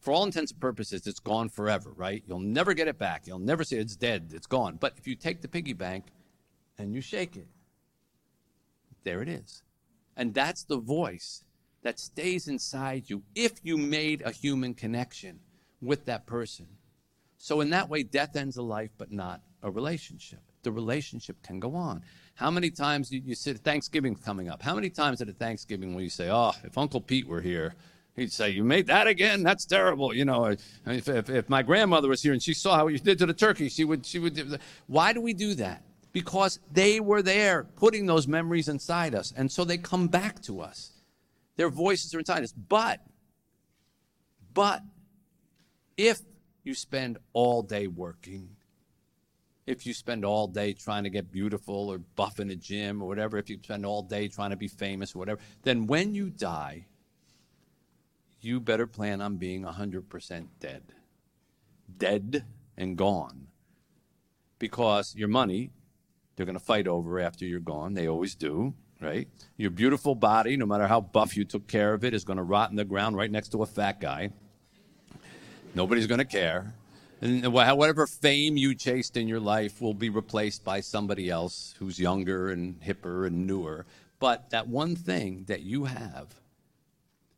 for 0.00 0.12
all 0.12 0.24
intents 0.24 0.52
and 0.52 0.60
purposes, 0.60 1.06
it's 1.06 1.18
gone 1.18 1.48
forever, 1.48 1.92
right? 1.96 2.22
You'll 2.26 2.38
never 2.40 2.72
get 2.72 2.88
it 2.88 2.98
back. 2.98 3.26
You'll 3.26 3.40
never 3.40 3.64
say 3.64 3.78
it's 3.78 3.96
dead, 3.96 4.32
it's 4.34 4.46
gone. 4.46 4.76
But 4.78 4.94
if 4.96 5.06
you 5.06 5.16
take 5.16 5.40
the 5.40 5.48
piggy 5.48 5.72
bank 5.72 6.06
and 6.78 6.94
you 6.94 7.00
shake 7.00 7.36
it, 7.36 7.48
there 9.02 9.22
it 9.22 9.28
is. 9.28 9.62
And 10.18 10.34
that's 10.34 10.64
the 10.64 10.78
voice 10.78 11.44
that 11.82 12.00
stays 12.00 12.48
inside 12.48 13.08
you 13.08 13.22
if 13.36 13.52
you 13.62 13.78
made 13.78 14.20
a 14.22 14.32
human 14.32 14.74
connection 14.74 15.38
with 15.80 16.04
that 16.06 16.26
person. 16.26 16.66
So, 17.38 17.60
in 17.60 17.70
that 17.70 17.88
way, 17.88 18.02
death 18.02 18.34
ends 18.34 18.56
a 18.56 18.62
life, 18.62 18.90
but 18.98 19.12
not 19.12 19.40
a 19.62 19.70
relationship. 19.70 20.40
The 20.64 20.72
relationship 20.72 21.40
can 21.44 21.60
go 21.60 21.76
on. 21.76 22.02
How 22.34 22.50
many 22.50 22.68
times 22.68 23.12
you, 23.12 23.22
you 23.24 23.36
sit 23.36 23.58
Thanksgiving 23.58 24.16
coming 24.16 24.48
up? 24.48 24.60
How 24.60 24.74
many 24.74 24.90
times 24.90 25.22
at 25.22 25.28
a 25.28 25.32
Thanksgiving 25.32 25.94
will 25.94 26.02
you 26.02 26.10
say, 26.10 26.28
"Oh, 26.28 26.52
if 26.64 26.76
Uncle 26.76 27.00
Pete 27.00 27.28
were 27.28 27.40
here, 27.40 27.76
he'd 28.16 28.32
say, 28.32 28.50
"You 28.50 28.64
made 28.64 28.88
that 28.88 29.06
again? 29.06 29.44
That's 29.44 29.64
terrible." 29.64 30.12
You 30.12 30.24
know, 30.24 30.56
if, 30.84 31.08
if, 31.08 31.30
if 31.30 31.48
my 31.48 31.62
grandmother 31.62 32.08
was 32.08 32.22
here 32.22 32.32
and 32.32 32.42
she 32.42 32.54
saw 32.54 32.74
how 32.74 32.88
you 32.88 32.98
did 32.98 33.18
to 33.20 33.26
the 33.26 33.32
turkey, 33.34 33.68
she 33.68 33.84
would 33.84 34.04
she 34.04 34.18
would. 34.18 34.58
Why 34.88 35.12
do 35.12 35.20
we 35.20 35.32
do 35.32 35.54
that? 35.54 35.84
Because 36.12 36.58
they 36.72 37.00
were 37.00 37.22
there 37.22 37.64
putting 37.76 38.06
those 38.06 38.26
memories 38.26 38.68
inside 38.68 39.14
us. 39.14 39.32
And 39.36 39.50
so 39.50 39.64
they 39.64 39.78
come 39.78 40.08
back 40.08 40.42
to 40.42 40.60
us. 40.60 40.92
Their 41.56 41.70
voices 41.70 42.14
are 42.14 42.20
inside 42.20 42.42
us. 42.42 42.52
But, 42.52 43.00
but, 44.54 44.82
if 45.96 46.20
you 46.62 46.74
spend 46.74 47.18
all 47.32 47.62
day 47.62 47.88
working, 47.88 48.50
if 49.66 49.84
you 49.84 49.92
spend 49.92 50.24
all 50.24 50.46
day 50.46 50.72
trying 50.72 51.04
to 51.04 51.10
get 51.10 51.30
beautiful 51.30 51.90
or 51.90 51.98
buff 51.98 52.40
in 52.40 52.50
a 52.50 52.56
gym 52.56 53.02
or 53.02 53.08
whatever, 53.08 53.36
if 53.36 53.50
you 53.50 53.58
spend 53.62 53.84
all 53.84 54.02
day 54.02 54.28
trying 54.28 54.50
to 54.50 54.56
be 54.56 54.68
famous 54.68 55.14
or 55.14 55.18
whatever, 55.18 55.40
then 55.62 55.86
when 55.86 56.14
you 56.14 56.30
die, 56.30 56.86
you 58.40 58.60
better 58.60 58.86
plan 58.86 59.20
on 59.20 59.36
being 59.36 59.64
100% 59.64 60.46
dead. 60.60 60.82
Dead 61.98 62.44
and 62.76 62.96
gone. 62.96 63.48
Because 64.58 65.14
your 65.14 65.28
money 65.28 65.70
they're 66.38 66.46
going 66.46 66.58
to 66.58 66.64
fight 66.64 66.86
over 66.86 67.18
after 67.18 67.44
you're 67.44 67.58
gone. 67.58 67.94
They 67.94 68.06
always 68.06 68.36
do, 68.36 68.72
right? 69.00 69.26
Your 69.56 69.70
beautiful 69.70 70.14
body, 70.14 70.56
no 70.56 70.66
matter 70.66 70.86
how 70.86 71.00
buff 71.00 71.36
you 71.36 71.44
took 71.44 71.66
care 71.66 71.92
of 71.92 72.04
it, 72.04 72.14
is 72.14 72.22
going 72.22 72.36
to 72.36 72.44
rot 72.44 72.70
in 72.70 72.76
the 72.76 72.84
ground 72.84 73.16
right 73.16 73.30
next 73.30 73.48
to 73.48 73.62
a 73.64 73.66
fat 73.66 74.00
guy. 74.00 74.30
Nobody's 75.74 76.06
going 76.06 76.18
to 76.18 76.24
care. 76.24 76.72
And 77.20 77.52
whatever 77.52 78.06
fame 78.06 78.56
you 78.56 78.76
chased 78.76 79.16
in 79.16 79.26
your 79.26 79.40
life 79.40 79.80
will 79.82 79.94
be 79.94 80.10
replaced 80.10 80.64
by 80.64 80.80
somebody 80.80 81.28
else 81.28 81.74
who's 81.80 81.98
younger 81.98 82.50
and 82.50 82.80
hipper 82.80 83.26
and 83.26 83.44
newer. 83.44 83.84
But 84.20 84.50
that 84.50 84.68
one 84.68 84.94
thing 84.94 85.44
that 85.48 85.62
you 85.62 85.86
have 85.86 86.36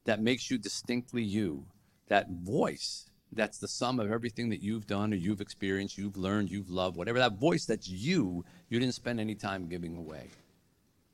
that 0.04 0.20
makes 0.20 0.50
you 0.50 0.58
distinctly 0.58 1.22
you, 1.22 1.64
that 2.08 2.28
voice 2.28 3.09
that's 3.32 3.58
the 3.58 3.68
sum 3.68 4.00
of 4.00 4.10
everything 4.10 4.50
that 4.50 4.62
you've 4.62 4.86
done 4.86 5.12
or 5.12 5.16
you've 5.16 5.40
experienced, 5.40 5.96
you've 5.96 6.16
learned, 6.16 6.50
you've 6.50 6.70
loved, 6.70 6.96
whatever 6.96 7.18
that 7.18 7.38
voice 7.38 7.64
that's 7.64 7.88
you, 7.88 8.44
you 8.68 8.80
didn't 8.80 8.94
spend 8.94 9.20
any 9.20 9.34
time 9.34 9.68
giving 9.68 9.96
away. 9.96 10.28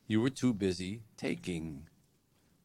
You 0.06 0.20
were 0.20 0.30
too 0.30 0.54
busy 0.54 1.02
taking, 1.16 1.88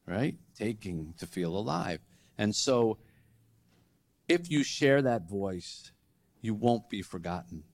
right? 0.06 0.36
Taking 0.56 1.14
to 1.18 1.26
feel 1.26 1.56
alive. 1.56 2.00
And 2.38 2.54
so, 2.54 2.98
if 4.28 4.50
you 4.50 4.62
share 4.62 5.02
that 5.02 5.28
voice, 5.28 5.92
you 6.40 6.54
won't 6.54 6.88
be 6.88 7.02
forgotten. 7.02 7.64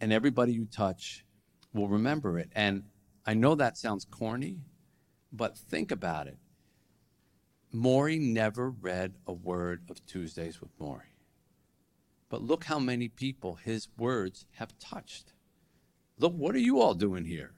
And 0.00 0.12
everybody 0.12 0.52
you 0.52 0.66
touch 0.66 1.24
will 1.72 1.88
remember 1.88 2.38
it. 2.38 2.50
And 2.54 2.84
I 3.24 3.34
know 3.34 3.54
that 3.54 3.78
sounds 3.78 4.04
corny, 4.04 4.60
but 5.32 5.56
think 5.56 5.90
about 5.90 6.26
it. 6.26 6.38
Morrie 7.74 8.20
never 8.20 8.70
read 8.70 9.14
a 9.26 9.32
word 9.32 9.82
of 9.90 10.04
Tuesdays 10.06 10.60
with 10.60 10.76
Morrie. 10.78 11.14
But 12.30 12.42
look 12.42 12.64
how 12.64 12.78
many 12.78 13.08
people 13.08 13.56
his 13.56 13.88
words 13.98 14.46
have 14.52 14.78
touched. 14.78 15.32
Look, 16.18 16.32
what 16.34 16.54
are 16.54 16.60
you 16.60 16.80
all 16.80 16.94
doing 16.94 17.24
here? 17.24 17.52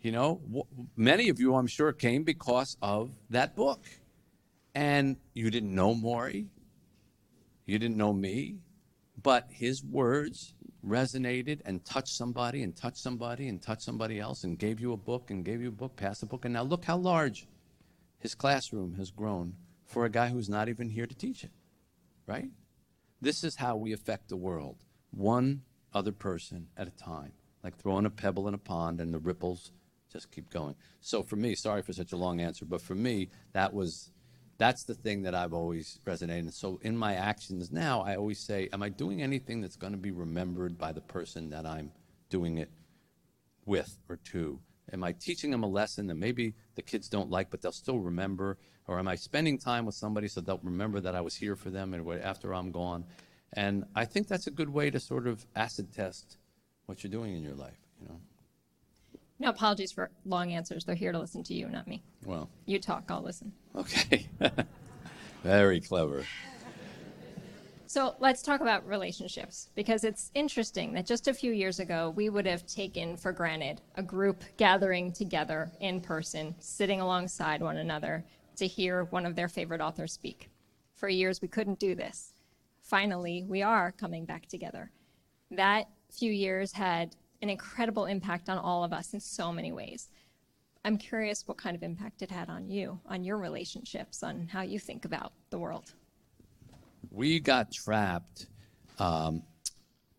You 0.00 0.12
know, 0.12 0.66
many 0.96 1.28
of 1.28 1.40
you, 1.40 1.54
I'm 1.54 1.66
sure, 1.66 1.92
came 1.92 2.22
because 2.22 2.76
of 2.82 3.10
that 3.30 3.56
book. 3.56 3.84
And 4.74 5.16
you 5.34 5.50
didn't 5.50 5.74
know 5.74 5.94
Morrie, 5.94 6.46
you 7.66 7.78
didn't 7.78 7.96
know 7.96 8.12
me, 8.12 8.58
but 9.22 9.48
his 9.50 9.84
words 9.84 10.54
resonated 10.86 11.60
and 11.64 11.84
touched 11.84 12.14
somebody 12.14 12.62
and 12.62 12.76
touched 12.76 12.98
somebody 12.98 13.48
and 13.48 13.60
touched 13.60 13.82
somebody 13.82 14.20
else 14.20 14.44
and 14.44 14.58
gave 14.58 14.80
you 14.80 14.92
a 14.92 14.96
book 14.96 15.30
and 15.30 15.44
gave 15.44 15.60
you 15.60 15.68
a 15.68 15.72
book, 15.72 15.96
passed 15.96 16.22
a 16.22 16.26
book. 16.26 16.44
And 16.44 16.54
now 16.54 16.62
look 16.62 16.84
how 16.84 16.96
large 16.96 17.46
his 18.18 18.34
classroom 18.34 18.94
has 18.94 19.10
grown 19.10 19.54
for 19.86 20.04
a 20.04 20.10
guy 20.10 20.28
who's 20.28 20.48
not 20.48 20.68
even 20.68 20.90
here 20.90 21.06
to 21.06 21.14
teach 21.14 21.44
it, 21.44 21.50
right? 22.26 22.50
This 23.20 23.42
is 23.42 23.56
how 23.56 23.76
we 23.76 23.92
affect 23.92 24.28
the 24.28 24.36
world, 24.36 24.84
one 25.10 25.62
other 25.92 26.12
person 26.12 26.68
at 26.76 26.88
a 26.88 26.90
time, 26.90 27.32
like 27.64 27.76
throwing 27.76 28.06
a 28.06 28.10
pebble 28.10 28.48
in 28.48 28.54
a 28.54 28.58
pond 28.58 29.00
and 29.00 29.12
the 29.12 29.18
ripples 29.18 29.72
just 30.12 30.30
keep 30.30 30.50
going. 30.50 30.74
So 31.00 31.22
for 31.22 31.36
me, 31.36 31.54
sorry 31.54 31.82
for 31.82 31.92
such 31.92 32.12
a 32.12 32.16
long 32.16 32.40
answer, 32.40 32.64
but 32.64 32.80
for 32.80 32.94
me, 32.94 33.30
that 33.52 33.72
was 33.72 34.10
that's 34.58 34.84
the 34.84 34.94
thing 34.94 35.22
that 35.22 35.34
I've 35.34 35.52
always 35.52 36.00
resonated. 36.04 36.40
And 36.40 36.54
so 36.54 36.80
in 36.82 36.96
my 36.96 37.14
actions 37.14 37.70
now, 37.70 38.00
I 38.02 38.16
always 38.16 38.40
say, 38.40 38.68
am 38.72 38.82
I 38.82 38.88
doing 38.88 39.22
anything 39.22 39.60
that's 39.60 39.76
going 39.76 39.92
to 39.92 39.98
be 39.98 40.10
remembered 40.10 40.76
by 40.76 40.92
the 40.92 41.00
person 41.00 41.50
that 41.50 41.64
I'm 41.64 41.92
doing 42.28 42.58
it 42.58 42.70
with 43.64 43.96
or 44.08 44.16
to? 44.32 44.58
Am 44.92 45.04
I 45.04 45.12
teaching 45.12 45.50
them 45.50 45.62
a 45.62 45.68
lesson 45.68 46.06
that 46.06 46.14
maybe 46.14 46.54
the 46.74 46.82
kids 46.82 47.08
don't 47.08 47.30
like, 47.30 47.50
but 47.50 47.60
they'll 47.60 47.72
still 47.72 47.98
remember? 47.98 48.56
Or 48.86 48.98
am 48.98 49.08
I 49.08 49.16
spending 49.16 49.58
time 49.58 49.84
with 49.84 49.94
somebody 49.94 50.28
so 50.28 50.40
they'll 50.40 50.60
remember 50.62 51.00
that 51.00 51.14
I 51.14 51.20
was 51.20 51.34
here 51.34 51.56
for 51.56 51.70
them 51.70 51.92
and 51.94 52.08
after 52.22 52.54
I'm 52.54 52.70
gone? 52.70 53.04
And 53.52 53.84
I 53.94 54.04
think 54.04 54.28
that's 54.28 54.46
a 54.46 54.50
good 54.50 54.70
way 54.70 54.90
to 54.90 55.00
sort 55.00 55.26
of 55.26 55.44
acid 55.56 55.92
test 55.92 56.38
what 56.86 57.02
you're 57.02 57.10
doing 57.10 57.34
in 57.36 57.42
your 57.42 57.54
life, 57.54 57.78
you 58.00 58.08
know. 58.08 58.20
No 59.40 59.50
apologies 59.50 59.92
for 59.92 60.10
long 60.24 60.52
answers. 60.52 60.84
They're 60.84 60.96
here 60.96 61.12
to 61.12 61.18
listen 61.18 61.44
to 61.44 61.54
you, 61.54 61.68
not 61.68 61.86
me. 61.86 62.02
Well, 62.24 62.50
you 62.66 62.80
talk, 62.80 63.04
I'll 63.08 63.22
listen. 63.22 63.52
Okay. 63.76 64.26
Very 65.44 65.80
clever. 65.80 66.24
So 67.88 68.14
let's 68.18 68.42
talk 68.42 68.60
about 68.60 68.86
relationships 68.86 69.70
because 69.74 70.04
it's 70.04 70.30
interesting 70.34 70.92
that 70.92 71.06
just 71.06 71.26
a 71.26 71.32
few 71.32 71.52
years 71.52 71.80
ago, 71.80 72.12
we 72.14 72.28
would 72.28 72.44
have 72.44 72.66
taken 72.66 73.16
for 73.16 73.32
granted 73.32 73.80
a 73.94 74.02
group 74.02 74.44
gathering 74.58 75.10
together 75.10 75.72
in 75.80 76.02
person, 76.02 76.54
sitting 76.58 77.00
alongside 77.00 77.62
one 77.62 77.78
another 77.78 78.26
to 78.56 78.66
hear 78.66 79.04
one 79.04 79.24
of 79.24 79.34
their 79.34 79.48
favorite 79.48 79.80
authors 79.80 80.12
speak. 80.12 80.50
For 80.96 81.08
years, 81.08 81.40
we 81.40 81.48
couldn't 81.48 81.78
do 81.78 81.94
this. 81.94 82.34
Finally, 82.82 83.46
we 83.48 83.62
are 83.62 83.90
coming 83.92 84.26
back 84.26 84.44
together. 84.48 84.90
That 85.50 85.88
few 86.10 86.30
years 86.30 86.72
had 86.72 87.16
an 87.40 87.48
incredible 87.48 88.04
impact 88.04 88.50
on 88.50 88.58
all 88.58 88.84
of 88.84 88.92
us 88.92 89.14
in 89.14 89.20
so 89.20 89.50
many 89.50 89.72
ways. 89.72 90.10
I'm 90.84 90.98
curious 90.98 91.48
what 91.48 91.56
kind 91.56 91.74
of 91.74 91.82
impact 91.82 92.20
it 92.20 92.30
had 92.30 92.50
on 92.50 92.68
you, 92.68 93.00
on 93.06 93.24
your 93.24 93.38
relationships, 93.38 94.22
on 94.22 94.46
how 94.52 94.60
you 94.60 94.78
think 94.78 95.06
about 95.06 95.32
the 95.48 95.58
world 95.58 95.94
we 97.10 97.40
got 97.40 97.72
trapped 97.72 98.46
um, 98.98 99.42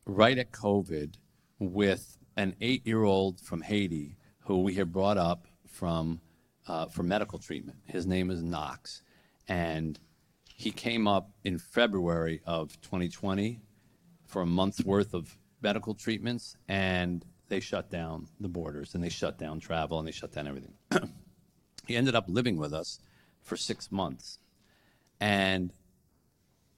right 0.05 0.37
at 0.37 0.51
COVID 0.51 1.15
with 1.59 2.17
an 2.37 2.55
eight 2.61 2.85
year 2.87 3.03
old 3.03 3.39
from 3.41 3.61
Haiti 3.61 4.15
who 4.49 4.63
we 4.63 4.73
had 4.73 4.91
brought 4.91 5.17
up 5.17 5.45
from, 5.67 6.19
uh, 6.67 6.87
for 6.87 7.03
medical 7.03 7.37
treatment. 7.37 7.77
His 7.85 8.07
name 8.07 8.31
is 8.31 8.41
Knox. 8.41 9.03
And 9.47 9.99
he 10.55 10.71
came 10.71 11.07
up 11.07 11.31
in 11.43 11.59
February 11.59 12.41
of 12.45 12.79
2020 12.81 13.61
for 14.25 14.41
a 14.41 14.45
month's 14.45 14.83
worth 14.83 15.13
of 15.13 15.37
medical 15.61 15.93
treatments, 15.93 16.55
and 16.67 17.25
they 17.47 17.59
shut 17.59 17.89
down 17.89 18.27
the 18.39 18.47
borders 18.47 18.95
and 18.95 19.03
they 19.03 19.09
shut 19.09 19.37
down 19.37 19.59
travel 19.59 19.99
and 19.99 20.07
they 20.07 20.11
shut 20.11 20.31
down 20.31 20.47
everything. 20.47 20.73
he 21.87 21.95
ended 21.95 22.15
up 22.15 22.25
living 22.27 22.57
with 22.57 22.73
us 22.73 22.99
for 23.41 23.55
six 23.55 23.91
months. 23.91 24.39
And 25.19 25.73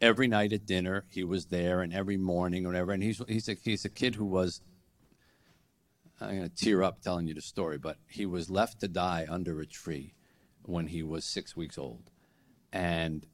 every 0.02 0.28
night 0.28 0.52
at 0.52 0.66
dinner, 0.66 1.06
he 1.10 1.24
was 1.24 1.46
there, 1.46 1.82
and 1.82 1.94
every 1.94 2.18
morning 2.18 2.66
or 2.66 2.70
whatever. 2.70 2.92
And 2.92 3.04
he's, 3.04 3.22
he's, 3.28 3.48
a, 3.48 3.56
he's 3.64 3.86
a 3.86 3.90
kid 3.90 4.16
who 4.16 4.26
was, 4.26 4.62
I'm 6.20 6.38
going 6.38 6.50
to 6.50 6.56
tear 6.56 6.84
up 6.84 7.02
telling 7.02 7.28
you 7.28 7.34
the 7.34 7.42
story, 7.42 7.78
but 7.78 7.98
he 8.08 8.26
was 8.26 8.50
left 8.50 8.80
to 8.82 8.88
die 8.88 9.26
under 9.30 9.60
a 9.60 9.66
tree 9.66 10.16
when 10.64 10.88
he 10.88 11.04
was 11.04 11.24
six 11.24 11.56
weeks 11.56 11.78
old. 11.78 12.10
And 12.74 13.28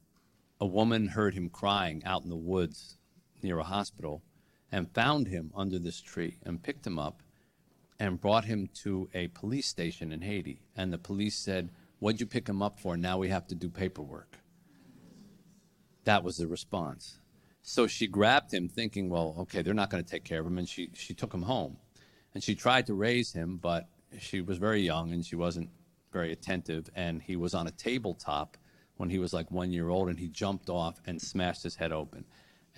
a 0.60 0.66
woman 0.66 1.08
heard 1.08 1.34
him 1.34 1.48
crying 1.48 2.02
out 2.04 2.22
in 2.22 2.30
the 2.30 2.36
woods 2.36 2.98
near 3.42 3.58
a 3.58 3.64
hospital 3.64 4.22
and 4.70 4.92
found 4.92 5.28
him 5.28 5.50
under 5.54 5.78
this 5.78 6.00
tree 6.00 6.38
and 6.44 6.62
picked 6.62 6.86
him 6.86 6.98
up 6.98 7.22
and 7.98 8.20
brought 8.20 8.44
him 8.44 8.68
to 8.82 9.08
a 9.14 9.28
police 9.28 9.66
station 9.66 10.12
in 10.12 10.20
Haiti. 10.20 10.60
And 10.76 10.92
the 10.92 10.98
police 10.98 11.36
said, 11.36 11.70
What'd 12.00 12.20
you 12.20 12.26
pick 12.26 12.48
him 12.48 12.62
up 12.62 12.78
for? 12.78 12.96
Now 12.96 13.18
we 13.18 13.28
have 13.28 13.48
to 13.48 13.56
do 13.56 13.68
paperwork. 13.68 14.38
That 16.08 16.24
was 16.24 16.38
the 16.38 16.46
response. 16.46 17.18
So 17.60 17.86
she 17.86 18.06
grabbed 18.06 18.54
him, 18.54 18.66
thinking, 18.66 19.10
Well, 19.10 19.34
okay, 19.40 19.60
they're 19.60 19.74
not 19.74 19.90
going 19.90 20.02
to 20.02 20.10
take 20.10 20.24
care 20.24 20.40
of 20.40 20.46
him. 20.46 20.56
And 20.56 20.66
she, 20.66 20.88
she 20.94 21.12
took 21.12 21.34
him 21.34 21.42
home. 21.42 21.76
And 22.32 22.42
she 22.42 22.54
tried 22.54 22.86
to 22.86 22.94
raise 22.94 23.34
him, 23.34 23.58
but 23.58 23.90
she 24.18 24.40
was 24.40 24.56
very 24.56 24.80
young 24.80 25.12
and 25.12 25.22
she 25.22 25.36
wasn't 25.36 25.68
very 26.10 26.32
attentive. 26.32 26.88
And 26.94 27.20
he 27.20 27.36
was 27.36 27.52
on 27.52 27.66
a 27.66 27.70
tabletop 27.72 28.56
when 28.96 29.10
he 29.10 29.18
was 29.18 29.34
like 29.34 29.50
one 29.50 29.70
year 29.70 29.90
old, 29.90 30.08
and 30.08 30.18
he 30.18 30.28
jumped 30.28 30.70
off 30.70 30.98
and 31.06 31.20
smashed 31.20 31.62
his 31.62 31.76
head 31.76 31.92
open 31.92 32.24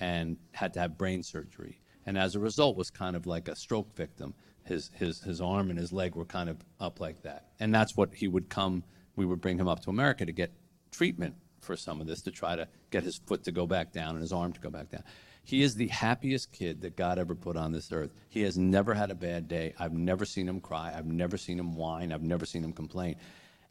and 0.00 0.36
had 0.50 0.74
to 0.74 0.80
have 0.80 0.98
brain 0.98 1.22
surgery. 1.22 1.82
And 2.06 2.18
as 2.18 2.34
a 2.34 2.40
result, 2.40 2.76
was 2.76 2.90
kind 2.90 3.14
of 3.14 3.26
like 3.26 3.46
a 3.46 3.54
stroke 3.54 3.94
victim. 3.94 4.34
His, 4.64 4.90
his, 4.92 5.20
his 5.20 5.40
arm 5.40 5.70
and 5.70 5.78
his 5.78 5.92
leg 5.92 6.16
were 6.16 6.24
kind 6.24 6.48
of 6.48 6.56
up 6.80 6.98
like 6.98 7.22
that. 7.22 7.50
And 7.60 7.72
that's 7.72 7.96
what 7.96 8.12
he 8.12 8.26
would 8.26 8.48
come, 8.48 8.82
we 9.14 9.24
would 9.24 9.40
bring 9.40 9.56
him 9.56 9.68
up 9.68 9.82
to 9.84 9.90
America 9.90 10.26
to 10.26 10.32
get 10.32 10.50
treatment 10.90 11.36
for 11.60 11.76
some 11.76 12.00
of 12.00 12.06
this, 12.06 12.22
to 12.22 12.30
try 12.30 12.56
to 12.56 12.68
get 12.90 13.02
his 13.02 13.18
foot 13.18 13.44
to 13.44 13.52
go 13.52 13.66
back 13.66 13.92
down 13.92 14.10
and 14.10 14.20
his 14.20 14.32
arm 14.32 14.52
to 14.52 14.60
go 14.60 14.70
back 14.70 14.90
down. 14.90 15.04
He 15.42 15.62
is 15.62 15.74
the 15.74 15.88
happiest 15.88 16.52
kid 16.52 16.82
that 16.82 16.96
God 16.96 17.18
ever 17.18 17.34
put 17.34 17.56
on 17.56 17.72
this 17.72 17.90
earth. 17.92 18.12
He 18.28 18.42
has 18.42 18.58
never 18.58 18.94
had 18.94 19.10
a 19.10 19.14
bad 19.14 19.48
day. 19.48 19.74
I've 19.78 19.92
never 19.92 20.24
seen 20.24 20.48
him 20.48 20.60
cry. 20.60 20.92
I've 20.94 21.06
never 21.06 21.36
seen 21.36 21.58
him 21.58 21.74
whine. 21.74 22.12
I've 22.12 22.22
never 22.22 22.44
seen 22.44 22.62
him 22.62 22.72
complain. 22.72 23.16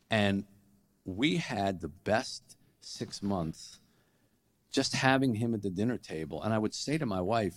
And 0.09 0.45
we 1.05 1.37
had 1.37 1.79
the 1.79 1.87
best 1.87 2.57
six 2.81 3.21
months 3.21 3.79
just 4.71 4.93
having 4.93 5.35
him 5.35 5.53
at 5.53 5.61
the 5.61 5.69
dinner 5.69 5.97
table. 5.97 6.41
And 6.41 6.53
I 6.53 6.57
would 6.57 6.73
say 6.73 6.97
to 6.97 7.05
my 7.05 7.21
wife, 7.21 7.55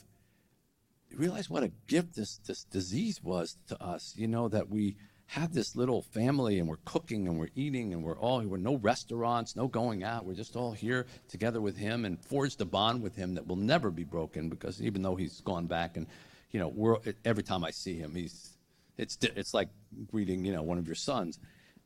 realize 1.14 1.50
what 1.50 1.62
a 1.62 1.72
gift 1.86 2.14
this, 2.14 2.38
this 2.46 2.64
disease 2.64 3.22
was 3.22 3.56
to 3.68 3.82
us, 3.82 4.14
you 4.16 4.26
know, 4.28 4.48
that 4.48 4.68
we 4.68 4.96
have 5.26 5.52
this 5.52 5.74
little 5.74 6.02
family 6.02 6.58
and 6.58 6.68
we're 6.68 6.76
cooking 6.84 7.26
and 7.26 7.38
we're 7.38 7.48
eating 7.54 7.94
and 7.94 8.04
we're 8.04 8.18
all, 8.18 8.42
we're 8.42 8.58
no 8.58 8.76
restaurants, 8.76 9.56
no 9.56 9.66
going 9.66 10.04
out. 10.04 10.26
We're 10.26 10.34
just 10.34 10.56
all 10.56 10.72
here 10.72 11.06
together 11.28 11.60
with 11.60 11.76
him 11.76 12.04
and 12.04 12.22
forged 12.22 12.60
a 12.60 12.64
bond 12.64 13.02
with 13.02 13.16
him 13.16 13.34
that 13.34 13.46
will 13.46 13.56
never 13.56 13.90
be 13.90 14.04
broken 14.04 14.48
because 14.48 14.82
even 14.82 15.02
though 15.02 15.16
he's 15.16 15.40
gone 15.40 15.66
back 15.66 15.96
and, 15.96 16.06
you 16.50 16.60
know, 16.60 16.68
we're, 16.68 16.96
every 17.24 17.42
time 17.42 17.64
I 17.64 17.70
see 17.70 17.96
him, 17.96 18.14
he's, 18.14 18.50
it's, 18.98 19.16
it's 19.22 19.54
like 19.54 19.68
greeting, 20.10 20.44
you 20.44 20.52
know, 20.52 20.62
one 20.62 20.78
of 20.78 20.86
your 20.86 20.96
sons. 20.96 21.38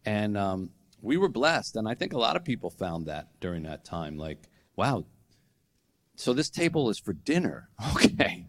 And 0.04 0.36
um, 0.36 0.70
we 1.00 1.16
were 1.16 1.28
blessed. 1.28 1.76
And 1.76 1.88
I 1.88 1.94
think 1.94 2.12
a 2.12 2.18
lot 2.18 2.36
of 2.36 2.44
people 2.44 2.70
found 2.70 3.06
that 3.06 3.28
during 3.40 3.62
that 3.62 3.84
time. 3.84 4.16
Like, 4.16 4.38
wow, 4.74 5.04
so 6.16 6.32
this 6.32 6.50
table 6.50 6.90
is 6.90 6.98
for 6.98 7.12
dinner. 7.12 7.68
Okay. 7.94 8.46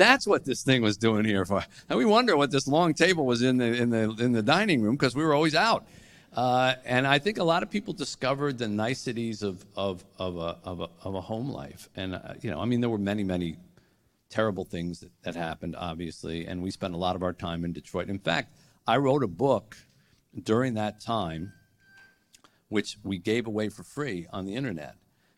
That's 0.00 0.26
what 0.26 0.46
this 0.46 0.62
thing 0.62 0.80
was 0.80 0.96
doing 0.96 1.26
here 1.26 1.44
for. 1.44 1.62
And 1.90 1.98
we 1.98 2.06
wonder 2.06 2.34
what 2.34 2.50
this 2.50 2.66
long 2.66 2.94
table 2.94 3.26
was 3.26 3.42
in 3.42 3.58
the 3.58 3.66
in 3.66 3.90
the 3.90 4.16
in 4.18 4.32
the 4.32 4.42
dining 4.42 4.80
room 4.80 4.96
because 4.96 5.14
we 5.14 5.22
were 5.22 5.34
always 5.34 5.54
out. 5.54 5.86
Uh, 6.32 6.74
and 6.86 7.06
I 7.06 7.18
think 7.18 7.36
a 7.36 7.44
lot 7.44 7.62
of 7.62 7.70
people 7.70 7.92
discovered 7.92 8.56
the 8.56 8.66
niceties 8.66 9.42
of 9.42 9.62
of 9.76 10.02
of 10.18 10.38
a 10.38 10.56
of 10.64 10.80
a, 10.80 10.88
of 11.02 11.14
a 11.16 11.20
home 11.20 11.50
life. 11.50 11.90
And 11.94 12.14
uh, 12.14 12.32
you 12.40 12.50
know, 12.50 12.58
I 12.58 12.64
mean, 12.64 12.80
there 12.80 12.88
were 12.88 12.96
many 12.96 13.24
many 13.24 13.58
terrible 14.30 14.64
things 14.64 15.00
that, 15.00 15.10
that 15.22 15.34
happened, 15.36 15.76
obviously, 15.76 16.46
and 16.46 16.62
we 16.62 16.70
spent 16.70 16.94
a 16.94 16.96
lot 16.96 17.14
of 17.14 17.22
our 17.22 17.34
time 17.34 17.62
in 17.62 17.74
Detroit. 17.74 18.08
In 18.08 18.18
fact, 18.18 18.54
I 18.86 18.96
wrote 18.96 19.22
a 19.22 19.28
book 19.28 19.76
during 20.42 20.74
that 20.74 21.00
time, 21.00 21.52
which 22.70 22.96
we 23.04 23.18
gave 23.18 23.46
away 23.46 23.68
for 23.68 23.82
free 23.82 24.26
on 24.32 24.46
the 24.46 24.54
internet 24.54 24.94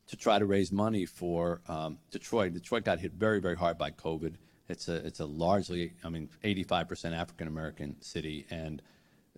to 0.07 0.17
try 0.17 0.39
to 0.39 0.47
raise 0.47 0.71
money 0.71 1.05
for 1.05 1.63
um, 1.67 1.99
Detroit. 2.13 2.53
Detroit 2.53 2.85
got 2.85 3.01
hit 3.01 3.13
very, 3.13 3.41
very 3.41 3.57
hard 3.57 3.77
by 3.77 3.91
COVID. 3.91 4.35
It's 4.73 4.89
a, 4.89 4.95
it's 5.07 5.21
a 5.21 5.27
largely, 5.27 5.93
I 6.03 6.09
mean, 6.09 6.29
85% 6.45 7.17
African 7.17 7.47
American 7.47 7.97
city, 8.01 8.47
and 8.51 8.83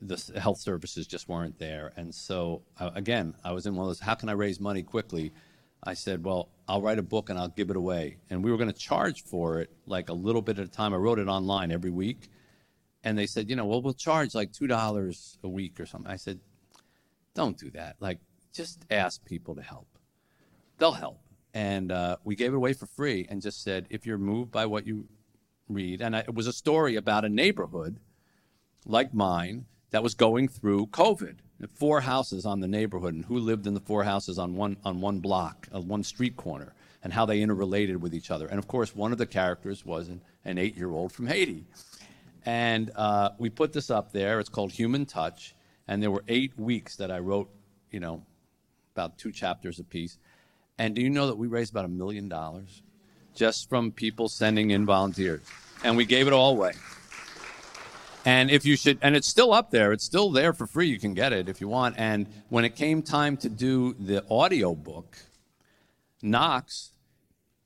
the 0.00 0.18
health 0.40 0.58
services 0.58 1.06
just 1.06 1.28
weren't 1.28 1.58
there. 1.58 1.92
And 1.96 2.14
so, 2.14 2.62
uh, 2.80 2.90
again, 2.94 3.34
I 3.44 3.52
was 3.52 3.66
in 3.66 3.74
one 3.74 3.84
of 3.84 3.90
those, 3.90 4.00
how 4.00 4.14
can 4.14 4.28
I 4.28 4.32
raise 4.32 4.60
money 4.60 4.82
quickly? 4.82 5.32
I 5.82 5.94
said, 5.94 6.24
well, 6.24 6.48
I'll 6.66 6.82
write 6.82 6.98
a 6.98 7.02
book 7.02 7.28
and 7.30 7.38
I'll 7.38 7.48
give 7.48 7.70
it 7.70 7.76
away. 7.76 8.16
And 8.30 8.42
we 8.42 8.50
were 8.50 8.56
going 8.56 8.72
to 8.72 8.78
charge 8.78 9.22
for 9.24 9.60
it 9.60 9.70
like 9.86 10.08
a 10.08 10.14
little 10.14 10.42
bit 10.42 10.58
at 10.58 10.64
a 10.64 10.68
time. 10.68 10.94
I 10.94 10.96
wrote 10.96 11.18
it 11.18 11.28
online 11.28 11.70
every 11.70 11.90
week. 11.90 12.28
And 13.02 13.18
they 13.18 13.26
said, 13.26 13.50
you 13.50 13.56
know, 13.56 13.66
well, 13.66 13.82
we'll 13.82 13.92
charge 13.92 14.34
like 14.34 14.50
$2 14.52 15.36
a 15.42 15.48
week 15.48 15.78
or 15.78 15.84
something. 15.84 16.10
I 16.10 16.16
said, 16.16 16.40
don't 17.34 17.58
do 17.58 17.70
that. 17.72 17.96
Like, 18.00 18.18
just 18.52 18.84
ask 18.90 19.22
people 19.24 19.54
to 19.56 19.62
help 19.62 19.94
they'll 20.78 20.92
help. 20.92 21.20
And 21.52 21.92
uh, 21.92 22.16
we 22.24 22.34
gave 22.34 22.52
it 22.52 22.56
away 22.56 22.72
for 22.72 22.86
free 22.86 23.26
and 23.30 23.40
just 23.40 23.62
said, 23.62 23.86
if 23.90 24.06
you're 24.06 24.18
moved 24.18 24.50
by 24.50 24.66
what 24.66 24.86
you 24.86 25.06
read, 25.68 26.00
and 26.00 26.16
I, 26.16 26.20
it 26.20 26.34
was 26.34 26.46
a 26.46 26.52
story 26.52 26.96
about 26.96 27.24
a 27.24 27.28
neighborhood 27.28 27.98
like 28.86 29.14
mine 29.14 29.66
that 29.90 30.02
was 30.02 30.14
going 30.14 30.48
through 30.48 30.86
COVID. 30.88 31.36
Four 31.72 32.02
houses 32.02 32.44
on 32.44 32.60
the 32.60 32.68
neighborhood, 32.68 33.14
and 33.14 33.24
who 33.24 33.38
lived 33.38 33.66
in 33.66 33.72
the 33.72 33.80
four 33.80 34.04
houses 34.04 34.38
on 34.38 34.54
one 34.54 34.76
on 34.84 35.00
one 35.00 35.20
block, 35.20 35.66
uh, 35.74 35.80
one 35.80 36.02
street 36.02 36.36
corner, 36.36 36.74
and 37.02 37.12
how 37.12 37.24
they 37.24 37.40
interrelated 37.40 38.02
with 38.02 38.14
each 38.14 38.30
other. 38.30 38.46
And 38.46 38.58
of 38.58 38.68
course, 38.68 38.94
one 38.94 39.12
of 39.12 39.18
the 39.18 39.26
characters 39.26 39.86
was 39.86 40.08
an, 40.08 40.20
an 40.44 40.58
eight-year-old 40.58 41.12
from 41.12 41.26
Haiti. 41.26 41.64
And 42.44 42.90
uh, 42.94 43.30
we 43.38 43.48
put 43.48 43.72
this 43.72 43.88
up 43.88 44.12
there. 44.12 44.40
It's 44.40 44.50
called 44.50 44.72
Human 44.72 45.06
Touch, 45.06 45.54
and 45.88 46.02
there 46.02 46.10
were 46.10 46.24
eight 46.28 46.52
weeks 46.58 46.96
that 46.96 47.10
I 47.10 47.20
wrote, 47.20 47.48
you 47.90 48.00
know, 48.00 48.22
about 48.94 49.16
two 49.16 49.32
chapters 49.32 49.78
apiece. 49.78 50.18
And 50.76 50.94
do 50.94 51.00
you 51.00 51.08
know 51.08 51.28
that 51.28 51.38
we 51.38 51.46
raised 51.46 51.72
about 51.72 51.86
a 51.86 51.88
million 51.88 52.28
dollars 52.28 52.82
just 53.34 53.68
from 53.68 53.92
people 53.92 54.28
sending 54.28 54.70
in 54.70 54.86
volunteers? 54.86 55.42
And 55.82 55.96
we 55.96 56.04
gave 56.04 56.26
it 56.26 56.32
all 56.32 56.52
away. 56.52 56.72
And 58.24 58.50
if 58.50 58.64
you 58.64 58.76
should, 58.76 58.98
and 59.02 59.14
it's 59.14 59.28
still 59.28 59.52
up 59.52 59.70
there, 59.70 59.92
it's 59.92 60.04
still 60.04 60.30
there 60.30 60.54
for 60.54 60.66
free. 60.66 60.88
You 60.88 60.98
can 60.98 61.12
get 61.12 61.32
it 61.32 61.48
if 61.48 61.60
you 61.60 61.68
want. 61.68 61.96
And 61.98 62.26
when 62.48 62.64
it 62.64 62.74
came 62.74 63.02
time 63.02 63.36
to 63.38 63.50
do 63.50 63.92
the 63.94 64.24
audio 64.30 64.74
book, 64.74 65.18
Knox 66.22 66.92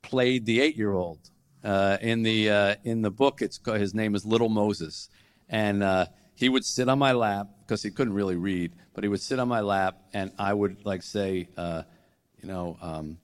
played 0.02 0.46
the 0.46 0.60
eight 0.60 0.76
year 0.76 0.92
old. 0.92 1.18
Uh, 1.62 1.98
in 2.00 2.22
the 2.22 2.50
uh, 2.50 2.74
in 2.84 3.02
the 3.02 3.10
book, 3.10 3.42
it's 3.42 3.60
his 3.64 3.94
name 3.94 4.14
is 4.14 4.24
Little 4.24 4.48
Moses, 4.48 5.08
and 5.48 5.82
uh, 5.82 6.06
he 6.34 6.48
would 6.48 6.64
sit 6.64 6.88
on 6.88 6.98
my 6.98 7.12
lap 7.12 7.48
because 7.60 7.82
he 7.82 7.90
couldn't 7.90 8.14
really 8.14 8.36
read, 8.36 8.72
but 8.94 9.02
he 9.02 9.08
would 9.08 9.20
sit 9.20 9.40
on 9.40 9.48
my 9.48 9.60
lap, 9.60 9.98
and 10.12 10.30
I 10.38 10.54
would 10.54 10.84
like 10.86 11.02
say, 11.02 11.48
uh, 11.56 11.82
you 12.40 12.48
know, 12.48 12.78
um, 12.80 13.18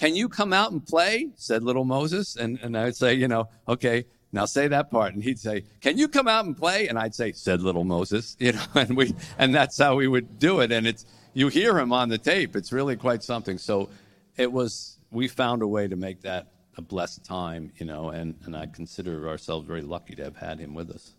can 0.00 0.16
you 0.16 0.30
come 0.30 0.54
out 0.54 0.72
and 0.72 0.84
play? 0.84 1.28
said 1.36 1.62
little 1.62 1.84
Moses. 1.84 2.36
And, 2.36 2.58
and 2.62 2.74
I 2.74 2.84
would 2.84 2.96
say, 2.96 3.12
you 3.12 3.28
know, 3.28 3.50
okay, 3.68 4.06
now 4.32 4.46
say 4.46 4.66
that 4.66 4.90
part. 4.90 5.12
And 5.12 5.22
he'd 5.22 5.38
say, 5.38 5.64
can 5.82 5.98
you 5.98 6.08
come 6.08 6.26
out 6.26 6.46
and 6.46 6.56
play? 6.56 6.88
And 6.88 6.98
I'd 6.98 7.14
say, 7.14 7.32
said 7.32 7.60
little 7.60 7.84
Moses, 7.84 8.34
you 8.40 8.52
know, 8.52 8.64
and 8.74 8.96
we, 8.96 9.14
and 9.36 9.54
that's 9.54 9.76
how 9.76 9.96
we 9.96 10.08
would 10.08 10.38
do 10.38 10.60
it. 10.60 10.72
And 10.72 10.86
it's, 10.86 11.04
you 11.34 11.48
hear 11.48 11.78
him 11.78 11.92
on 11.92 12.08
the 12.08 12.16
tape. 12.16 12.56
It's 12.56 12.72
really 12.72 12.96
quite 12.96 13.22
something. 13.22 13.58
So 13.58 13.90
it 14.38 14.50
was, 14.50 14.96
we 15.10 15.28
found 15.28 15.60
a 15.60 15.66
way 15.66 15.86
to 15.86 15.96
make 15.96 16.22
that 16.22 16.46
a 16.78 16.82
blessed 16.82 17.22
time, 17.22 17.70
you 17.76 17.84
know, 17.84 18.08
and, 18.08 18.36
and 18.46 18.56
I 18.56 18.68
consider 18.68 19.28
ourselves 19.28 19.66
very 19.66 19.82
lucky 19.82 20.14
to 20.14 20.24
have 20.24 20.36
had 20.36 20.58
him 20.58 20.72
with 20.72 20.88
us. 20.92 21.12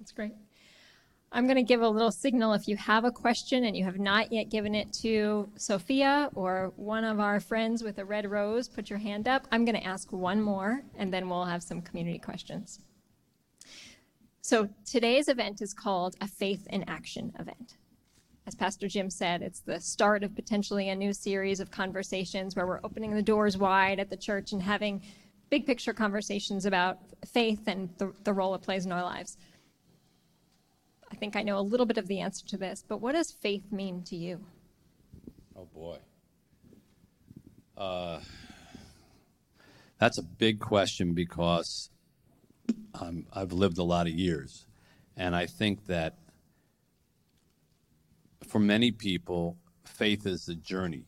That's 0.00 0.10
great. 0.10 0.32
I'm 1.32 1.44
going 1.44 1.56
to 1.56 1.62
give 1.62 1.82
a 1.82 1.88
little 1.88 2.12
signal 2.12 2.52
if 2.52 2.68
you 2.68 2.76
have 2.76 3.04
a 3.04 3.10
question 3.10 3.64
and 3.64 3.76
you 3.76 3.84
have 3.84 3.98
not 3.98 4.32
yet 4.32 4.48
given 4.48 4.74
it 4.74 4.92
to 5.02 5.48
Sophia 5.56 6.30
or 6.34 6.72
one 6.76 7.04
of 7.04 7.20
our 7.20 7.40
friends 7.40 7.82
with 7.82 7.98
a 7.98 8.04
red 8.04 8.30
rose, 8.30 8.68
put 8.68 8.88
your 8.88 8.98
hand 8.98 9.26
up. 9.26 9.46
I'm 9.50 9.64
going 9.64 9.76
to 9.76 9.84
ask 9.84 10.12
one 10.12 10.40
more 10.40 10.82
and 10.96 11.12
then 11.12 11.28
we'll 11.28 11.44
have 11.44 11.62
some 11.62 11.82
community 11.82 12.18
questions. 12.18 12.80
So 14.40 14.68
today's 14.84 15.28
event 15.28 15.60
is 15.60 15.74
called 15.74 16.14
a 16.20 16.28
Faith 16.28 16.66
in 16.70 16.88
Action 16.88 17.32
event. 17.38 17.74
As 18.46 18.54
Pastor 18.54 18.86
Jim 18.86 19.10
said, 19.10 19.42
it's 19.42 19.58
the 19.58 19.80
start 19.80 20.22
of 20.22 20.36
potentially 20.36 20.88
a 20.88 20.94
new 20.94 21.12
series 21.12 21.58
of 21.58 21.72
conversations 21.72 22.54
where 22.54 22.64
we're 22.64 22.80
opening 22.84 23.12
the 23.12 23.22
doors 23.22 23.58
wide 23.58 23.98
at 23.98 24.08
the 24.08 24.16
church 24.16 24.52
and 24.52 24.62
having 24.62 25.02
big 25.50 25.66
picture 25.66 25.92
conversations 25.92 26.64
about 26.64 26.98
faith 27.26 27.66
and 27.66 27.88
the, 27.98 28.12
the 28.22 28.32
role 28.32 28.54
it 28.54 28.62
plays 28.62 28.86
in 28.86 28.92
our 28.92 29.02
lives. 29.02 29.36
I 31.10 31.14
think 31.16 31.36
I 31.36 31.42
know 31.42 31.58
a 31.58 31.60
little 31.60 31.86
bit 31.86 31.98
of 31.98 32.08
the 32.08 32.20
answer 32.20 32.46
to 32.48 32.56
this, 32.56 32.84
but 32.86 33.00
what 33.00 33.12
does 33.12 33.32
faith 33.32 33.70
mean 33.70 34.02
to 34.04 34.16
you? 34.16 34.40
Oh 35.56 35.68
boy. 35.72 35.98
Uh, 37.76 38.20
that's 39.98 40.18
a 40.18 40.22
big 40.22 40.60
question 40.60 41.14
because 41.14 41.90
I've 43.32 43.52
lived 43.52 43.78
a 43.78 43.82
lot 43.82 44.06
of 44.06 44.12
years. 44.12 44.66
And 45.16 45.34
I 45.34 45.46
think 45.46 45.86
that 45.86 46.16
for 48.46 48.58
many 48.58 48.90
people, 48.90 49.56
faith 49.84 50.26
is 50.26 50.48
a 50.48 50.54
journey. 50.54 51.04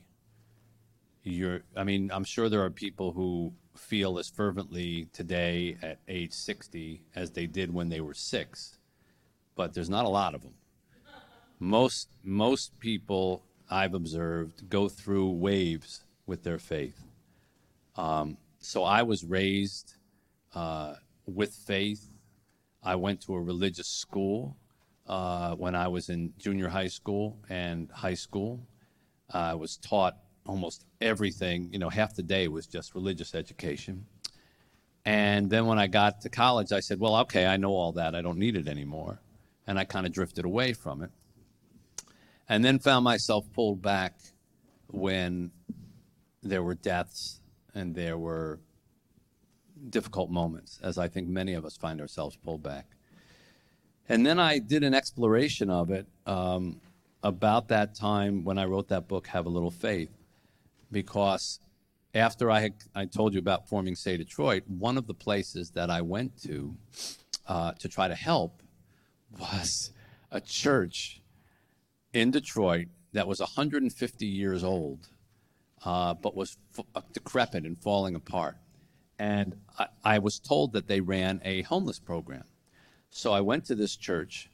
You're, 1.23 1.61
I 1.77 1.85
mean, 1.85 2.11
I'm 2.13 2.25
sure 2.25 2.49
there 2.49 2.65
are 2.65 2.71
people 2.71 3.13
who 3.13 3.53
feel 3.77 4.19
as 4.19 4.29
fervently 4.29 5.09
today 5.13 5.77
at 5.83 6.01
age 6.09 6.33
60 6.33 7.03
as 7.15 7.31
they 7.33 7.47
did 7.47 7.73
when 7.73 7.91
they 7.91 8.01
were 8.01 8.15
six, 8.15 8.78
but 9.59 9.75
there's 9.75 9.91
not 9.91 10.05
a 10.05 10.09
lot 10.09 10.37
of 10.37 10.43
them. 10.43 10.55
Most, 11.59 12.09
most 12.23 12.79
people 12.79 13.43
I've 13.69 13.93
observed 13.93 14.71
go 14.71 14.89
through 14.89 15.31
waves 15.33 16.05
with 16.27 16.45
their 16.45 16.61
faith. 16.61 17.03
Um, 17.97 18.39
so 18.61 18.85
I 18.85 19.03
was 19.03 19.25
raised 19.25 19.95
uh, 20.55 20.95
with 21.27 21.53
faith. 21.53 22.09
I 22.85 22.95
went 22.95 23.21
to 23.23 23.35
a 23.35 23.41
religious 23.41 23.89
school 23.89 24.57
uh, 25.09 25.57
when 25.57 25.75
I 25.75 25.89
was 25.89 26.09
in 26.09 26.33
junior 26.39 26.69
high 26.69 26.87
school 26.87 27.37
and 27.49 27.91
high 27.91 28.15
school. 28.15 28.61
I 29.29 29.55
was 29.55 29.77
taught 29.77 30.19
almost 30.47 30.87
everything. 31.01 31.69
You 31.73 31.81
know, 31.81 31.89
half 31.89 32.15
the 32.15 32.23
day 32.23 32.47
was 32.47 32.69
just 32.69 32.95
religious 32.95 33.35
education. 33.35 34.07
And 35.05 35.51
then 35.51 35.67
when 35.67 35.81
I 35.81 35.89
got 35.89 36.21
to 36.21 36.29
college, 36.29 36.71
I 36.71 36.79
said, 36.79 37.01
well, 37.01 37.17
okay, 37.23 37.45
I 37.47 37.57
know 37.57 37.71
all 37.71 37.93
that. 37.93 38.15
I 38.15 38.23
don't 38.23 38.39
need 38.39 38.57
it 38.57 38.69
anymore. 38.69 39.21
And 39.69 39.79
I 39.79 39.85
kind 39.85 40.05
of 40.05 40.13
drifted 40.13 40.45
away 40.45 40.73
from 40.73 41.03
it. 41.03 41.11
And 42.49 42.65
then 42.65 42.81
found 42.81 43.05
myself 43.05 43.45
pulled 43.53 43.81
back 43.83 44.15
when 44.89 45.53
there 46.43 46.63
were 46.63 46.75
deaths 46.75 47.41
and 47.75 47.95
there 47.95 48.19
were 48.19 48.59
difficult 49.91 50.31
moments, 50.31 50.81
as 50.83 50.99
I 50.99 51.09
think 51.09 51.29
many 51.29 51.55
of 51.55 51.65
us 51.65 51.77
find 51.77 52.01
ourselves 52.01 52.37
pulled 52.37 52.63
back. 52.63 52.87
And 54.09 54.25
then 54.25 54.41
I 54.41 54.59
did 54.59 54.83
an 54.83 54.95
exploration 54.95 55.71
of 55.71 55.91
it 55.91 56.07
um, 56.27 56.81
about 57.23 57.69
that 57.69 57.95
time 57.95 58.45
when 58.45 58.59
I 58.59 58.65
wrote 58.65 58.89
that 58.89 59.07
book, 59.07 59.27
Have 59.29 59.47
a 59.47 59.51
Little 59.51 59.71
Faith, 59.71 60.11
because 60.91 61.61
after 62.15 62.51
I 62.51 62.61
had 62.61 62.75
I 62.95 63.05
told 63.05 63.35
you 63.35 63.39
about 63.39 63.69
forming 63.69 63.95
Say 63.95 64.17
Detroit, 64.17 64.63
one 64.67 64.97
of 64.97 65.07
the 65.07 65.15
places 65.15 65.71
that 65.73 65.91
I 65.91 66.01
went 66.01 66.43
to 66.45 66.75
uh, 67.47 67.73
to 67.73 67.89
try 67.89 68.09
to 68.09 68.15
help 68.15 68.63
was 69.39 69.93
a 70.31 70.41
church 70.41 71.23
in 72.13 72.31
Detroit 72.31 72.89
that 73.13 73.27
was 73.27 73.41
150 73.41 74.27
years 74.27 74.65
old, 74.65 75.09
uh, 75.85 76.15
but 76.15 76.37
was 76.37 76.57
f- 76.79 76.85
uh, 76.95 77.01
decrepit 77.13 77.65
and 77.65 77.81
falling 77.81 78.15
apart. 78.15 78.57
And 79.19 79.57
I, 79.79 79.87
I 80.05 80.19
was 80.19 80.39
told 80.39 80.73
that 80.73 80.87
they 80.87 81.01
ran 81.01 81.41
a 81.45 81.63
homeless 81.63 81.99
program. 81.99 82.45
So 83.11 83.33
I 83.33 83.41
went 83.41 83.65
to 83.67 83.75
this 83.75 83.97
church 83.97 84.51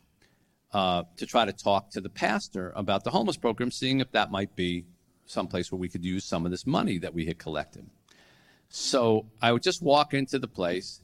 uh, 0.73 1.05
to 1.17 1.27
try 1.27 1.45
to 1.45 1.53
talk 1.53 1.91
to 1.91 2.01
the 2.01 2.09
pastor 2.09 2.73
about 2.75 3.05
the 3.05 3.11
homeless 3.11 3.37
program, 3.37 3.71
seeing 3.71 4.01
if 4.01 4.11
that 4.13 4.31
might 4.31 4.57
be 4.57 4.85
someplace 5.27 5.71
where 5.71 5.79
we 5.79 5.89
could 5.89 6.05
use 6.05 6.25
some 6.25 6.45
of 6.45 6.51
this 6.51 6.67
money 6.67 6.99
that 6.99 7.15
we 7.15 7.27
had 7.27 7.39
collected. 7.39 7.89
So 8.69 9.27
I 9.41 9.53
would 9.53 9.63
just 9.63 9.83
walk 9.83 10.15
into 10.15 10.39
the 10.39 10.49
place. 10.49 11.01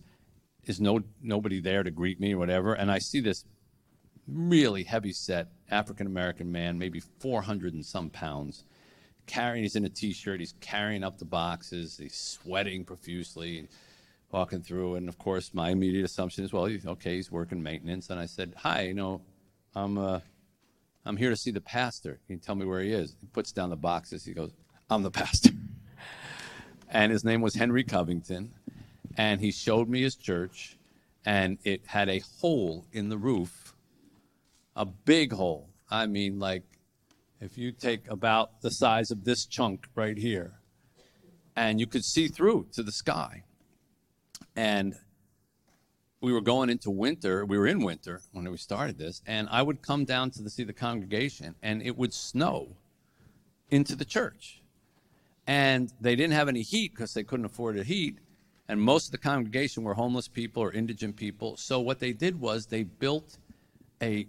There's 0.64 0.80
no 0.80 1.00
nobody 1.22 1.60
there 1.60 1.82
to 1.82 1.90
greet 1.90 2.20
me 2.20 2.34
or 2.34 2.38
whatever, 2.38 2.74
and 2.74 2.90
I 2.90 2.98
see 2.98 3.20
this 3.20 3.44
really 4.26 4.84
heavy 4.84 5.12
set 5.12 5.48
African 5.70 6.06
American 6.06 6.50
man, 6.50 6.78
maybe 6.78 7.00
400 7.00 7.74
and 7.74 7.84
some 7.84 8.10
pounds, 8.10 8.64
carrying. 9.26 9.62
He's 9.62 9.76
in 9.76 9.84
a 9.84 9.88
t-shirt. 9.88 10.40
He's 10.40 10.54
carrying 10.60 11.04
up 11.04 11.18
the 11.18 11.24
boxes. 11.24 11.98
He's 11.98 12.16
sweating 12.16 12.84
profusely 12.84 13.68
walking 14.32 14.62
through, 14.62 14.94
and 14.94 15.08
of 15.08 15.18
course, 15.18 15.52
my 15.54 15.70
immediate 15.70 16.04
assumption 16.04 16.44
is, 16.44 16.52
well, 16.52 16.68
okay, 16.86 17.16
he's 17.16 17.30
working 17.32 17.62
maintenance. 17.62 18.10
And 18.10 18.20
I 18.20 18.26
said, 18.26 18.54
hi, 18.56 18.82
you 18.82 18.94
know, 18.94 19.22
I'm 19.74 19.98
uh, 19.98 20.20
I'm 21.04 21.16
here 21.16 21.30
to 21.30 21.36
see 21.36 21.50
the 21.50 21.60
pastor. 21.60 22.20
Can 22.26 22.36
you 22.36 22.40
tell 22.40 22.54
me 22.54 22.66
where 22.66 22.80
he 22.80 22.92
is? 22.92 23.16
He 23.20 23.26
puts 23.26 23.52
down 23.52 23.70
the 23.70 23.76
boxes. 23.76 24.24
He 24.24 24.32
goes, 24.32 24.52
I'm 24.88 25.02
the 25.02 25.10
pastor. 25.10 25.50
and 26.88 27.10
his 27.10 27.24
name 27.24 27.40
was 27.40 27.54
Henry 27.54 27.84
Covington, 27.84 28.52
and 29.16 29.40
he 29.40 29.50
showed 29.50 29.88
me 29.88 30.02
his 30.02 30.16
church, 30.16 30.76
and 31.24 31.58
it 31.64 31.86
had 31.86 32.08
a 32.08 32.20
hole 32.40 32.86
in 32.92 33.08
the 33.08 33.18
roof, 33.18 33.59
a 34.76 34.84
big 34.84 35.32
hole. 35.32 35.68
I 35.90 36.06
mean, 36.06 36.38
like 36.38 36.64
if 37.40 37.58
you 37.58 37.72
take 37.72 38.08
about 38.10 38.60
the 38.62 38.70
size 38.70 39.10
of 39.10 39.24
this 39.24 39.46
chunk 39.46 39.86
right 39.94 40.16
here, 40.16 40.54
and 41.56 41.80
you 41.80 41.86
could 41.86 42.04
see 42.04 42.28
through 42.28 42.68
to 42.72 42.82
the 42.82 42.92
sky 42.92 43.42
and 44.56 44.94
we 46.20 46.32
were 46.32 46.40
going 46.40 46.68
into 46.68 46.90
winter. 46.90 47.44
We 47.44 47.58
were 47.58 47.66
in 47.66 47.82
winter 47.82 48.20
when 48.32 48.50
we 48.50 48.56
started 48.58 48.98
this, 48.98 49.22
and 49.26 49.48
I 49.50 49.62
would 49.62 49.82
come 49.82 50.04
down 50.04 50.30
to 50.32 50.42
the, 50.42 50.50
see 50.50 50.64
the 50.64 50.72
congregation, 50.72 51.54
and 51.62 51.82
it 51.82 51.96
would 51.96 52.12
snow 52.12 52.76
into 53.70 53.96
the 53.96 54.04
church. 54.04 54.60
And 55.46 55.92
they 56.00 56.16
didn't 56.16 56.34
have 56.34 56.48
any 56.48 56.62
heat 56.62 56.92
because 56.94 57.14
they 57.14 57.24
couldn't 57.24 57.46
afford 57.46 57.76
the 57.76 57.84
heat. 57.84 58.18
And 58.68 58.80
most 58.80 59.06
of 59.06 59.12
the 59.12 59.18
congregation 59.18 59.82
were 59.82 59.94
homeless 59.94 60.28
people 60.28 60.62
or 60.62 60.72
indigent 60.72 61.16
people. 61.16 61.56
So 61.56 61.80
what 61.80 61.98
they 61.98 62.12
did 62.12 62.38
was 62.40 62.66
they 62.66 62.84
built 62.84 63.38
a, 64.00 64.26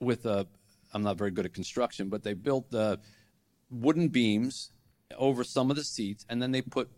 with 0.00 0.26
a, 0.26 0.46
I'm 0.92 1.02
not 1.02 1.18
very 1.18 1.30
good 1.30 1.46
at 1.46 1.54
construction, 1.54 2.08
but 2.08 2.22
they 2.22 2.34
built 2.34 2.70
the 2.70 2.98
wooden 3.70 4.08
beams 4.08 4.72
over 5.16 5.44
some 5.44 5.70
of 5.70 5.76
the 5.76 5.84
seats, 5.84 6.24
and 6.28 6.42
then 6.42 6.52
they 6.52 6.62
put 6.62 6.90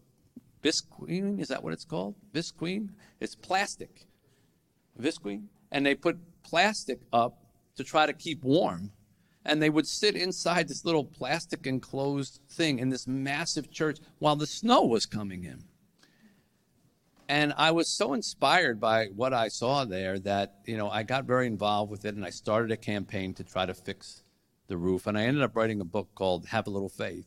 Visqueen, 0.62 1.40
is 1.40 1.48
that 1.48 1.62
what 1.62 1.72
it's 1.72 1.84
called? 1.84 2.14
Visqueen? 2.32 2.90
It's 3.20 3.34
plastic. 3.34 4.06
Visqueen? 5.00 5.46
And 5.70 5.84
they 5.84 5.94
put 5.94 6.18
plastic 6.42 7.00
up 7.12 7.38
to 7.76 7.84
try 7.84 8.06
to 8.06 8.12
keep 8.12 8.44
warm. 8.44 8.92
And 9.44 9.60
they 9.60 9.70
would 9.70 9.88
sit 9.88 10.14
inside 10.14 10.68
this 10.68 10.84
little 10.84 11.04
plastic 11.04 11.66
enclosed 11.66 12.40
thing 12.48 12.78
in 12.78 12.90
this 12.90 13.08
massive 13.08 13.70
church 13.72 13.98
while 14.20 14.36
the 14.36 14.46
snow 14.46 14.82
was 14.82 15.04
coming 15.04 15.42
in. 15.42 15.64
And 17.28 17.54
I 17.56 17.70
was 17.70 17.88
so 17.88 18.12
inspired 18.12 18.80
by 18.80 19.06
what 19.06 19.32
I 19.32 19.48
saw 19.48 19.84
there 19.84 20.18
that, 20.20 20.56
you 20.66 20.76
know, 20.76 20.90
I 20.90 21.02
got 21.02 21.24
very 21.24 21.46
involved 21.46 21.90
with 21.90 22.04
it 22.04 22.14
and 22.14 22.24
I 22.24 22.30
started 22.30 22.70
a 22.70 22.76
campaign 22.76 23.32
to 23.34 23.44
try 23.44 23.64
to 23.64 23.74
fix 23.74 24.22
the 24.68 24.76
roof. 24.76 25.06
And 25.06 25.16
I 25.16 25.22
ended 25.24 25.42
up 25.42 25.56
writing 25.56 25.80
a 25.80 25.84
book 25.84 26.08
called 26.14 26.46
Have 26.46 26.66
a 26.66 26.70
Little 26.70 26.88
Faith. 26.88 27.26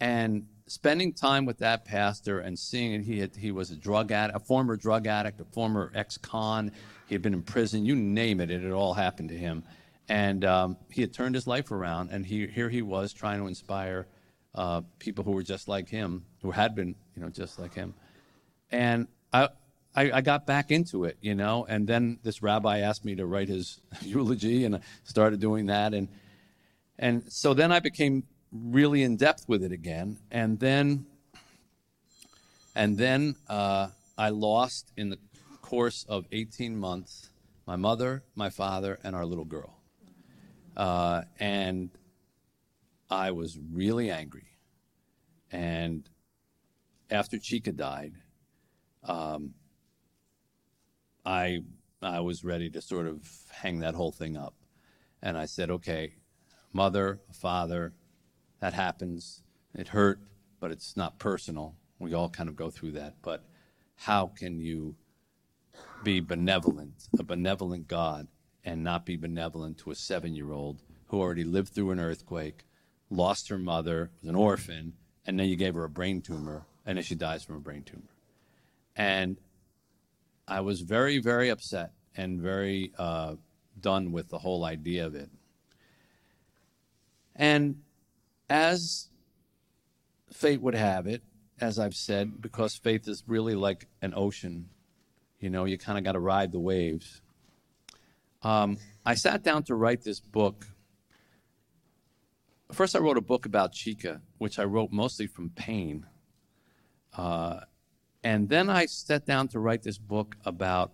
And 0.00 0.46
spending 0.66 1.12
time 1.12 1.46
with 1.46 1.58
that 1.58 1.84
pastor 1.84 2.40
and 2.40 2.58
seeing 2.58 2.92
it, 2.92 3.02
he, 3.02 3.20
had, 3.20 3.36
he 3.36 3.52
was 3.52 3.70
a 3.70 3.76
drug 3.76 4.10
addict, 4.10 4.36
a 4.36 4.40
former 4.40 4.76
drug 4.76 5.06
addict, 5.06 5.40
a 5.40 5.44
former 5.44 5.92
ex-con. 5.94 6.72
He 7.06 7.14
had 7.14 7.22
been 7.22 7.34
in 7.34 7.42
prison. 7.42 7.86
You 7.86 7.94
name 7.94 8.40
it, 8.40 8.50
it 8.50 8.62
had 8.62 8.72
all 8.72 8.94
happened 8.94 9.28
to 9.28 9.36
him. 9.36 9.64
And 10.08 10.44
um, 10.44 10.76
he 10.90 11.00
had 11.00 11.12
turned 11.12 11.34
his 11.34 11.46
life 11.46 11.70
around, 11.70 12.10
and 12.10 12.26
he, 12.26 12.46
here 12.48 12.68
he 12.68 12.82
was 12.82 13.12
trying 13.12 13.40
to 13.40 13.46
inspire 13.46 14.08
uh, 14.54 14.82
people 14.98 15.24
who 15.24 15.30
were 15.30 15.42
just 15.44 15.68
like 15.68 15.88
him, 15.88 16.24
who 16.42 16.50
had 16.50 16.74
been, 16.74 16.94
you 17.14 17.22
know, 17.22 17.28
just 17.28 17.58
like 17.58 17.72
him. 17.72 17.94
And 18.72 19.06
I, 19.32 19.50
I, 19.94 20.10
I, 20.12 20.20
got 20.22 20.46
back 20.46 20.70
into 20.70 21.04
it, 21.04 21.18
you 21.20 21.34
know, 21.34 21.66
and 21.68 21.86
then 21.86 22.18
this 22.22 22.42
rabbi 22.42 22.78
asked 22.78 23.04
me 23.04 23.14
to 23.16 23.26
write 23.26 23.48
his 23.48 23.80
eulogy, 24.00 24.64
and 24.64 24.76
I 24.76 24.80
started 25.04 25.40
doing 25.40 25.66
that, 25.66 25.92
and 25.94 26.08
and 26.98 27.30
so 27.30 27.54
then 27.54 27.70
I 27.70 27.80
became 27.80 28.24
really 28.50 29.02
in 29.02 29.16
depth 29.16 29.44
with 29.48 29.62
it 29.62 29.72
again, 29.72 30.18
and 30.30 30.58
then 30.58 31.06
and 32.74 32.96
then 32.96 33.36
uh, 33.48 33.88
I 34.16 34.30
lost 34.30 34.92
in 34.96 35.10
the 35.10 35.18
course 35.60 36.06
of 36.08 36.26
18 36.32 36.76
months 36.76 37.28
my 37.66 37.76
mother, 37.76 38.24
my 38.34 38.50
father, 38.50 38.98
and 39.04 39.14
our 39.14 39.24
little 39.24 39.44
girl, 39.44 39.78
uh, 40.76 41.22
and 41.38 41.90
I 43.10 43.30
was 43.30 43.58
really 43.72 44.10
angry. 44.10 44.46
And 45.50 46.08
after 47.10 47.38
Chica 47.38 47.72
died, 47.72 48.14
um, 49.04 49.54
I 51.24 51.60
I 52.02 52.20
was 52.20 52.44
ready 52.44 52.68
to 52.70 52.82
sort 52.82 53.06
of 53.06 53.28
hang 53.50 53.78
that 53.80 53.94
whole 53.94 54.12
thing 54.12 54.36
up, 54.36 54.54
and 55.22 55.38
I 55.38 55.46
said, 55.46 55.70
okay, 55.70 56.14
mother, 56.72 57.20
father, 57.32 57.92
that 58.60 58.74
happens. 58.74 59.42
It 59.74 59.88
hurt, 59.88 60.20
but 60.60 60.70
it's 60.70 60.96
not 60.96 61.18
personal. 61.18 61.76
We 61.98 62.14
all 62.14 62.28
kind 62.28 62.48
of 62.48 62.56
go 62.56 62.70
through 62.70 62.92
that. 62.92 63.14
But 63.22 63.44
how 63.96 64.26
can 64.26 64.60
you 64.60 64.96
be 66.02 66.20
benevolent, 66.20 67.08
a 67.18 67.22
benevolent 67.22 67.88
God, 67.88 68.28
and 68.64 68.82
not 68.84 69.06
be 69.06 69.16
benevolent 69.16 69.78
to 69.78 69.90
a 69.90 69.94
seven 69.94 70.34
year 70.34 70.52
old 70.52 70.82
who 71.06 71.20
already 71.20 71.44
lived 71.44 71.70
through 71.70 71.90
an 71.90 72.00
earthquake, 72.00 72.64
lost 73.10 73.48
her 73.48 73.58
mother, 73.58 74.10
was 74.20 74.28
an 74.28 74.36
orphan, 74.36 74.94
and 75.26 75.38
then 75.38 75.48
you 75.48 75.56
gave 75.56 75.74
her 75.74 75.84
a 75.84 75.88
brain 75.88 76.20
tumor, 76.20 76.66
and 76.84 76.98
then 76.98 77.04
she 77.04 77.14
dies 77.14 77.44
from 77.44 77.56
a 77.56 77.60
brain 77.60 77.82
tumor? 77.82 78.11
And 78.96 79.38
I 80.46 80.60
was 80.60 80.80
very, 80.80 81.18
very 81.18 81.48
upset 81.48 81.92
and 82.16 82.40
very 82.40 82.92
uh, 82.98 83.36
done 83.80 84.12
with 84.12 84.28
the 84.28 84.38
whole 84.38 84.64
idea 84.64 85.06
of 85.06 85.14
it. 85.14 85.30
And 87.34 87.80
as 88.48 89.08
fate 90.30 90.60
would 90.60 90.74
have 90.74 91.06
it, 91.06 91.22
as 91.60 91.78
I've 91.78 91.94
said, 91.94 92.40
because 92.40 92.74
faith 92.76 93.08
is 93.08 93.22
really 93.26 93.54
like 93.54 93.86
an 94.02 94.12
ocean, 94.16 94.68
you 95.38 95.50
know, 95.50 95.64
you 95.64 95.78
kind 95.78 95.98
of 95.98 96.04
got 96.04 96.12
to 96.12 96.20
ride 96.20 96.52
the 96.52 96.60
waves. 96.60 97.20
Um, 98.42 98.78
I 99.06 99.14
sat 99.14 99.42
down 99.42 99.62
to 99.64 99.74
write 99.74 100.02
this 100.02 100.20
book. 100.20 100.66
First, 102.72 102.96
I 102.96 102.98
wrote 102.98 103.16
a 103.16 103.22
book 103.22 103.46
about 103.46 103.72
Chica, 103.72 104.20
which 104.38 104.58
I 104.58 104.64
wrote 104.64 104.90
mostly 104.92 105.26
from 105.26 105.50
pain. 105.50 106.06
Uh, 107.16 107.60
and 108.24 108.48
then 108.48 108.70
I 108.70 108.86
sat 108.86 109.26
down 109.26 109.48
to 109.48 109.58
write 109.58 109.82
this 109.82 109.98
book 109.98 110.36
about 110.44 110.92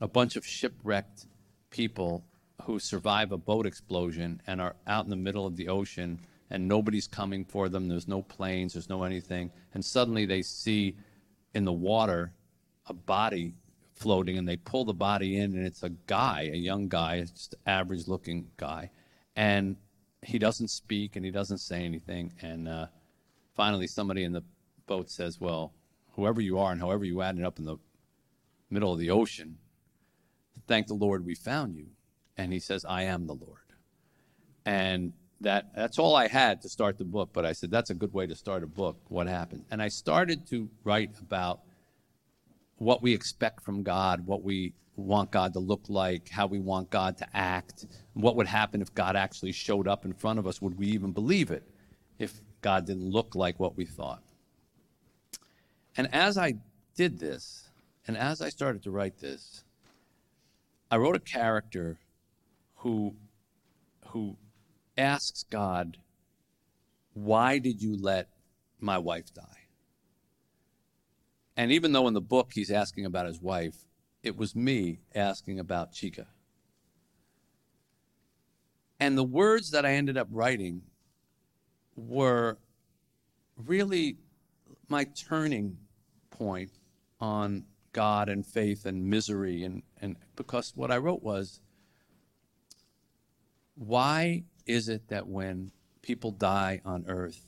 a 0.00 0.08
bunch 0.08 0.36
of 0.36 0.46
shipwrecked 0.46 1.26
people 1.70 2.24
who 2.62 2.78
survive 2.78 3.32
a 3.32 3.36
boat 3.36 3.66
explosion 3.66 4.40
and 4.46 4.60
are 4.60 4.76
out 4.86 5.04
in 5.04 5.10
the 5.10 5.16
middle 5.16 5.46
of 5.46 5.56
the 5.56 5.68
ocean 5.68 6.20
and 6.50 6.66
nobody's 6.66 7.06
coming 7.06 7.44
for 7.44 7.68
them. 7.68 7.88
There's 7.88 8.08
no 8.08 8.22
planes, 8.22 8.74
there's 8.74 8.88
no 8.88 9.04
anything. 9.04 9.50
And 9.74 9.84
suddenly 9.84 10.26
they 10.26 10.42
see 10.42 10.96
in 11.54 11.64
the 11.64 11.72
water 11.72 12.32
a 12.86 12.92
body 12.92 13.54
floating 13.94 14.38
and 14.38 14.48
they 14.48 14.56
pull 14.56 14.84
the 14.84 14.94
body 14.94 15.38
in 15.38 15.54
and 15.54 15.66
it's 15.66 15.82
a 15.82 15.90
guy, 15.90 16.50
a 16.52 16.56
young 16.56 16.88
guy, 16.88 17.20
just 17.20 17.54
average 17.66 18.08
looking 18.08 18.48
guy. 18.56 18.90
And 19.36 19.76
he 20.22 20.38
doesn't 20.38 20.68
speak 20.68 21.16
and 21.16 21.24
he 21.24 21.30
doesn't 21.30 21.58
say 21.58 21.84
anything. 21.84 22.32
And 22.42 22.68
uh, 22.68 22.86
finally, 23.54 23.86
somebody 23.86 24.24
in 24.24 24.32
the 24.32 24.42
boat 24.86 25.10
says, 25.10 25.40
Well, 25.40 25.72
whoever 26.12 26.40
you 26.40 26.58
are 26.58 26.72
and 26.72 26.80
however 26.80 27.04
you 27.04 27.20
ended 27.20 27.44
up 27.44 27.58
in 27.58 27.64
the 27.64 27.76
middle 28.70 28.92
of 28.92 28.98
the 28.98 29.10
ocean, 29.10 29.58
thank 30.66 30.86
the 30.86 30.94
Lord 30.94 31.24
we 31.24 31.34
found 31.34 31.74
you. 31.76 31.86
And 32.36 32.52
he 32.52 32.60
says, 32.60 32.84
I 32.84 33.02
am 33.02 33.26
the 33.26 33.34
Lord. 33.34 33.58
And 34.64 35.12
that 35.40 35.74
that's 35.74 35.98
all 35.98 36.14
I 36.14 36.28
had 36.28 36.62
to 36.62 36.68
start 36.68 36.98
the 36.98 37.04
book, 37.04 37.30
but 37.32 37.46
I 37.46 37.52
said 37.52 37.70
that's 37.70 37.90
a 37.90 37.94
good 37.94 38.12
way 38.12 38.26
to 38.26 38.34
start 38.34 38.62
a 38.62 38.66
book. 38.66 38.98
What 39.08 39.26
happened? 39.26 39.64
And 39.70 39.82
I 39.82 39.88
started 39.88 40.46
to 40.48 40.68
write 40.84 41.18
about 41.18 41.60
what 42.76 43.02
we 43.02 43.12
expect 43.12 43.62
from 43.62 43.82
God, 43.82 44.26
what 44.26 44.42
we 44.42 44.74
want 44.96 45.30
God 45.30 45.52
to 45.54 45.58
look 45.58 45.82
like, 45.88 46.28
how 46.28 46.46
we 46.46 46.60
want 46.60 46.90
God 46.90 47.16
to 47.18 47.26
act, 47.34 47.86
what 48.14 48.36
would 48.36 48.46
happen 48.46 48.82
if 48.82 48.94
God 48.94 49.16
actually 49.16 49.52
showed 49.52 49.88
up 49.88 50.04
in 50.04 50.12
front 50.12 50.38
of 50.38 50.46
us. 50.46 50.60
Would 50.60 50.78
we 50.78 50.88
even 50.88 51.12
believe 51.12 51.50
it 51.50 51.62
if 52.18 52.40
God 52.60 52.86
didn't 52.86 53.10
look 53.10 53.34
like 53.34 53.58
what 53.58 53.76
we 53.76 53.86
thought? 53.86 54.22
And 56.00 56.14
as 56.14 56.38
I 56.38 56.54
did 56.94 57.18
this, 57.18 57.68
and 58.06 58.16
as 58.16 58.40
I 58.40 58.48
started 58.48 58.84
to 58.84 58.90
write 58.90 59.18
this, 59.18 59.64
I 60.90 60.96
wrote 60.96 61.14
a 61.14 61.20
character 61.20 61.98
who 62.76 63.16
who 64.06 64.38
asks 64.96 65.44
God, 65.50 65.98
Why 67.12 67.58
did 67.58 67.82
you 67.82 67.98
let 68.00 68.30
my 68.78 68.96
wife 68.96 69.34
die? 69.34 69.66
And 71.54 71.70
even 71.70 71.92
though 71.92 72.08
in 72.08 72.14
the 72.14 72.22
book 72.22 72.52
he's 72.54 72.70
asking 72.70 73.04
about 73.04 73.26
his 73.26 73.42
wife, 73.42 73.84
it 74.22 74.38
was 74.38 74.56
me 74.56 75.00
asking 75.14 75.58
about 75.58 75.92
Chica. 75.92 76.28
And 78.98 79.18
the 79.18 79.22
words 79.22 79.72
that 79.72 79.84
I 79.84 79.92
ended 79.92 80.16
up 80.16 80.28
writing 80.30 80.80
were 81.94 82.56
really 83.58 84.16
my 84.88 85.04
turning 85.04 85.76
point 86.40 86.70
on 87.20 87.64
God 87.92 88.30
and 88.30 88.46
faith 88.46 88.86
and 88.86 89.04
misery 89.04 89.62
and, 89.62 89.82
and 90.00 90.16
because 90.36 90.72
what 90.74 90.90
I 90.90 90.96
wrote 90.96 91.22
was 91.22 91.60
why 93.74 94.44
is 94.66 94.88
it 94.88 95.08
that 95.08 95.26
when 95.26 95.70
people 96.00 96.30
die 96.30 96.80
on 96.84 97.04
earth, 97.08 97.44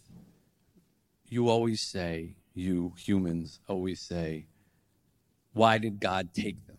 you 1.27 1.49
always 1.49 1.81
say, 1.81 2.37
you 2.55 2.93
humans 2.99 3.61
always 3.67 4.01
say, 4.01 4.47
why 5.55 5.79
did 5.79 5.99
God 5.99 6.35
take 6.35 6.67
them? 6.67 6.77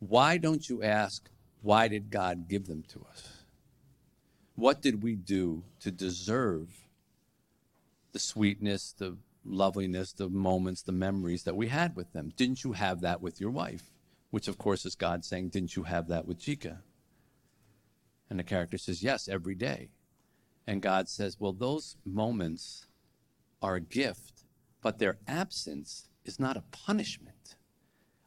Why 0.00 0.36
don't 0.36 0.68
you 0.68 0.82
ask, 0.82 1.28
why 1.62 1.86
did 1.86 2.10
God 2.10 2.48
give 2.48 2.66
them 2.66 2.82
to 2.88 3.06
us? 3.08 3.44
What 4.56 4.82
did 4.82 5.02
we 5.02 5.14
do 5.14 5.62
to 5.80 5.92
deserve 5.92 6.68
the 8.12 8.18
sweetness, 8.18 8.94
the 8.98 9.16
loveliness, 9.48 10.12
the 10.12 10.28
moments, 10.28 10.82
the 10.82 10.92
memories 10.92 11.44
that 11.44 11.56
we 11.56 11.68
had 11.68 11.96
with 11.96 12.12
them? 12.12 12.32
Didn't 12.36 12.64
you 12.64 12.72
have 12.72 13.00
that 13.00 13.20
with 13.20 13.40
your 13.40 13.50
wife? 13.50 13.90
Which, 14.30 14.48
of 14.48 14.58
course, 14.58 14.84
is 14.84 14.94
God 14.94 15.24
saying, 15.24 15.50
Didn't 15.50 15.76
you 15.76 15.84
have 15.84 16.08
that 16.08 16.26
with 16.26 16.38
Chica? 16.38 16.82
And 18.30 18.38
the 18.38 18.44
character 18.44 18.78
says, 18.78 19.02
Yes, 19.02 19.28
every 19.28 19.54
day. 19.54 19.88
And 20.66 20.82
God 20.82 21.08
says, 21.08 21.40
Well, 21.40 21.52
those 21.52 21.96
moments 22.04 22.86
are 23.62 23.76
a 23.76 23.80
gift, 23.80 24.44
but 24.82 24.98
their 24.98 25.18
absence 25.26 26.08
is 26.24 26.38
not 26.38 26.56
a 26.56 26.64
punishment. 26.70 27.56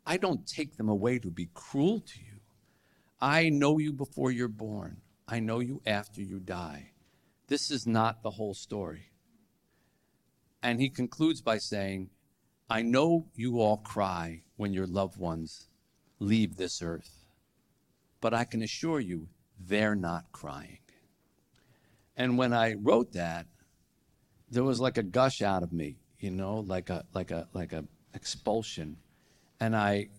I 0.05 0.17
don't 0.17 0.47
take 0.47 0.77
them 0.77 0.89
away 0.89 1.19
to 1.19 1.29
be 1.29 1.49
cruel 1.53 1.99
to 1.99 2.19
you. 2.19 2.39
I 3.21 3.49
know 3.49 3.77
you 3.77 3.93
before 3.93 4.31
you're 4.31 4.47
born, 4.47 4.97
I 5.27 5.39
know 5.39 5.59
you 5.59 5.81
after 5.85 6.21
you 6.21 6.39
die. 6.39 6.93
This 7.47 7.69
is 7.69 7.85
not 7.85 8.23
the 8.23 8.31
whole 8.31 8.55
story. 8.55 9.10
And 10.63 10.79
he 10.79 10.89
concludes 10.89 11.41
by 11.41 11.57
saying, 11.57 12.09
I 12.69 12.81
know 12.81 13.25
you 13.35 13.59
all 13.59 13.77
cry 13.77 14.43
when 14.55 14.73
your 14.73 14.87
loved 14.87 15.17
ones 15.17 15.67
leave 16.19 16.55
this 16.55 16.81
earth, 16.81 17.25
but 18.21 18.33
I 18.33 18.43
can 18.43 18.61
assure 18.61 18.99
you 18.99 19.27
they're 19.59 19.95
not 19.95 20.31
crying. 20.31 20.79
And 22.15 22.37
when 22.37 22.53
I 22.53 22.75
wrote 22.75 23.13
that, 23.13 23.47
there 24.49 24.63
was 24.63 24.79
like 24.79 24.97
a 24.97 25.03
gush 25.03 25.41
out 25.41 25.63
of 25.63 25.73
me, 25.73 25.97
you 26.19 26.29
know, 26.29 26.59
like 26.59 26.89
a 26.89 27.05
like 27.13 27.31
a 27.31 27.47
like 27.53 27.73
a 27.73 27.85
expulsion. 28.13 28.97
And 29.59 29.75
I 29.75 30.09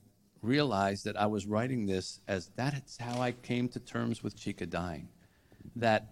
realized 0.41 1.05
that 1.05 1.17
I 1.17 1.27
was 1.27 1.47
writing 1.47 1.87
this 1.87 2.21
as 2.27 2.51
that's 2.57 2.97
how 2.97 3.21
I 3.21 3.33
came 3.33 3.69
to 3.69 3.81
terms 3.81 4.23
with 4.23 4.37
Chica 4.37 4.67
dying. 4.67 5.09
That 5.77 6.09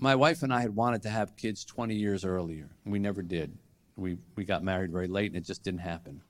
my 0.00 0.14
wife 0.14 0.42
and 0.42 0.52
I 0.52 0.62
had 0.62 0.74
wanted 0.74 1.02
to 1.02 1.10
have 1.10 1.36
kids 1.36 1.64
20 1.64 1.94
years 1.94 2.24
earlier. 2.24 2.70
We 2.84 2.98
never 2.98 3.22
did. 3.22 3.56
We, 3.96 4.16
we 4.34 4.44
got 4.44 4.64
married 4.64 4.90
very 4.90 5.06
late 5.06 5.30
and 5.30 5.36
it 5.36 5.44
just 5.44 5.62
didn't 5.62 5.80
happen. 5.80 6.22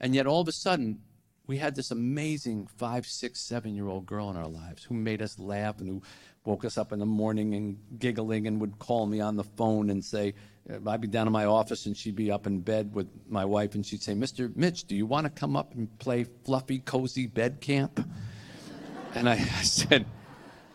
And 0.00 0.14
yet 0.14 0.26
all 0.26 0.40
of 0.40 0.48
a 0.48 0.52
sudden, 0.52 0.98
we 1.46 1.58
had 1.58 1.74
this 1.74 1.90
amazing 1.90 2.68
five, 2.78 3.04
six, 3.04 3.40
seven 3.40 3.74
year 3.74 3.86
old 3.86 4.06
girl 4.06 4.30
in 4.30 4.36
our 4.36 4.48
lives 4.48 4.84
who 4.84 4.94
made 4.94 5.20
us 5.20 5.38
laugh 5.38 5.80
and 5.80 5.88
who 5.88 6.02
woke 6.44 6.64
us 6.64 6.78
up 6.78 6.92
in 6.92 6.98
the 6.98 7.06
morning 7.06 7.54
and 7.54 7.78
giggling 7.98 8.46
and 8.46 8.60
would 8.60 8.78
call 8.78 9.06
me 9.06 9.20
on 9.20 9.36
the 9.36 9.44
phone 9.44 9.90
and 9.90 10.02
say, 10.02 10.34
uh, 10.70 10.90
I'd 10.90 11.00
be 11.00 11.08
down 11.08 11.26
in 11.26 11.32
my 11.32 11.44
office 11.44 11.86
and 11.86 11.96
she'd 11.96 12.16
be 12.16 12.30
up 12.30 12.46
in 12.46 12.60
bed 12.60 12.94
with 12.94 13.08
my 13.28 13.44
wife 13.44 13.74
and 13.74 13.84
she'd 13.84 14.02
say, 14.02 14.14
Mr. 14.14 14.54
Mitch, 14.56 14.84
do 14.84 14.96
you 14.96 15.04
want 15.04 15.24
to 15.24 15.30
come 15.30 15.54
up 15.54 15.74
and 15.74 15.98
play 15.98 16.24
fluffy, 16.44 16.78
cozy 16.78 17.26
bed 17.26 17.60
camp? 17.60 18.08
And 19.14 19.28
I, 19.28 19.34
I 19.34 19.62
said, 19.62 20.06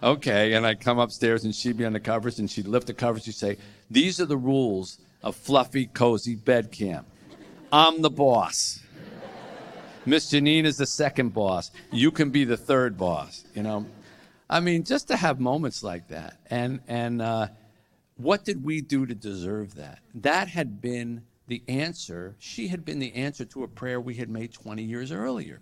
okay. 0.02 0.54
And 0.54 0.66
I'd 0.66 0.80
come 0.80 1.00
upstairs 1.00 1.44
and 1.44 1.54
she'd 1.54 1.78
be 1.78 1.86
on 1.86 1.94
the 1.94 2.00
covers 2.00 2.40
and 2.40 2.50
she'd 2.50 2.68
lift 2.68 2.88
the 2.88 2.94
covers. 2.94 3.24
She'd 3.24 3.36
say, 3.36 3.58
These 3.90 4.20
are 4.20 4.26
the 4.26 4.38
rules 4.38 5.00
of 5.24 5.36
fluffy, 5.36 5.88
cozy 5.88 6.36
bed 6.36 6.72
camp. 6.72 7.08
I'm 7.72 8.02
the 8.02 8.10
boss. 8.10 8.80
Miss 10.06 10.32
Janine 10.32 10.64
is 10.64 10.78
the 10.78 10.86
second 10.86 11.34
boss. 11.34 11.70
You 11.92 12.12
can 12.12 12.30
be 12.30 12.46
the 12.46 12.56
third 12.56 12.98
boss. 12.98 13.44
You 13.54 13.64
know, 13.64 13.86
I 14.50 14.62
mean, 14.62 14.86
just 14.86 15.10
to 15.10 15.18
have 15.18 15.42
moments 15.42 15.84
like 15.84 16.08
that, 16.08 16.38
and 16.50 16.80
and 16.88 17.22
uh, 17.22 17.48
what 18.16 18.46
did 18.46 18.64
we 18.64 18.80
do 18.80 19.06
to 19.06 19.14
deserve 19.14 19.76
that? 19.76 20.00
That 20.16 20.48
had 20.48 20.82
been 20.82 21.24
the 21.48 21.62
answer. 21.68 22.36
She 22.40 22.70
had 22.70 22.86
been 22.86 23.00
the 23.00 23.14
answer 23.16 23.44
to 23.46 23.64
a 23.64 23.68
prayer 23.68 24.00
we 24.00 24.16
had 24.16 24.30
made 24.30 24.54
20 24.54 24.82
years 24.82 25.12
earlier, 25.12 25.60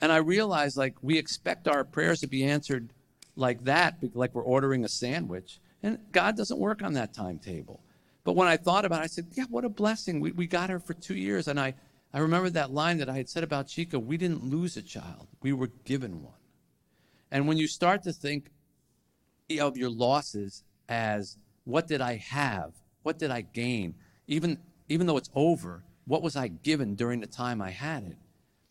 and 0.00 0.12
I 0.12 0.18
realized 0.18 0.76
like 0.76 0.94
we 1.02 1.18
expect 1.18 1.66
our 1.66 1.82
prayers 1.82 2.20
to 2.20 2.28
be 2.28 2.44
answered 2.44 2.92
like 3.38 3.64
that, 3.64 3.96
like 4.14 4.34
we're 4.34 4.42
ordering 4.42 4.84
a 4.84 4.88
sandwich, 4.88 5.60
and 5.82 5.98
God 6.10 6.36
doesn't 6.36 6.58
work 6.58 6.82
on 6.82 6.94
that 6.94 7.14
timetable. 7.14 7.80
But 8.24 8.34
when 8.34 8.48
I 8.48 8.56
thought 8.56 8.84
about 8.84 9.00
it, 9.00 9.04
I 9.04 9.06
said, 9.06 9.28
yeah, 9.32 9.44
what 9.48 9.64
a 9.64 9.68
blessing. 9.68 10.20
We, 10.20 10.32
we 10.32 10.46
got 10.46 10.70
her 10.70 10.80
for 10.80 10.92
two 10.92 11.14
years. 11.14 11.48
And 11.48 11.58
I, 11.58 11.74
I 12.12 12.18
remember 12.18 12.50
that 12.50 12.72
line 12.72 12.98
that 12.98 13.08
I 13.08 13.16
had 13.16 13.28
said 13.28 13.44
about 13.44 13.68
Chica 13.68 13.98
we 13.98 14.16
didn't 14.16 14.44
lose 14.44 14.76
a 14.76 14.82
child, 14.82 15.28
we 15.40 15.52
were 15.52 15.70
given 15.84 16.22
one. 16.22 16.34
And 17.30 17.46
when 17.46 17.56
you 17.58 17.68
start 17.68 18.02
to 18.02 18.12
think 18.12 18.50
of 19.60 19.76
your 19.76 19.90
losses 19.90 20.64
as 20.88 21.38
what 21.64 21.86
did 21.86 22.00
I 22.00 22.16
have? 22.16 22.72
What 23.02 23.18
did 23.18 23.30
I 23.30 23.42
gain? 23.42 23.94
Even, 24.26 24.58
even 24.88 25.06
though 25.06 25.16
it's 25.16 25.30
over, 25.34 25.84
what 26.06 26.22
was 26.22 26.36
I 26.36 26.48
given 26.48 26.96
during 26.96 27.20
the 27.20 27.26
time 27.26 27.62
I 27.62 27.70
had 27.70 28.02
it? 28.02 28.16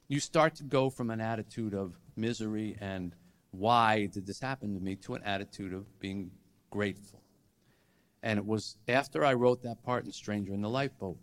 You 0.07 0.19
start 0.19 0.55
to 0.55 0.63
go 0.63 0.89
from 0.89 1.09
an 1.09 1.21
attitude 1.21 1.73
of 1.73 1.97
misery 2.15 2.77
and 2.81 3.15
why 3.51 4.07
did 4.07 4.25
this 4.25 4.39
happen 4.39 4.73
to 4.73 4.79
me 4.79 4.95
to 4.95 5.15
an 5.15 5.23
attitude 5.23 5.73
of 5.73 5.99
being 5.99 6.31
grateful. 6.69 7.21
And 8.23 8.37
it 8.37 8.45
was 8.45 8.77
after 8.87 9.23
I 9.23 9.33
wrote 9.33 9.63
that 9.63 9.83
part 9.83 10.05
in 10.05 10.11
Stranger 10.11 10.53
in 10.53 10.61
the 10.61 10.69
Lifeboat 10.69 11.17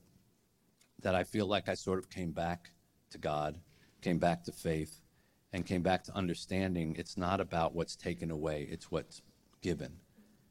that 1.03 1.15
I 1.15 1.25
feel 1.25 1.47
like 1.47 1.69
I 1.69 1.75
sort 1.75 1.99
of 1.99 2.09
came 2.09 2.33
back 2.33 2.71
to 3.11 3.19
God, 3.19 3.59
came 4.01 4.19
back 4.19 4.45
to 4.45 4.53
faith, 4.53 5.01
and 5.53 5.67
came 5.67 5.83
back 5.83 6.03
to 6.05 6.17
understanding 6.17 6.97
it's 6.99 7.17
not 7.17 7.41
about 7.41 7.75
what's 7.75 7.95
taken 7.95 8.31
away, 8.31 8.67
it's 8.71 8.91
what's 8.91 9.23
given. 9.61 9.93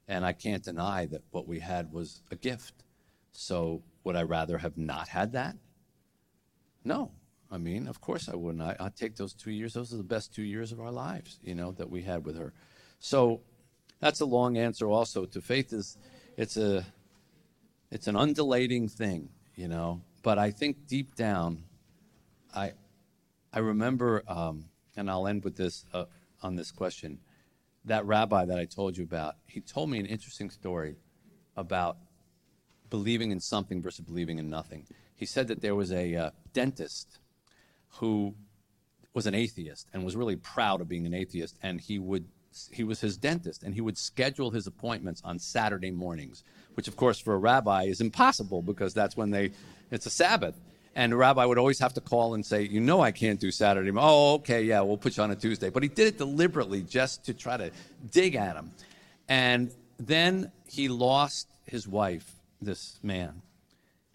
And 0.08 0.26
I 0.26 0.34
can't 0.34 0.64
deny 0.64 1.06
that 1.08 1.24
what 1.32 1.48
we 1.48 1.60
had 1.60 1.92
was 1.92 2.22
a 2.32 2.36
gift. 2.36 2.84
So 3.32 3.84
would 4.04 4.16
I 4.16 4.24
rather 4.24 4.58
have 4.58 4.78
not 4.78 5.08
had 5.08 5.32
that? 5.34 5.56
No. 6.84 7.12
I 7.54 7.60
mean, 7.60 7.88
of 7.88 8.02
course 8.02 8.30
I 8.30 8.36
wouldn't. 8.36 8.64
I, 8.64 8.76
I'd 8.80 8.96
take 8.96 9.16
those 9.16 9.34
two 9.36 9.52
years. 9.52 9.74
Those 9.76 9.94
are 9.94 9.98
the 9.98 10.04
best 10.04 10.34
two 10.34 10.42
years 10.42 10.72
of 10.72 10.82
our 10.82 10.92
lives, 10.92 11.38
you 11.44 11.54
know, 11.54 11.72
that 11.74 11.88
we 11.88 12.02
had 12.02 12.26
with 12.26 12.36
her. 12.36 12.52
So 13.00 13.42
that's 14.00 14.22
a 14.22 14.26
long 14.26 14.58
answer 14.58 14.88
also 14.88 15.26
to 15.26 15.40
faith 15.40 15.72
is 15.72 15.98
it's 16.36 16.58
a 16.58 16.84
it's 17.92 18.08
an 18.08 18.16
undulating 18.16 18.88
thing, 18.88 19.30
you 19.56 19.68
know. 19.68 20.02
But 20.24 20.40
I 20.40 20.50
think 20.50 20.88
deep 20.88 21.14
down, 21.14 21.66
I 22.56 22.74
I 23.54 23.60
remember, 23.60 24.24
um, 24.28 24.66
and 24.98 25.08
I'll 25.08 25.28
end 25.28 25.44
with 25.44 25.56
this 25.56 25.86
uh, 25.94 26.06
on 26.42 26.56
this 26.56 26.72
question. 26.72 27.20
That 27.86 28.04
rabbi 28.08 28.46
that 28.46 28.58
I 28.58 28.66
told 28.66 28.98
you 28.98 29.04
about, 29.04 29.36
he 29.46 29.62
told 29.62 29.92
me 29.92 30.00
an 30.00 30.08
interesting 30.08 30.50
story 30.50 30.96
about 31.56 31.98
believing 32.90 33.30
in 33.30 33.40
something 33.40 33.80
versus 33.80 34.06
believing 34.06 34.40
in 34.40 34.50
nothing. 34.50 34.88
He 35.14 35.28
said 35.28 35.50
that 35.50 35.62
there 35.62 35.76
was 35.76 35.92
a 35.92 36.16
uh, 36.16 36.30
dentist 36.54 37.20
who 37.94 38.34
was 39.14 39.28
an 39.28 39.36
atheist 39.36 39.88
and 39.94 40.04
was 40.04 40.16
really 40.16 40.36
proud 40.36 40.82
of 40.82 40.88
being 40.88 41.06
an 41.06 41.14
atheist, 41.14 41.58
and 41.62 41.80
he 41.80 42.00
would 42.00 42.26
he 42.72 42.84
was 42.84 43.02
his 43.02 43.18
dentist, 43.18 43.64
and 43.64 43.74
he 43.74 43.82
would 43.82 43.98
schedule 43.98 44.52
his 44.52 44.68
appointments 44.68 45.22
on 45.26 45.40
Saturday 45.40 45.90
mornings, 45.90 46.44
which 46.76 46.88
of 46.88 46.96
course 46.96 47.20
for 47.20 47.34
a 47.34 47.38
rabbi 47.38 47.84
is 47.84 48.00
impossible 48.02 48.62
because 48.62 48.94
that's 48.94 49.18
when 49.18 49.32
they 49.32 49.52
it's 49.92 50.06
a 50.06 50.12
Sabbath. 50.12 50.60
And 50.96 51.12
the 51.12 51.16
rabbi 51.16 51.44
would 51.44 51.58
always 51.58 51.80
have 51.80 51.94
to 51.96 52.02
call 52.02 52.36
and 52.36 52.46
say, 52.46 52.64
You 52.64 52.80
know, 52.80 53.02
I 53.02 53.12
can't 53.12 53.40
do 53.40 53.50
Saturday. 53.50 53.92
Oh, 53.96 54.36
okay, 54.36 54.64
yeah, 54.64 54.82
we'll 54.82 54.98
put 54.98 55.18
you 55.18 55.24
on 55.24 55.32
a 55.32 55.36
Tuesday. 55.36 55.70
But 55.70 55.82
he 55.82 55.90
did 55.90 56.08
it 56.08 56.18
deliberately 56.18 56.84
just 56.84 57.26
to 57.26 57.34
try 57.34 57.58
to 57.58 57.72
dig 58.12 58.36
at 58.36 58.56
him. 58.56 58.72
And 59.28 59.72
then 59.98 60.52
he 60.68 60.90
lost 60.90 61.48
his 61.66 61.88
wife, 61.88 62.36
this 62.62 63.00
man, 63.02 63.42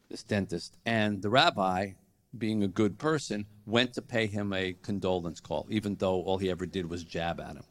this 0.09 0.22
dentist. 0.22 0.76
And 0.87 1.20
the 1.20 1.31
rabbi, 1.31 1.93
being 2.37 2.62
a 2.62 2.68
good 2.68 2.99
person, 2.99 3.47
went 3.68 3.92
to 3.94 4.02
pay 4.02 4.26
him 4.26 4.52
a 4.52 4.72
condolence 4.72 5.40
call, 5.40 5.66
even 5.70 5.94
though 5.96 6.22
all 6.22 6.38
he 6.38 6.50
ever 6.50 6.66
did 6.66 6.88
was 6.88 7.04
jab 7.04 7.38
at 7.38 7.56
him. 7.56 7.64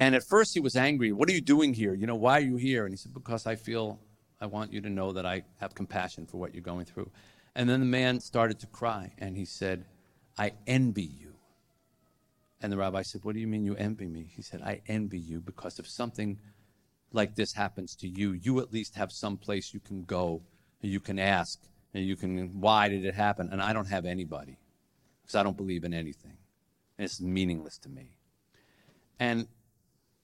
And 0.00 0.14
at 0.14 0.24
first 0.24 0.52
he 0.52 0.60
was 0.60 0.76
angry. 0.76 1.12
What 1.12 1.28
are 1.30 1.32
you 1.32 1.40
doing 1.40 1.72
here? 1.72 1.94
You 1.94 2.06
know, 2.06 2.16
why 2.16 2.38
are 2.38 2.42
you 2.42 2.56
here? 2.56 2.84
And 2.84 2.92
he 2.92 2.96
said, 2.96 3.14
Because 3.14 3.46
I 3.46 3.54
feel 3.54 4.00
I 4.40 4.46
want 4.46 4.72
you 4.72 4.80
to 4.82 4.90
know 4.90 5.12
that 5.12 5.24
I 5.24 5.44
have 5.60 5.74
compassion 5.74 6.26
for 6.26 6.38
what 6.38 6.52
you're 6.52 6.62
going 6.62 6.84
through. 6.84 7.10
And 7.54 7.68
then 7.68 7.80
the 7.80 7.86
man 7.86 8.20
started 8.20 8.58
to 8.60 8.66
cry 8.66 9.12
and 9.18 9.36
he 9.36 9.46
said, 9.46 9.86
I 10.36 10.52
envy 10.66 11.04
you. 11.04 11.34
And 12.60 12.70
the 12.70 12.76
rabbi 12.76 13.02
said, 13.02 13.24
What 13.24 13.34
do 13.34 13.40
you 13.40 13.46
mean 13.46 13.64
you 13.64 13.76
envy 13.76 14.08
me? 14.08 14.28
He 14.34 14.42
said, 14.42 14.60
I 14.60 14.82
envy 14.88 15.20
you 15.20 15.40
because 15.40 15.78
if 15.78 15.88
something 15.88 16.38
like 17.12 17.36
this 17.36 17.52
happens 17.52 17.94
to 17.96 18.08
you, 18.08 18.32
you 18.32 18.58
at 18.58 18.72
least 18.72 18.96
have 18.96 19.12
some 19.12 19.36
place 19.38 19.72
you 19.72 19.80
can 19.80 20.02
go 20.02 20.42
and 20.82 20.90
you 20.90 21.00
can 21.00 21.18
ask 21.18 21.60
and 21.94 22.04
you 22.04 22.16
can, 22.16 22.60
why 22.60 22.88
did 22.88 23.04
it 23.04 23.14
happen? 23.14 23.48
And 23.50 23.62
I 23.62 23.72
don't 23.72 23.88
have 23.88 24.04
anybody 24.04 24.58
because 25.26 25.34
I 25.34 25.42
don't 25.42 25.56
believe 25.56 25.82
in 25.82 25.92
anything. 25.92 26.36
And 26.98 27.04
it's 27.04 27.20
meaningless 27.20 27.78
to 27.78 27.88
me. 27.88 28.12
And 29.18 29.48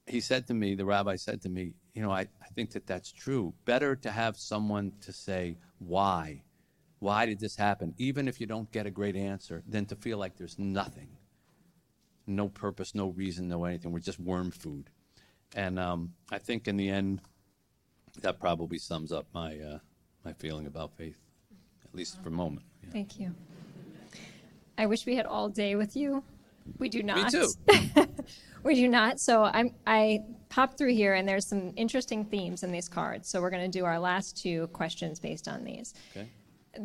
he 0.07 0.21
said 0.21 0.47
to 0.47 0.55
me, 0.55 0.77
the 0.77 0.85
rabbi 0.85 1.17
said 1.17 1.43
to 1.43 1.49
me, 1.49 1.73
you 1.93 2.03
know, 2.03 2.13
I, 2.13 2.21
I 2.21 2.47
think 2.55 2.71
that 2.73 2.87
that's 2.87 3.11
true. 3.11 3.53
Better 3.65 3.97
to 3.97 4.11
have 4.13 4.37
someone 4.37 4.93
to 5.01 5.13
say, 5.13 5.59
why? 5.81 6.43
Why 7.01 7.27
did 7.27 7.41
this 7.41 7.57
happen? 7.57 7.95
Even 7.99 8.29
if 8.29 8.41
you 8.41 8.47
don't 8.47 8.71
get 8.71 8.87
a 8.87 8.91
great 8.91 9.17
answer, 9.17 9.65
than 9.67 9.87
to 9.87 9.97
feel 9.97 10.19
like 10.19 10.37
there's 10.37 10.57
nothing. 10.57 11.09
No 12.29 12.49
purpose, 12.49 12.95
no 12.95 13.09
reason, 13.09 13.49
no 13.49 13.65
anything. 13.65 13.91
We're 13.91 13.99
just 13.99 14.21
worm 14.21 14.53
food. 14.53 14.89
And 15.57 15.81
um, 15.81 16.15
I 16.31 16.39
think 16.39 16.69
in 16.69 16.77
the 16.77 16.89
end, 16.89 17.21
that 18.21 18.39
probably 18.39 18.79
sums 18.79 19.11
up 19.11 19.27
my, 19.35 19.59
uh, 19.59 19.79
my 20.25 20.33
feeling 20.35 20.67
about 20.67 20.97
faith, 20.97 21.19
at 21.85 21.93
least 21.93 22.23
for 22.23 22.29
a 22.29 22.33
moment. 22.33 22.67
Yeah. 22.85 22.91
Thank 22.93 23.19
you. 23.19 23.35
I 24.83 24.87
wish 24.87 25.07
we 25.07 25.15
had 25.15 25.27
all 25.27 25.49
day 25.49 25.77
with 25.77 25.95
you. 25.95 26.25
We 26.79 26.89
do 26.89 27.05
not. 27.05 27.33
Me 27.33 27.41
too. 27.41 27.49
we 28.65 28.75
do 28.75 28.89
not. 28.89 29.21
So 29.21 29.45
I'm, 29.45 29.77
I 29.87 30.25
popped 30.49 30.77
through 30.77 30.95
here, 30.95 31.15
and 31.15 31.29
there's 31.29 31.47
some 31.47 31.73
interesting 31.77 32.25
themes 32.25 32.65
in 32.65 32.73
these 32.73 32.89
cards. 32.89 33.29
So 33.29 33.41
we're 33.41 33.51
going 33.51 33.71
to 33.71 33.79
do 33.79 33.85
our 33.85 34.01
last 34.01 34.37
two 34.37 34.67
questions 34.69 35.21
based 35.21 35.47
on 35.47 35.63
these. 35.63 35.95
Okay. 36.17 36.29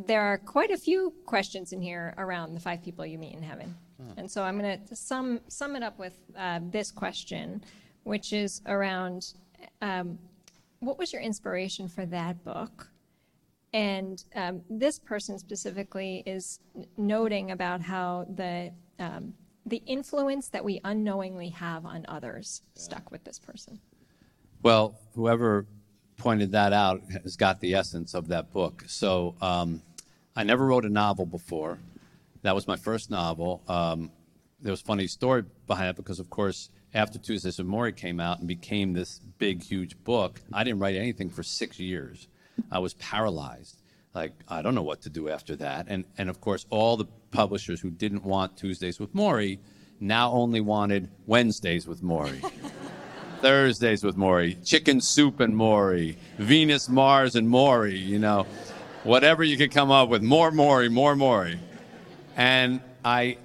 There 0.05 0.21
are 0.21 0.37
quite 0.37 0.69
a 0.69 0.77
few 0.77 1.11
questions 1.25 1.73
in 1.73 1.81
here 1.81 2.13
around 2.19 2.53
the 2.53 2.59
five 2.59 2.83
people 2.83 3.03
you 3.03 3.17
meet 3.17 3.33
in 3.33 3.41
heaven. 3.41 3.75
And 4.15 4.29
so 4.29 4.43
I'm 4.43 4.59
going 4.59 4.79
to 4.85 4.95
sum, 4.95 5.39
sum 5.47 5.75
it 5.75 5.81
up 5.81 5.97
with 5.97 6.19
uh, 6.37 6.59
this 6.69 6.91
question, 6.91 7.63
which 8.03 8.31
is 8.31 8.61
around 8.67 9.33
um, 9.81 10.19
what 10.81 10.99
was 10.99 11.11
your 11.11 11.23
inspiration 11.23 11.87
for 11.87 12.05
that 12.05 12.43
book? 12.43 12.91
And 13.73 14.23
um, 14.35 14.61
this 14.69 14.97
person 14.99 15.37
specifically 15.39 16.23
is 16.25 16.59
noting 16.97 17.51
about 17.51 17.81
how 17.81 18.25
the 18.33 18.71
um, 18.99 19.33
the 19.65 19.83
influence 19.85 20.47
that 20.49 20.63
we 20.63 20.79
unknowingly 20.85 21.49
have 21.49 21.85
on 21.85 22.05
others 22.07 22.61
yeah. 22.75 22.81
stuck 22.81 23.11
with 23.11 23.23
this 23.25 23.37
person. 23.37 23.79
Well, 24.63 24.97
whoever 25.13 25.65
pointed 26.17 26.53
that 26.53 26.73
out 26.73 27.01
has 27.23 27.35
got 27.35 27.59
the 27.59 27.75
essence 27.75 28.13
of 28.13 28.29
that 28.29 28.51
book. 28.51 28.85
So 28.87 29.35
um, 29.41 29.81
I 30.35 30.43
never 30.43 30.65
wrote 30.65 30.85
a 30.85 30.89
novel 30.89 31.25
before. 31.25 31.77
That 32.41 32.55
was 32.55 32.67
my 32.67 32.77
first 32.77 33.11
novel. 33.11 33.61
Um, 33.67 34.11
there 34.61 34.71
was 34.71 34.81
a 34.81 34.85
funny 34.85 35.07
story 35.07 35.43
behind 35.67 35.89
it 35.89 35.95
because, 35.95 36.19
of 36.19 36.29
course, 36.29 36.69
after 36.93 37.19
Tuesdays 37.19 37.57
with 37.57 37.67
Morrie 37.67 37.95
came 37.95 38.19
out 38.19 38.39
and 38.39 38.47
became 38.47 38.93
this 38.93 39.19
big, 39.37 39.63
huge 39.63 40.01
book, 40.03 40.41
I 40.51 40.63
didn't 40.63 40.79
write 40.79 40.95
anything 40.95 41.29
for 41.29 41.43
six 41.43 41.79
years. 41.79 42.27
I 42.71 42.79
was 42.79 42.93
paralyzed. 42.95 43.77
Like, 44.13 44.33
I 44.47 44.61
don't 44.61 44.75
know 44.75 44.83
what 44.83 45.01
to 45.01 45.09
do 45.09 45.29
after 45.29 45.55
that. 45.57 45.85
And, 45.89 46.05
and 46.17 46.29
of 46.29 46.41
course, 46.41 46.65
all 46.69 46.97
the 46.97 47.05
publishers 47.31 47.79
who 47.79 47.91
didn't 47.91 48.23
want 48.23 48.57
Tuesdays 48.57 48.99
with 48.99 49.13
Morrie 49.13 49.59
now 49.99 50.31
only 50.31 50.61
wanted 50.61 51.09
Wednesdays 51.25 51.87
with 51.87 52.01
Morrie. 52.01 52.41
Thursdays 53.41 54.03
with 54.03 54.17
Morrie, 54.17 54.57
Chicken 54.65 54.99
Soup 54.99 55.39
and 55.39 55.53
Morrie, 55.53 56.15
Venus, 56.39 56.89
Mars, 56.89 57.35
and 57.35 57.47
Morrie, 57.47 58.03
you 58.03 58.17
know, 58.17 58.47
whatever 59.03 59.43
you 59.43 59.57
could 59.57 59.71
come 59.71 59.91
up 59.91 60.09
with, 60.09 60.23
more 60.23 60.51
Morrie, 60.51 60.91
more 60.91 61.15
Morrie. 61.15 61.59
And 62.35 62.81
I, 63.05 63.37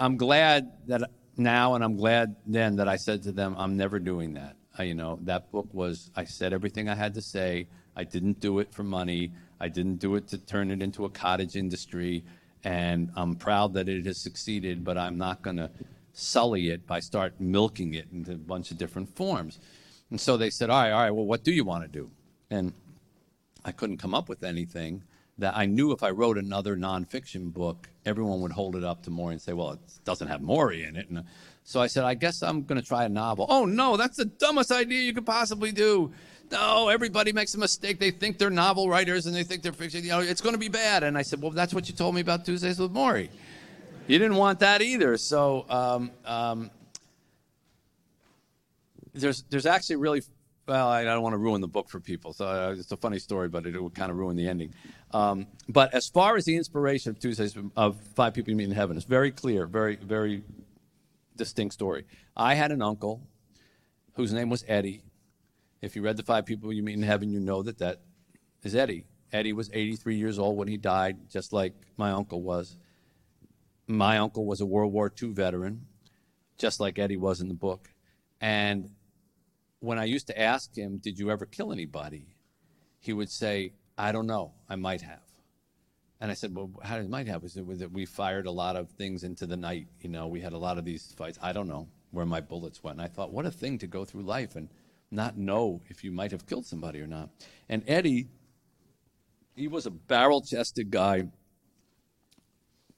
I'm 0.00 0.16
glad 0.16 0.72
that 0.86 1.10
now, 1.36 1.74
and 1.74 1.84
I'm 1.84 1.96
glad 1.96 2.36
then 2.46 2.76
that 2.76 2.88
I 2.88 2.96
said 2.96 3.22
to 3.24 3.32
them, 3.32 3.54
I'm 3.58 3.76
never 3.76 3.98
doing 3.98 4.34
that. 4.34 4.56
I, 4.76 4.84
you 4.84 4.94
know, 4.94 5.18
that 5.22 5.50
book 5.50 5.68
was, 5.72 6.10
I 6.16 6.24
said 6.24 6.52
everything 6.52 6.88
I 6.88 6.94
had 6.94 7.14
to 7.14 7.22
say. 7.22 7.68
I 7.98 8.04
didn't 8.04 8.38
do 8.38 8.60
it 8.60 8.72
for 8.72 8.84
money. 8.84 9.32
I 9.60 9.68
didn't 9.68 9.96
do 9.96 10.14
it 10.14 10.28
to 10.28 10.38
turn 10.38 10.70
it 10.70 10.80
into 10.80 11.04
a 11.04 11.10
cottage 11.10 11.56
industry. 11.56 12.22
And 12.62 13.10
I'm 13.16 13.34
proud 13.34 13.74
that 13.74 13.88
it 13.88 14.06
has 14.06 14.18
succeeded, 14.18 14.84
but 14.84 14.96
I'm 14.96 15.18
not 15.18 15.42
going 15.42 15.56
to 15.56 15.70
sully 16.12 16.70
it 16.70 16.86
by 16.86 17.00
start 17.00 17.34
milking 17.40 17.94
it 17.94 18.06
into 18.12 18.32
a 18.32 18.36
bunch 18.36 18.70
of 18.70 18.78
different 18.78 19.14
forms. 19.16 19.58
And 20.10 20.20
so 20.20 20.36
they 20.36 20.50
said, 20.50 20.70
all 20.70 20.80
right, 20.80 20.92
all 20.92 21.02
right, 21.02 21.10
well, 21.10 21.26
what 21.26 21.42
do 21.42 21.52
you 21.52 21.64
want 21.64 21.84
to 21.84 21.88
do? 21.88 22.10
And 22.50 22.72
I 23.64 23.72
couldn't 23.72 23.98
come 23.98 24.14
up 24.14 24.28
with 24.28 24.44
anything 24.44 25.02
that 25.38 25.56
I 25.56 25.66
knew 25.66 25.92
if 25.92 26.02
I 26.02 26.10
wrote 26.10 26.38
another 26.38 26.76
nonfiction 26.76 27.52
book, 27.52 27.88
everyone 28.06 28.40
would 28.42 28.52
hold 28.52 28.74
it 28.74 28.84
up 28.84 29.02
to 29.04 29.10
Morrie 29.10 29.32
and 29.32 29.42
say, 29.42 29.52
well, 29.52 29.72
it 29.72 29.80
doesn't 30.04 30.28
have 30.28 30.40
Morrie 30.40 30.88
in 30.88 30.96
it. 30.96 31.08
And 31.08 31.24
so 31.62 31.80
I 31.80 31.86
said, 31.86 32.04
I 32.04 32.14
guess 32.14 32.42
I'm 32.42 32.62
going 32.62 32.80
to 32.80 32.86
try 32.86 33.04
a 33.04 33.08
novel. 33.08 33.46
Oh, 33.48 33.64
no, 33.64 33.96
that's 33.96 34.16
the 34.16 34.24
dumbest 34.24 34.72
idea 34.72 35.02
you 35.02 35.12
could 35.12 35.26
possibly 35.26 35.70
do. 35.70 36.12
No, 36.50 36.88
everybody 36.88 37.32
makes 37.32 37.54
a 37.54 37.58
mistake. 37.58 37.98
They 37.98 38.10
think 38.10 38.38
they're 38.38 38.50
novel 38.50 38.88
writers 38.88 39.26
and 39.26 39.34
they 39.36 39.44
think 39.44 39.62
they're 39.62 39.72
fiction. 39.72 40.02
You 40.02 40.10
know, 40.10 40.20
it's 40.20 40.40
going 40.40 40.54
to 40.54 40.58
be 40.58 40.68
bad. 40.68 41.02
And 41.02 41.18
I 41.18 41.22
said, 41.22 41.42
well, 41.42 41.50
that's 41.50 41.74
what 41.74 41.88
you 41.88 41.94
told 41.94 42.14
me 42.14 42.22
about 42.22 42.44
Tuesdays 42.46 42.78
with 42.78 42.92
Morrie. 42.92 43.28
You 44.06 44.18
didn't 44.18 44.36
want 44.36 44.60
that 44.60 44.80
either. 44.80 45.18
So 45.18 45.66
um, 45.68 46.10
um, 46.24 46.70
there's 49.12 49.42
there's 49.50 49.66
actually 49.66 49.96
really 49.96 50.22
well, 50.66 50.88
I, 50.88 51.02
don't 51.02 51.22
want 51.22 51.32
to 51.32 51.38
ruin 51.38 51.62
the 51.62 51.68
book 51.68 51.88
for 51.88 51.98
people. 51.98 52.34
So 52.34 52.46
uh, 52.46 52.74
it's 52.78 52.92
a 52.92 52.96
funny 52.96 53.18
story, 53.18 53.48
but 53.48 53.64
it, 53.64 53.74
it 53.74 53.82
would 53.82 53.94
kind 53.94 54.10
of 54.10 54.18
ruin 54.18 54.36
the 54.36 54.46
ending. 54.46 54.74
Um, 55.12 55.46
but 55.66 55.94
as 55.94 56.08
far 56.08 56.36
as 56.36 56.44
the 56.44 56.56
inspiration 56.56 57.10
of 57.10 57.18
Tuesdays 57.18 57.56
of 57.74 57.98
Five 58.14 58.34
People 58.34 58.50
You 58.50 58.56
Meet 58.56 58.64
in 58.64 58.70
Heaven, 58.72 58.96
it's 58.96 59.06
very 59.06 59.30
clear, 59.30 59.66
very 59.66 59.96
very 59.96 60.42
distinct 61.36 61.74
story. 61.74 62.04
I 62.36 62.54
had 62.54 62.72
an 62.72 62.82
uncle 62.82 63.22
whose 64.14 64.32
name 64.32 64.50
was 64.50 64.64
Eddie 64.68 65.02
if 65.80 65.96
you 65.96 66.02
read 66.02 66.16
The 66.16 66.22
Five 66.22 66.46
People 66.46 66.72
You 66.72 66.82
Meet 66.82 66.94
in 66.94 67.02
Heaven, 67.02 67.30
you 67.30 67.40
know 67.40 67.62
that 67.62 67.78
that 67.78 68.00
is 68.62 68.74
Eddie. 68.74 69.06
Eddie 69.32 69.52
was 69.52 69.70
83 69.72 70.16
years 70.16 70.38
old 70.38 70.56
when 70.56 70.68
he 70.68 70.76
died, 70.76 71.28
just 71.30 71.52
like 71.52 71.74
my 71.96 72.10
uncle 72.10 72.42
was. 72.42 72.76
My 73.86 74.18
uncle 74.18 74.44
was 74.46 74.60
a 74.60 74.66
World 74.66 74.92
War 74.92 75.12
II 75.22 75.32
veteran, 75.32 75.86
just 76.58 76.80
like 76.80 76.98
Eddie 76.98 77.16
was 77.16 77.40
in 77.40 77.48
the 77.48 77.54
book. 77.54 77.90
And 78.40 78.90
when 79.80 79.98
I 79.98 80.04
used 80.04 80.26
to 80.28 80.38
ask 80.38 80.76
him, 80.76 80.98
Did 80.98 81.18
you 81.18 81.30
ever 81.30 81.46
kill 81.46 81.72
anybody? 81.72 82.34
he 83.00 83.12
would 83.12 83.30
say, 83.30 83.72
I 83.96 84.12
don't 84.12 84.26
know, 84.26 84.52
I 84.68 84.76
might 84.76 85.02
have. 85.02 85.22
and 86.20 86.30
I 86.30 86.34
said, 86.34 86.54
well, 86.54 86.70
how 86.82 86.96
did 86.96 87.04
it 87.04 87.10
might 87.10 87.28
have? 87.28 87.42
Was 87.42 87.56
it, 87.56 87.78
that 87.78 87.92
we 87.92 88.06
fired 88.06 88.46
a 88.46 88.50
lot 88.50 88.76
of 88.76 88.90
things 88.90 89.22
into 89.22 89.46
the 89.46 89.56
night? 89.56 89.86
You 90.00 90.10
know, 90.10 90.26
we 90.26 90.40
had 90.40 90.52
a 90.52 90.58
lot 90.58 90.78
of 90.78 90.84
these 90.84 91.14
fights. 91.16 91.38
I 91.40 91.52
don't 91.52 91.68
know 91.68 91.88
where 92.10 92.26
my 92.26 92.40
bullets 92.40 92.82
went. 92.82 92.98
And 92.98 93.04
I 93.04 93.08
thought, 93.08 93.32
what 93.32 93.46
a 93.46 93.50
thing 93.50 93.78
to 93.78 93.86
go 93.86 94.04
through 94.04 94.22
life 94.22 94.56
and 94.56 94.68
not 95.10 95.36
know 95.36 95.80
if 95.88 96.04
you 96.04 96.12
might 96.12 96.32
have 96.32 96.46
killed 96.46 96.66
somebody 96.66 97.00
or 97.00 97.06
not. 97.06 97.30
And 97.68 97.82
Eddie, 97.86 98.28
he 99.54 99.68
was 99.68 99.86
a 99.86 99.90
barrel 99.90 100.42
chested 100.42 100.90
guy. 100.90 101.28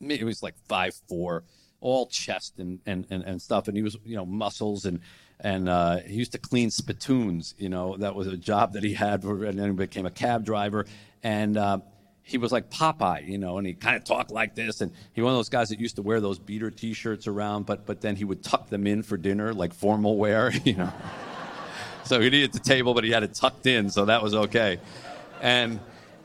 He 0.01 0.25
was 0.25 0.43
like 0.43 0.55
five 0.69 0.95
four, 1.09 1.45
all 1.81 2.07
chest 2.07 2.59
and, 2.59 2.81
and, 2.87 3.07
and, 3.11 3.23
and 3.23 3.41
stuff. 3.41 3.69
And 3.69 3.77
he 3.77 3.83
was, 3.83 3.97
you 4.05 4.17
know, 4.17 4.27
muscles 4.27 4.85
and 4.85 5.01
and 5.43 5.69
uh, 5.69 5.99
he 5.99 6.15
used 6.15 6.33
to 6.33 6.39
clean 6.39 6.71
spittoons. 6.71 7.55
You 7.59 7.71
know, 7.71 7.97
that 7.99 8.15
was 8.15 8.27
a 8.27 8.37
job 8.37 8.75
that 8.75 8.85
he 8.85 8.93
had, 8.93 9.23
for, 9.23 9.45
and 9.45 9.59
then 9.59 9.71
he 9.71 9.73
became 9.73 10.05
a 10.05 10.11
cab 10.11 10.45
driver. 10.45 10.85
And 11.23 11.57
uh, 11.57 11.79
he 12.23 12.39
was 12.39 12.53
like 12.53 12.71
Popeye, 12.71 13.27
you 13.27 13.39
know, 13.39 13.59
and 13.59 13.67
he 13.67 13.75
kind 13.75 13.97
of 13.97 14.05
talked 14.05 14.31
like 14.31 14.55
this. 14.55 14.81
And 14.81 14.93
he 15.13 15.23
one 15.23 15.33
of 15.33 15.39
those 15.39 15.49
guys 15.49 15.71
that 15.71 15.81
used 15.81 15.97
to 15.97 16.03
wear 16.03 16.21
those 16.21 16.39
beater 16.39 16.71
T-shirts 16.71 17.27
around, 17.27 17.67
but 17.67 17.87
but 17.87 18.01
then 18.01 18.17
he 18.17 18.25
would 18.25 18.43
tuck 18.43 18.69
them 18.69 18.87
in 18.87 19.03
for 19.03 19.17
dinner, 19.17 19.55
like 19.55 19.73
formal 19.73 20.17
wear, 20.17 20.51
you 20.65 20.75
know. 20.75 20.93
So 22.05 22.21
he'd 22.21 22.35
eat 22.35 22.53
the 22.53 22.59
table, 22.59 22.95
but 22.95 23.05
he 23.05 23.11
had 23.11 23.23
it 23.23 23.35
tucked 23.35 23.67
in, 23.67 23.91
so 23.91 24.05
that 24.05 24.23
was 24.23 24.35
okay. 24.35 24.79
And 25.41 25.81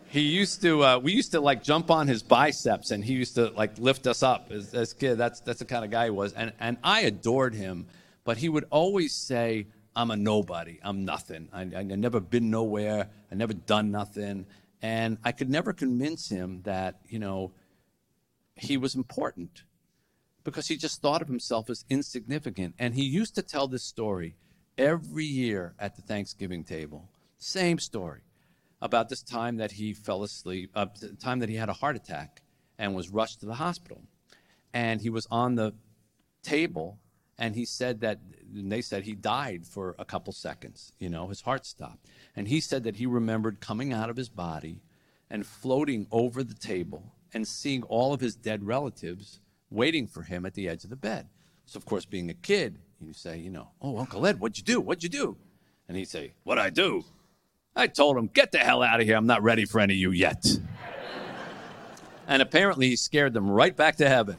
he 0.08 0.22
used 0.22 0.62
to, 0.62 0.84
uh, 0.84 1.00
we 1.00 1.14
used 1.14 1.32
to 1.32 1.42
like 1.42 1.64
jump 1.64 1.92
on 1.92 2.08
his 2.08 2.24
biceps, 2.24 2.92
and 2.92 3.04
he 3.04 3.14
used 3.14 3.36
to 3.36 3.50
like 3.50 3.78
lift 3.78 4.08
us 4.08 4.24
up 4.24 4.52
as, 4.52 4.74
as 4.74 4.94
kid. 4.94 5.16
That's 5.16 5.40
that's 5.42 5.60
the 5.60 5.66
kind 5.66 5.84
of 5.84 5.92
guy 5.92 6.06
he 6.06 6.12
was, 6.12 6.34
and 6.34 6.54
and 6.60 6.78
I 6.84 7.02
adored 7.02 7.54
him. 7.54 7.88
But 8.24 8.38
he 8.38 8.50
would 8.50 8.66
always 8.70 9.14
say, 9.14 9.68
"I'm 9.96 10.12
a 10.12 10.16
nobody. 10.16 10.80
I'm 10.84 11.06
nothing. 11.06 11.50
I, 11.54 11.62
I 11.62 11.84
never 11.84 12.20
been 12.20 12.50
nowhere. 12.50 13.10
I 13.32 13.36
never 13.36 13.54
done 13.54 13.92
nothing." 13.92 14.46
And 14.82 15.18
I 15.24 15.32
could 15.32 15.50
never 15.50 15.74
convince 15.74 16.30
him 16.30 16.62
that, 16.64 17.00
you 17.08 17.18
know, 17.18 17.52
he 18.56 18.78
was 18.78 18.94
important 18.94 19.64
because 20.44 20.68
he 20.68 20.78
just 20.78 21.02
thought 21.02 21.24
of 21.24 21.28
himself 21.28 21.72
as 21.72 21.86
insignificant. 21.90 22.76
And 22.78 22.94
he 22.94 23.04
used 23.04 23.34
to 23.34 23.42
tell 23.42 23.68
this 23.68 23.84
story 23.84 24.36
every 24.78 25.26
year 25.26 25.74
at 25.80 25.96
the 25.96 26.02
Thanksgiving 26.02 26.64
table. 26.64 27.10
Same 27.38 27.80
story 27.80 28.22
about 28.82 29.10
this 29.10 29.22
time 29.22 29.58
that 29.58 29.72
he 29.72 29.94
fell 29.94 30.24
asleep, 30.24 30.72
uh, 30.76 30.86
the 31.00 31.10
time 31.16 31.40
that 31.40 31.50
he 31.50 31.56
had 31.56 31.70
a 31.70 31.74
heart 31.74 31.96
attack 31.96 32.42
and 32.78 32.96
was 32.96 33.10
rushed 33.10 33.40
to 33.40 33.46
the 33.46 33.56
hospital. 33.56 34.04
And 34.74 35.02
he 35.02 35.10
was 35.10 35.28
on 35.32 35.56
the 35.56 35.74
table 36.44 37.00
and 37.38 37.56
he 37.56 37.66
said 37.66 38.02
that 38.02 38.20
they 38.54 38.82
said 38.82 39.04
he 39.04 39.16
died 39.16 39.66
for 39.66 39.96
a 39.98 40.06
couple 40.06 40.32
seconds 40.32 40.94
you 41.00 41.10
know 41.10 41.28
his 41.28 41.42
heart 41.42 41.66
stopped 41.66 42.06
and 42.36 42.48
he 42.48 42.60
said 42.60 42.84
that 42.84 42.96
he 42.96 43.06
remembered 43.06 43.60
coming 43.60 43.92
out 43.92 44.10
of 44.10 44.16
his 44.16 44.30
body 44.30 44.82
and 45.30 45.46
floating 45.46 46.08
over 46.12 46.44
the 46.44 46.54
table 46.54 47.14
and 47.34 47.48
seeing 47.48 47.84
all 47.84 48.14
of 48.14 48.22
his 48.22 48.36
dead 48.36 48.64
relatives 48.64 49.40
waiting 49.70 50.08
for 50.08 50.22
him 50.22 50.46
at 50.46 50.54
the 50.54 50.70
edge 50.70 50.84
of 50.84 50.90
the 50.90 50.96
bed 50.96 51.28
so 51.66 51.78
of 51.78 51.86
course 51.86 52.06
being 52.06 52.30
a 52.30 52.34
kid 52.34 52.78
you 53.06 53.14
say 53.14 53.38
you 53.38 53.49
know 53.49 53.70
oh 53.82 53.97
uncle 53.97 54.26
ed 54.26 54.39
what'd 54.39 54.58
you 54.58 54.64
do 54.64 54.82
what'd 54.82 55.03
you 55.03 55.10
do 55.10 55.38
and 55.88 55.97
he'd 55.97 56.10
say 56.10 56.34
what'd 56.43 56.64
i 56.64 56.70
do 56.70 57.03
i 57.76 57.88
told 57.88 58.18
him 58.18 58.28
get 58.28 58.51
the 58.51 58.58
hell 58.58 58.82
out 58.82 58.99
of 58.99 59.06
here 59.06 59.16
i'm 59.16 59.28
not 59.28 59.43
ready 59.43 59.66
for 59.66 59.80
any 59.80 59.93
of 59.93 59.99
you 59.99 60.12
yet 60.12 60.45
and 62.28 62.41
apparently 62.41 62.89
he 62.89 62.95
scared 62.95 63.34
them 63.34 63.49
right 63.49 63.76
back 63.76 63.95
to 63.95 64.10
heaven 64.10 64.38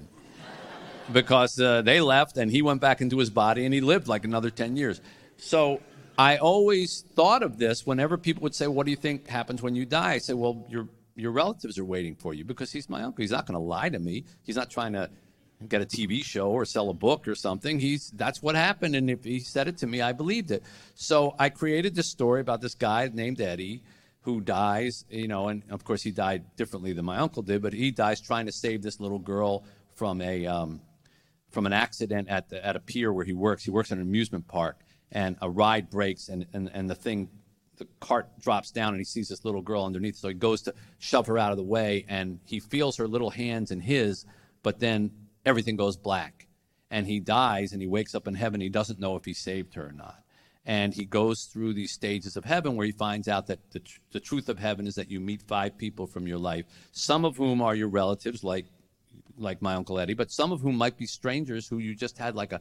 because 1.13 1.61
uh, 1.61 1.83
they 1.83 2.01
left 2.01 2.37
and 2.37 2.51
he 2.51 2.63
went 2.63 2.81
back 2.81 3.01
into 3.01 3.19
his 3.19 3.31
body 3.31 3.65
and 3.65 3.73
he 3.73 3.81
lived 3.81 4.09
like 4.09 4.25
another 4.25 4.51
10 4.51 4.77
years. 4.77 5.01
So 5.37 5.81
I 6.19 6.39
always 6.39 7.05
thought 7.15 7.43
of 7.43 7.59
this 7.59 7.87
whenever 7.87 8.17
people 8.17 8.43
would 8.43 8.55
say, 8.55 8.67
What 8.67 8.87
do 8.87 8.91
you 8.91 8.97
think 8.97 9.29
happens 9.29 9.63
when 9.63 9.75
you 9.75 9.85
die? 9.85 10.15
I 10.15 10.19
say, 10.19 10.35
Well, 10.35 10.67
your, 10.69 10.89
your 11.15 11.33
relatives 11.33 11.79
are 11.79 11.85
waiting 11.85 12.15
for 12.15 12.35
you 12.35 12.45
because 12.45 12.73
he's 12.73 12.89
my 12.89 13.03
uncle. 13.03 13.23
He's 13.23 13.31
not 13.31 13.47
going 13.47 13.59
to 13.59 13.65
lie 13.65 13.89
to 13.89 13.99
me. 13.99 14.25
He's 14.43 14.57
not 14.57 14.71
trying 14.71 14.93
to 14.95 15.11
get 15.69 15.81
a 15.83 15.87
TV 15.87 16.23
show 16.23 16.51
or 16.51 16.65
sell 16.65 16.91
a 16.91 16.95
book 16.95 17.27
or 17.27 17.35
something. 17.35 17.79
He's 17.79 18.11
that's 18.11 18.43
what 18.43 18.55
happened, 18.55 18.95
and 18.95 19.09
if 19.11 19.25
he 19.25 19.41
said 19.41 19.69
it 19.69 19.79
to 19.79 19.87
me, 19.87 20.03
I 20.03 20.13
believed 20.13 20.51
it. 20.51 20.63
So 20.95 21.35
I 21.39 21.49
created 21.49 21.95
this 21.95 22.09
story 22.09 22.41
about 22.41 22.61
this 22.61 22.75
guy 22.75 23.11
named 23.13 23.41
Eddie 23.41 23.83
who 24.21 24.41
dies, 24.41 25.05
you 25.09 25.29
know, 25.29 25.49
and 25.49 25.63
of 25.71 25.85
course 25.85 26.03
he 26.03 26.11
died 26.11 26.45
differently 26.57 26.93
than 26.93 27.05
my 27.05 27.19
uncle 27.19 27.43
did, 27.43 27.63
but 27.63 27.73
he 27.73 27.93
dies 27.93 28.21
trying 28.21 28.47
to 28.47 28.53
save 28.53 28.83
this 28.83 28.99
little 28.99 29.21
girl 29.21 29.65
from 29.95 30.21
a 30.21 30.47
um, 30.47 30.81
from 31.51 31.65
an 31.65 31.73
accident 31.73 32.29
at, 32.29 32.49
the, 32.51 32.65
at 32.65 32.77
a 32.77 32.81
pier 32.81 33.13
where 33.13 33.25
he 33.25 33.33
works. 33.33 33.65
He 33.65 33.71
works 33.71 33.91
at 33.93 33.99
an 33.99 34.03
amusement 34.03 34.47
park, 34.47 34.81
and 35.13 35.37
a 35.41 35.49
ride 35.49 35.89
breaks, 35.89 36.29
and, 36.29 36.45
and, 36.53 36.71
and 36.75 36.91
the 36.91 36.95
thing, 36.95 37.29
the 37.79 37.87
cart 38.01 38.29
drops 38.41 38.71
down, 38.71 38.91
and 38.91 38.99
he 38.99 39.05
sees 39.05 39.29
this 39.29 39.45
little 39.45 39.63
girl 39.63 39.85
underneath. 39.85 40.17
So 40.17 40.29
he 40.29 40.35
goes 40.35 40.61
to 40.63 40.75
shove 40.99 41.27
her 41.29 41.39
out 41.39 41.53
of 41.53 41.57
the 41.57 41.65
way, 41.65 42.05
and 42.09 42.41
he 42.45 42.61
feels 42.61 42.97
her 42.97 43.09
little 43.09 43.31
hands 43.31 43.71
in 43.71 43.81
his, 43.81 44.27
but 44.63 44.81
then 44.81 45.11
everything 45.47 45.77
goes 45.77 45.97
black. 45.97 46.47
And 46.91 47.07
he 47.07 47.19
dies, 47.19 47.73
and 47.73 47.81
he 47.81 47.89
wakes 47.89 48.15
up 48.15 48.29
in 48.29 48.35
heaven. 48.35 48.61
He 48.61 48.69
doesn't 48.69 49.01
know 49.01 49.17
if 49.17 49.25
he 49.25 49.33
saved 49.33 49.75
her 49.75 49.89
or 49.89 49.93
not. 49.93 50.23
And 50.65 50.93
he 50.93 51.05
goes 51.05 51.45
through 51.45 51.75
these 51.75 51.93
stages 51.93 52.37
of 52.37 52.45
heaven 52.45 52.77
where 52.77 52.87
he 52.87 52.93
finds 52.93 53.29
out 53.29 53.47
that 53.47 53.71
the, 53.71 53.81
tr- 53.81 54.01
the 54.13 54.21
truth 54.21 54.49
of 54.49 54.59
heaven 54.59 54.87
is 54.87 54.97
that 54.97 55.11
you 55.11 55.21
meet 55.21 55.43
five 55.43 55.79
people 55.79 56.07
from 56.07 56.27
your 56.27 56.39
life, 56.39 56.67
some 56.93 57.25
of 57.25 57.37
whom 57.37 57.63
are 57.63 57.75
your 57.75 57.89
relatives, 57.89 58.45
like 58.45 58.67
like 59.39 59.61
my 59.63 59.75
Uncle 59.75 59.99
Eddie, 59.99 60.15
but 60.15 60.31
some 60.31 60.53
of 60.53 60.61
whom 60.61 60.77
might 60.77 60.97
be 60.97 61.07
strangers 61.07 61.69
who 61.69 61.79
you 61.79 61.95
just 61.95 62.17
had 62.19 62.35
like 62.35 62.53
a, 62.53 62.61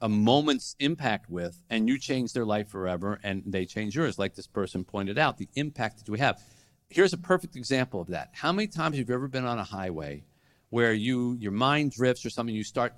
a 0.00 0.08
moment's 0.08 0.76
impact 0.78 1.28
with, 1.28 1.60
and 1.70 1.88
you 1.88 1.98
changed 1.98 2.34
their 2.34 2.44
life 2.44 2.68
forever, 2.68 3.18
and 3.22 3.42
they 3.46 3.64
change 3.64 3.96
yours, 3.96 4.18
like 4.18 4.34
this 4.34 4.46
person 4.46 4.84
pointed 4.84 5.18
out, 5.18 5.38
the 5.38 5.48
impact 5.54 5.98
that 5.98 6.08
we 6.08 6.18
have. 6.18 6.40
Here's 6.88 7.12
a 7.12 7.18
perfect 7.18 7.56
example 7.56 8.00
of 8.00 8.08
that. 8.08 8.30
How 8.32 8.52
many 8.52 8.68
times 8.68 8.96
have 8.96 9.08
you 9.08 9.14
ever 9.14 9.28
been 9.28 9.44
on 9.44 9.58
a 9.58 9.64
highway 9.64 10.24
where 10.70 10.92
you 10.92 11.36
your 11.40 11.52
mind 11.52 11.92
drifts 11.92 12.24
or 12.24 12.30
something, 12.30 12.54
you 12.54 12.64
start, 12.64 12.92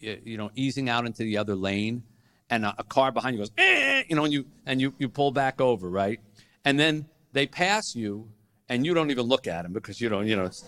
you 0.00 0.36
know, 0.36 0.50
easing 0.54 0.88
out 0.88 1.06
into 1.06 1.22
the 1.22 1.38
other 1.38 1.54
lane, 1.54 2.02
and 2.50 2.64
a, 2.64 2.74
a 2.78 2.84
car 2.84 3.12
behind 3.12 3.36
you 3.36 3.40
goes, 3.40 3.52
eh, 3.58 4.04
you 4.08 4.16
know, 4.16 4.24
and 4.24 4.32
you 4.32 4.44
and 4.66 4.80
you 4.80 4.94
you 4.98 5.08
pull 5.08 5.30
back 5.30 5.60
over, 5.60 5.88
right? 5.88 6.20
And 6.64 6.78
then 6.78 7.06
they 7.32 7.46
pass 7.46 7.94
you, 7.94 8.30
and 8.68 8.84
you 8.84 8.94
don't 8.94 9.10
even 9.10 9.26
look 9.26 9.46
at 9.46 9.62
them 9.62 9.72
because 9.72 10.00
you 10.00 10.08
don't, 10.08 10.26
you 10.26 10.36
know, 10.36 10.44
it's, 10.44 10.64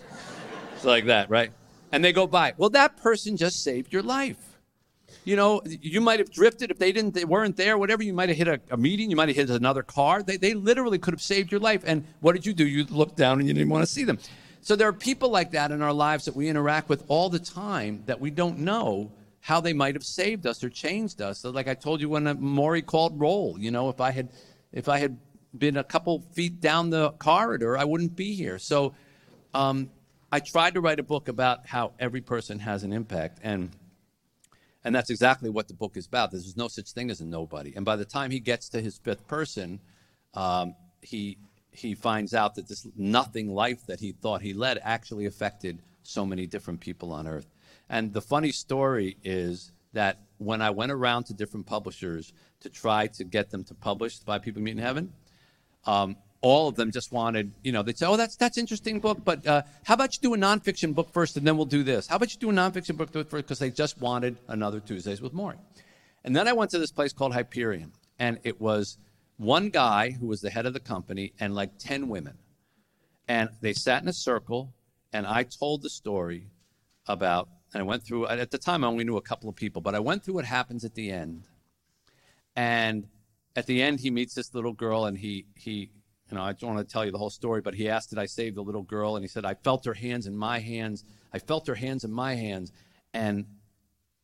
it's 0.75 0.85
like 0.85 1.05
that, 1.05 1.29
right? 1.29 1.51
and 1.91 2.03
they 2.03 2.13
go 2.13 2.27
by. 2.27 2.53
Well, 2.57 2.69
that 2.71 2.97
person 2.97 3.37
just 3.37 3.63
saved 3.63 3.91
your 3.91 4.03
life. 4.03 4.37
You 5.25 5.35
know, 5.35 5.61
you 5.65 5.99
might 5.99 6.19
have 6.19 6.31
drifted 6.31 6.71
if 6.71 6.79
they 6.79 6.91
didn't, 6.91 7.13
they 7.13 7.25
weren't 7.25 7.57
there, 7.57 7.77
whatever. 7.77 8.01
You 8.01 8.13
might 8.13 8.29
have 8.29 8.37
hit 8.37 8.47
a, 8.47 8.61
a, 8.71 8.77
meeting, 8.77 9.09
you 9.09 9.15
might 9.15 9.27
have 9.27 9.35
hit 9.35 9.49
another 9.49 9.83
car. 9.83 10.23
They, 10.23 10.37
they 10.37 10.53
literally 10.53 10.97
could 10.97 11.13
have 11.13 11.21
saved 11.21 11.51
your 11.51 11.59
life. 11.59 11.83
And 11.85 12.05
what 12.21 12.33
did 12.33 12.45
you 12.45 12.53
do? 12.53 12.65
You 12.65 12.85
looked 12.85 13.17
down 13.17 13.39
and 13.39 13.47
you 13.47 13.53
didn't 13.53 13.69
want 13.69 13.83
to 13.83 13.91
see 13.91 14.05
them. 14.05 14.19
So 14.61 14.75
there 14.75 14.87
are 14.87 14.93
people 14.93 15.29
like 15.29 15.51
that 15.51 15.71
in 15.71 15.81
our 15.81 15.93
lives 15.93 16.25
that 16.25 16.35
we 16.35 16.47
interact 16.47 16.87
with 16.87 17.03
all 17.07 17.29
the 17.29 17.39
time 17.39 18.03
that 18.05 18.19
we 18.19 18.29
don't 18.29 18.59
know 18.59 19.11
how 19.39 19.59
they 19.59 19.73
might 19.73 19.95
have 19.95 20.03
saved 20.03 20.45
us 20.45 20.63
or 20.63 20.69
changed 20.69 21.21
us. 21.21 21.39
So 21.39 21.49
like 21.49 21.67
I 21.67 21.73
told 21.73 21.99
you 21.99 22.09
when 22.09 22.25
Morrie 22.25 22.85
called 22.85 23.19
roll, 23.19 23.57
you 23.57 23.71
know, 23.71 23.89
if 23.89 23.99
I 23.99 24.11
had, 24.11 24.29
if 24.71 24.87
I 24.87 24.99
had 24.99 25.17
been 25.57 25.77
a 25.77 25.83
couple 25.83 26.21
feet 26.33 26.61
down 26.61 26.91
the 26.91 27.11
corridor, 27.11 27.77
I 27.77 27.83
wouldn't 27.85 28.15
be 28.15 28.33
here. 28.35 28.59
So, 28.59 28.93
um, 29.53 29.89
I 30.31 30.39
tried 30.39 30.75
to 30.75 30.81
write 30.81 30.99
a 30.99 31.03
book 31.03 31.27
about 31.27 31.67
how 31.67 31.91
every 31.99 32.21
person 32.21 32.59
has 32.59 32.83
an 32.83 32.93
impact, 32.93 33.39
and 33.43 33.69
and 34.83 34.95
that's 34.95 35.09
exactly 35.09 35.49
what 35.49 35.67
the 35.67 35.73
book 35.73 35.97
is 35.97 36.05
about. 36.07 36.31
There's 36.31 36.55
no 36.55 36.69
such 36.69 36.91
thing 36.91 37.11
as 37.11 37.19
a 37.19 37.25
nobody. 37.25 37.73
And 37.75 37.83
by 37.83 37.97
the 37.97 38.05
time 38.05 38.31
he 38.31 38.39
gets 38.39 38.69
to 38.69 38.81
his 38.81 38.97
fifth 38.97 39.27
person, 39.27 39.81
um, 40.33 40.73
he 41.01 41.37
he 41.71 41.95
finds 41.95 42.33
out 42.33 42.55
that 42.55 42.67
this 42.67 42.87
nothing 42.97 43.53
life 43.53 43.85
that 43.87 43.99
he 43.99 44.11
thought 44.11 44.41
he 44.41 44.53
led 44.53 44.79
actually 44.83 45.25
affected 45.25 45.81
so 46.03 46.25
many 46.25 46.45
different 46.45 46.79
people 46.79 47.11
on 47.11 47.27
earth. 47.27 47.47
And 47.89 48.13
the 48.13 48.21
funny 48.21 48.51
story 48.51 49.17
is 49.23 49.71
that 49.93 50.19
when 50.37 50.61
I 50.61 50.69
went 50.69 50.91
around 50.91 51.25
to 51.25 51.33
different 51.33 51.65
publishers 51.65 52.33
to 52.61 52.69
try 52.69 53.07
to 53.07 53.23
get 53.23 53.49
them 53.51 53.63
to 53.65 53.73
publish 53.73 54.19
Five 54.19 54.41
People 54.41 54.61
Meet 54.61 54.71
in 54.71 54.77
Heaven, 54.77 55.13
um, 55.85 56.15
all 56.41 56.67
of 56.67 56.75
them 56.75 56.91
just 56.91 57.11
wanted, 57.11 57.51
you 57.63 57.71
know, 57.71 57.83
they'd 57.83 57.97
say, 57.97 58.07
"Oh, 58.07 58.17
that's 58.17 58.35
that's 58.35 58.57
interesting 58.57 58.99
book, 58.99 59.19
but 59.23 59.45
uh, 59.45 59.61
how 59.83 59.93
about 59.93 60.15
you 60.15 60.21
do 60.21 60.33
a 60.33 60.37
nonfiction 60.37 60.95
book 60.95 61.11
first, 61.11 61.37
and 61.37 61.45
then 61.45 61.55
we'll 61.55 61.67
do 61.67 61.83
this? 61.83 62.07
How 62.07 62.15
about 62.15 62.33
you 62.33 62.39
do 62.39 62.49
a 62.49 62.53
nonfiction 62.53 62.97
book 62.97 63.11
first?" 63.11 63.29
Because 63.29 63.59
they 63.59 63.69
just 63.69 64.01
wanted 64.01 64.37
another 64.47 64.79
Tuesdays 64.79 65.21
with 65.21 65.33
Morrie. 65.33 65.59
And 66.23 66.35
then 66.35 66.47
I 66.47 66.53
went 66.53 66.71
to 66.71 66.79
this 66.79 66.91
place 66.91 67.13
called 67.13 67.33
Hyperion, 67.33 67.91
and 68.17 68.39
it 68.43 68.59
was 68.59 68.97
one 69.41 69.69
guy 69.69 70.11
who 70.11 70.27
was 70.27 70.41
the 70.41 70.51
head 70.51 70.67
of 70.67 70.73
the 70.73 70.79
company 70.79 71.33
and 71.39 71.55
like 71.55 71.79
ten 71.79 72.07
women, 72.07 72.37
and 73.27 73.49
they 73.61 73.73
sat 73.73 74.03
in 74.03 74.07
a 74.07 74.13
circle, 74.13 74.73
and 75.11 75.25
I 75.25 75.43
told 75.43 75.81
the 75.81 75.89
story 75.89 76.47
about. 77.07 77.49
And 77.73 77.81
I 77.81 77.85
went 77.85 78.03
through. 78.03 78.27
At 78.27 78.51
the 78.51 78.57
time, 78.57 78.83
I 78.83 78.87
only 78.87 79.05
knew 79.05 79.15
a 79.15 79.21
couple 79.21 79.47
of 79.49 79.55
people, 79.55 79.81
but 79.81 79.95
I 79.95 79.99
went 79.99 80.25
through 80.25 80.33
what 80.33 80.45
happens 80.45 80.83
at 80.83 80.93
the 80.93 81.09
end, 81.09 81.47
and 82.55 83.07
at 83.55 83.65
the 83.65 83.81
end, 83.81 84.01
he 84.01 84.11
meets 84.11 84.33
this 84.33 84.53
little 84.53 84.73
girl, 84.73 85.05
and 85.05 85.17
he 85.17 85.45
he 85.55 85.89
you 86.29 86.37
know, 86.37 86.43
I 86.43 86.53
don't 86.53 86.75
want 86.75 86.87
to 86.87 86.91
tell 86.91 87.03
you 87.03 87.11
the 87.11 87.17
whole 87.17 87.29
story, 87.29 87.61
but 87.61 87.73
he 87.73 87.89
asked, 87.89 88.09
Did 88.09 88.19
I 88.19 88.25
save 88.25 88.55
the 88.55 88.63
little 88.63 88.83
girl? 88.83 89.15
And 89.15 89.23
he 89.23 89.27
said, 89.27 89.43
I 89.43 89.55
felt 89.55 89.85
her 89.85 89.93
hands 89.93 90.27
in 90.27 90.35
my 90.35 90.59
hands. 90.59 91.03
I 91.33 91.39
felt 91.39 91.67
her 91.67 91.75
hands 91.75 92.03
in 92.03 92.11
my 92.11 92.35
hands. 92.35 92.71
And 93.13 93.45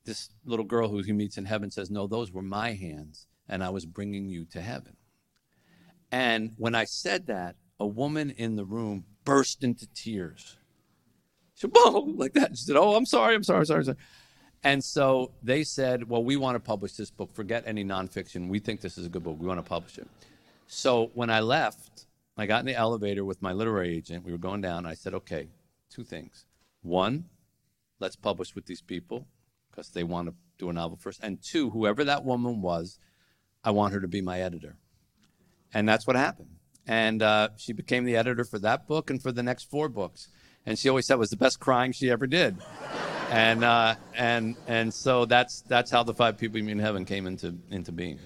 this 0.05 0.29
little 0.45 0.65
girl 0.65 0.87
who 0.87 1.01
he 1.01 1.11
meets 1.11 1.37
in 1.37 1.45
heaven 1.45 1.69
says, 1.69 1.89
No, 1.89 2.07
those 2.07 2.31
were 2.31 2.41
my 2.41 2.73
hands, 2.73 3.27
and 3.49 3.63
I 3.63 3.69
was 3.69 3.85
bringing 3.85 4.29
you 4.29 4.45
to 4.51 4.61
heaven. 4.61 4.95
And 6.11 6.53
when 6.57 6.75
I 6.75 6.85
said 6.85 7.27
that, 7.27 7.55
a 7.79 7.87
woman 7.87 8.31
in 8.31 8.55
the 8.55 8.65
room 8.65 9.05
burst 9.23 9.63
into 9.63 9.87
tears. 9.93 10.57
She 11.55 11.67
like 11.67 12.33
that. 12.33 12.57
She 12.57 12.65
said, 12.65 12.77
Oh, 12.77 12.95
I'm 12.95 13.05
sorry, 13.05 13.35
I'm 13.35 13.43
sorry, 13.43 13.65
sorry, 13.65 13.79
I'm 13.79 13.85
sorry. 13.85 13.97
And 14.63 14.83
so 14.83 15.31
they 15.43 15.63
said, 15.63 16.07
Well, 16.07 16.23
we 16.23 16.35
want 16.35 16.55
to 16.55 16.59
publish 16.59 16.93
this 16.93 17.11
book. 17.11 17.33
Forget 17.33 17.63
any 17.65 17.83
nonfiction. 17.83 18.47
We 18.47 18.59
think 18.59 18.81
this 18.81 18.97
is 18.97 19.05
a 19.05 19.09
good 19.09 19.23
book. 19.23 19.37
We 19.39 19.47
want 19.47 19.59
to 19.59 19.67
publish 19.67 19.97
it. 19.97 20.07
So 20.67 21.11
when 21.13 21.29
I 21.29 21.39
left, 21.39 22.05
I 22.37 22.45
got 22.45 22.59
in 22.59 22.65
the 22.67 22.75
elevator 22.75 23.25
with 23.25 23.41
my 23.41 23.53
literary 23.53 23.95
agent. 23.95 24.23
We 24.23 24.31
were 24.31 24.37
going 24.37 24.61
down. 24.61 24.85
I 24.85 24.93
said, 24.93 25.13
Okay, 25.13 25.47
two 25.89 26.03
things. 26.03 26.45
One, 26.83 27.25
let's 27.99 28.15
publish 28.15 28.55
with 28.55 28.65
these 28.65 28.81
people 28.81 29.27
because 29.69 29.89
they 29.89 30.03
want 30.03 30.29
to 30.29 30.35
do 30.57 30.69
a 30.69 30.73
novel 30.73 30.97
first. 30.97 31.19
And 31.23 31.41
two, 31.41 31.71
whoever 31.71 32.03
that 32.03 32.23
woman 32.23 32.61
was, 32.61 32.99
I 33.63 33.71
want 33.71 33.93
her 33.93 33.99
to 33.99 34.07
be 34.07 34.21
my 34.21 34.41
editor. 34.41 34.77
And 35.73 35.87
that's 35.87 36.07
what 36.07 36.15
happened. 36.15 36.49
And 36.87 37.21
uh, 37.21 37.49
she 37.57 37.73
became 37.73 38.05
the 38.05 38.15
editor 38.15 38.45
for 38.45 38.59
that 38.59 38.87
book 38.87 39.09
and 39.09 39.21
for 39.21 39.31
the 39.31 39.43
next 39.43 39.69
four 39.69 39.89
books. 39.89 40.29
And 40.65 40.77
she 40.77 40.89
always 40.89 41.05
said 41.05 41.15
it 41.15 41.19
was 41.19 41.29
the 41.29 41.37
best 41.37 41.59
crying 41.59 41.91
she 41.91 42.09
ever 42.09 42.27
did. 42.27 42.57
and 43.31 43.63
uh, 43.63 43.95
and 44.15 44.55
and 44.67 44.93
so 44.93 45.25
that's 45.25 45.61
that's 45.61 45.91
how 45.91 46.03
the 46.03 46.13
five 46.13 46.37
people 46.37 46.57
you 46.57 46.63
meet 46.63 46.73
in 46.73 46.79
heaven 46.79 47.05
came 47.05 47.27
into 47.27 47.55
into 47.69 47.91
being. 47.91 48.19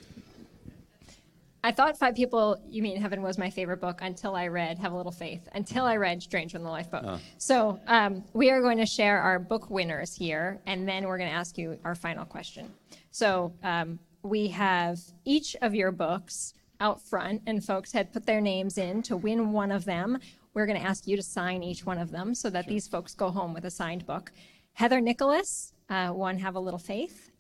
I 1.64 1.72
thought 1.72 1.98
Five 1.98 2.16
People 2.16 2.58
You 2.68 2.82
Meet 2.82 2.96
in 2.96 3.02
Heaven 3.02 3.22
was 3.22 3.38
my 3.38 3.52
favorite 3.52 3.80
book 3.80 4.00
until 4.02 4.36
I 4.36 4.48
read 4.48 4.80
Have 4.80 4.94
a 4.94 4.98
Little 4.98 5.12
Faith, 5.12 5.48
until 5.54 5.86
I 5.86 5.98
read 5.98 6.24
Stranger 6.24 6.58
in 6.58 6.64
the 6.64 6.70
Lifeboat. 6.72 7.04
Oh. 7.06 7.20
So 7.38 7.80
um, 7.86 8.24
we 8.34 8.50
are 8.50 8.62
going 8.62 8.80
to 8.80 8.86
share 8.86 9.22
our 9.22 9.38
book 9.38 9.70
winners 9.70 10.16
here, 10.16 10.60
and 10.66 10.88
then 10.88 11.08
we're 11.08 11.20
going 11.20 11.30
to 11.30 11.36
ask 11.36 11.60
you 11.60 11.78
our 11.84 11.94
final 11.94 12.26
question. 12.26 12.74
So 13.12 13.54
um, 13.62 14.00
we 14.24 14.48
have 14.48 15.00
each 15.24 15.56
of 15.62 15.76
your 15.76 15.92
books 15.92 16.56
out 16.82 17.02
front, 17.02 17.44
and 17.48 17.64
folks 17.64 17.94
had 17.94 18.12
put 18.12 18.26
their 18.26 18.42
names 18.42 18.78
in 18.78 19.02
to 19.04 19.16
win 19.16 19.54
one 19.54 19.72
of 19.72 19.86
them. 19.86 20.20
We're 20.54 20.66
going 20.66 20.80
to 20.80 20.86
ask 20.86 21.08
you 21.08 21.16
to 21.16 21.24
sign 21.24 21.64
each 21.64 21.86
one 21.86 21.98
of 21.98 22.12
them 22.12 22.36
so 22.36 22.50
that 22.50 22.66
sure. 22.66 22.74
these 22.74 22.88
folks 22.88 23.14
go 23.14 23.30
home 23.30 23.54
with 23.54 23.64
a 23.64 23.72
signed 23.72 24.06
book. 24.06 24.34
Heather 24.74 25.00
Nicholas 25.00 25.74
uh, 25.90 26.12
won 26.14 26.40
Have 26.40 26.56
a 26.56 26.60
Little 26.60 26.80
Faith. 26.80 27.32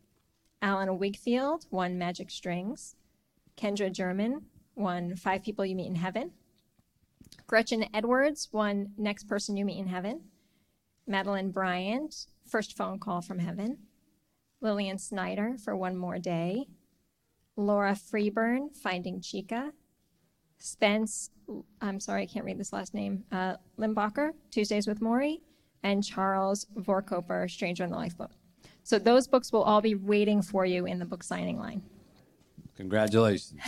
Alan 0.61 0.99
Wigfield 0.99 1.65
won 1.71 1.97
Magic 1.97 2.29
Strings. 2.29 2.95
Kendra 3.57 3.91
German 3.91 4.43
won 4.75 5.15
Five 5.15 5.43
People 5.43 5.65
You 5.65 5.75
Meet 5.75 5.87
in 5.87 5.95
Heaven. 5.95 6.31
Gretchen 7.47 7.85
Edwards 7.93 8.49
won 8.51 8.91
Next 8.97 9.27
Person 9.27 9.57
You 9.57 9.65
Meet 9.65 9.79
in 9.79 9.87
Heaven. 9.87 10.21
Madeline 11.07 11.51
Bryant, 11.51 12.27
First 12.47 12.77
Phone 12.77 12.99
Call 12.99 13.21
from 13.21 13.39
Heaven. 13.39 13.79
Lillian 14.61 14.99
Snyder 14.99 15.57
for 15.57 15.75
One 15.75 15.97
More 15.97 16.19
Day. 16.19 16.67
Laura 17.61 17.93
Freeburn, 17.93 18.75
Finding 18.75 19.21
Chica. 19.21 19.71
Spence, 20.57 21.31
I'm 21.81 21.99
sorry, 21.99 22.23
I 22.23 22.25
can't 22.25 22.45
read 22.45 22.59
this 22.59 22.73
last 22.73 22.93
name, 22.93 23.23
uh, 23.31 23.55
Limbacher, 23.79 24.31
Tuesdays 24.51 24.87
with 24.87 24.99
Morrie. 24.99 25.41
And 25.83 26.03
Charles 26.03 26.67
Vorkoper, 26.77 27.49
Stranger 27.49 27.83
in 27.83 27.89
the 27.89 27.95
Lifeboat. 27.95 28.29
So 28.83 28.99
those 28.99 29.27
books 29.27 29.51
will 29.51 29.63
all 29.63 29.81
be 29.81 29.95
waiting 29.95 30.43
for 30.43 30.63
you 30.63 30.85
in 30.85 30.99
the 30.99 31.05
book 31.05 31.23
signing 31.23 31.57
line. 31.57 31.81
Congratulations. 32.75 33.59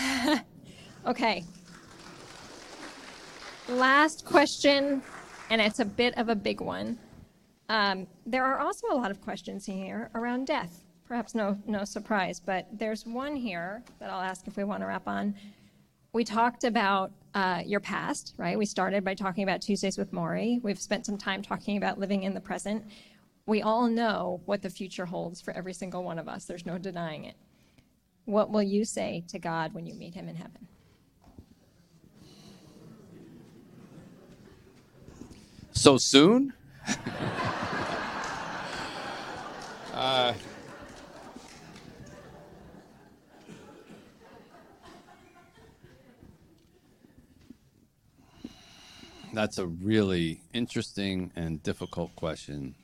okay. 1.08 1.44
Last 3.70 4.26
question, 4.26 5.02
and 5.50 5.62
it's 5.62 5.80
a 5.80 5.86
bit 5.86 6.18
of 6.18 6.30
a 6.30 6.36
big 6.36 6.62
one. 6.62 7.00
Um, 7.70 8.08
there 8.26 8.44
are 8.44 8.60
also 8.60 8.88
a 8.92 8.96
lot 8.96 9.10
of 9.10 9.22
questions 9.22 9.66
here 9.66 10.10
around 10.14 10.48
death. 10.48 10.84
Perhaps 11.08 11.36
no, 11.36 11.58
no 11.68 11.84
surprise, 11.84 12.40
but 12.40 12.68
there's 12.72 13.06
one 13.06 13.36
here 13.36 13.84
that 14.00 14.10
I'll 14.10 14.22
ask 14.22 14.48
if 14.48 14.58
we 14.58 14.64
want 14.64 14.82
to 14.82 14.88
wrap 14.88 15.08
on. 15.08 15.36
We 16.14 16.24
talked 16.24 16.64
about 16.64 17.12
uh, 17.34 17.62
your 17.66 17.80
past, 17.80 18.34
right? 18.38 18.58
We 18.58 18.66
started 18.66 19.04
by 19.04 19.16
talking 19.16 19.44
about 19.44 19.62
Tuesdays 19.62 19.98
with 19.98 20.12
Morrie. 20.12 20.62
We've 20.64 20.80
spent 20.80 21.06
some 21.06 21.18
time 21.18 21.42
talking 21.42 21.78
about 21.78 22.00
living 22.00 22.24
in 22.24 22.34
the 22.34 22.40
present. 22.40 22.86
We 23.46 23.62
all 23.62 23.88
know 23.88 24.42
what 24.46 24.62
the 24.62 24.70
future 24.70 25.06
holds 25.06 25.42
for 25.42 25.52
every 25.54 25.74
single 25.74 26.04
one 26.04 26.20
of 26.20 26.30
us. 26.30 26.46
There's 26.46 26.66
no 26.66 26.78
denying 26.78 27.26
it. 27.26 27.36
What 28.26 28.52
will 28.52 28.64
you 28.64 28.86
say 28.86 29.24
to 29.28 29.40
God 29.40 29.74
when 29.74 29.86
you 29.86 29.96
meet 29.96 30.14
him 30.14 30.30
in 30.30 30.36
heaven? 30.36 30.68
So 35.74 35.98
soon? 35.98 36.54
That's 49.44 49.58
a 49.58 49.68
really 49.68 50.40
interesting 50.54 51.30
and 51.36 51.62
difficult 51.62 52.16
question. 52.16 52.76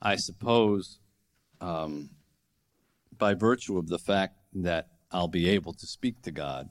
I 0.00 0.16
suppose 0.16 0.98
um, 1.60 2.08
by 3.18 3.34
virtue 3.34 3.76
of 3.76 3.88
the 3.88 3.98
fact 3.98 4.38
that 4.54 4.88
I'll 5.12 5.28
be 5.28 5.46
able 5.50 5.74
to 5.74 5.86
speak 5.86 6.22
to 6.22 6.30
God, 6.30 6.70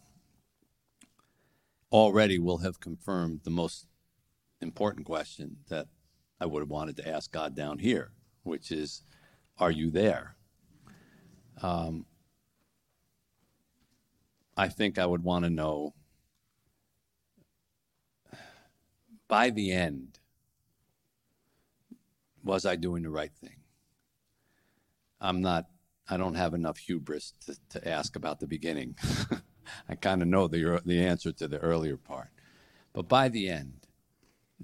already 1.92 2.40
will 2.40 2.58
have 2.58 2.80
confirmed 2.80 3.42
the 3.44 3.52
most 3.52 3.86
important 4.62 5.06
question 5.06 5.58
that 5.68 5.86
I 6.42 6.48
would 6.48 6.62
have 6.62 6.72
wanted 6.72 6.98
to 6.98 7.08
ask 7.08 7.32
God 7.32 7.56
down 7.56 7.78
here, 7.78 8.14
which 8.42 8.72
is, 8.72 9.04
Are 9.60 9.70
you 9.70 9.92
there? 9.92 10.38
Um, 11.62 12.08
I 14.58 14.70
think 14.70 14.98
I 14.98 15.06
would 15.06 15.24
want 15.24 15.46
to 15.46 15.52
know 15.52 15.94
by 19.30 19.50
the 19.50 19.72
end, 19.72 20.20
was 22.44 22.66
I 22.66 22.76
doing 22.76 23.04
the 23.04 23.10
right 23.10 23.32
thing? 23.32 23.62
I'm 25.22 25.42
not 25.42 25.68
I 26.10 26.18
don't 26.18 26.36
have 26.36 26.56
enough 26.56 26.78
hubris 26.78 27.34
to, 27.46 27.56
to 27.70 27.88
ask 27.88 28.16
about 28.16 28.40
the 28.40 28.48
beginning. 28.48 28.96
I 29.90 29.94
kind 29.94 30.24
of 30.24 30.28
know 30.28 30.48
the, 30.48 30.82
the 30.84 31.06
answer 31.06 31.32
to 31.34 31.48
the 31.48 31.60
earlier 31.60 31.98
part. 31.98 32.30
But 32.94 33.08
by 33.08 33.30
the 33.30 33.48
end, 33.48 33.86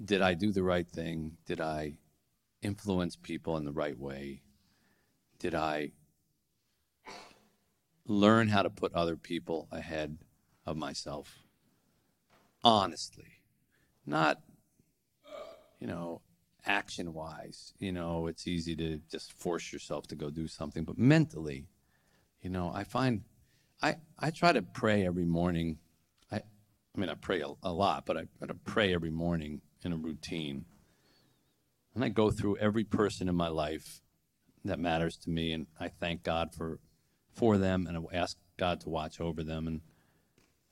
did 0.02 0.22
I 0.22 0.34
do 0.34 0.50
the 0.50 0.64
right 0.64 0.88
thing? 0.88 1.36
Did 1.46 1.60
I 1.60 1.98
influence 2.62 3.14
people 3.14 3.56
in 3.56 3.64
the 3.64 3.72
right 3.72 3.96
way? 3.96 4.42
Did 5.38 5.54
I 5.54 5.92
learn 8.04 8.48
how 8.48 8.62
to 8.62 8.70
put 8.70 8.92
other 8.92 9.16
people 9.16 9.68
ahead 9.70 10.18
of 10.66 10.76
myself? 10.76 11.38
Honestly. 12.64 13.42
Not, 14.04 14.40
you 15.78 15.86
know, 15.86 16.22
action 16.64 17.12
wise, 17.12 17.72
you 17.78 17.92
know, 17.92 18.26
it's 18.26 18.46
easy 18.46 18.74
to 18.76 19.00
just 19.10 19.32
force 19.32 19.72
yourself 19.72 20.06
to 20.08 20.16
go 20.16 20.30
do 20.30 20.48
something. 20.48 20.84
But 20.84 20.98
mentally, 20.98 21.66
you 22.42 22.50
know, 22.50 22.72
I 22.74 22.84
find 22.84 23.22
I, 23.82 23.96
I 24.18 24.30
try 24.30 24.52
to 24.52 24.62
pray 24.62 25.06
every 25.06 25.24
morning. 25.24 25.78
I, 26.32 26.36
I 26.36 26.98
mean, 26.98 27.10
I 27.10 27.14
pray 27.14 27.42
a, 27.42 27.48
a 27.62 27.72
lot, 27.72 28.06
but 28.06 28.16
I 28.16 28.26
try 28.38 28.48
to 28.48 28.54
pray 28.54 28.94
every 28.94 29.10
morning 29.10 29.60
in 29.82 29.92
a 29.92 29.96
routine. 29.96 30.64
And 31.94 32.04
I 32.04 32.08
go 32.08 32.30
through 32.30 32.58
every 32.58 32.84
person 32.84 33.28
in 33.28 33.34
my 33.34 33.48
life 33.48 34.00
that 34.64 34.78
matters 34.78 35.16
to 35.18 35.30
me, 35.30 35.52
and 35.52 35.66
I 35.78 35.88
thank 35.88 36.22
God 36.22 36.54
for, 36.54 36.80
for 37.34 37.58
them, 37.58 37.86
and 37.86 37.96
I 37.96 38.16
ask 38.16 38.36
God 38.56 38.80
to 38.80 38.88
watch 38.88 39.20
over 39.20 39.42
them. 39.42 39.66
And 39.66 39.80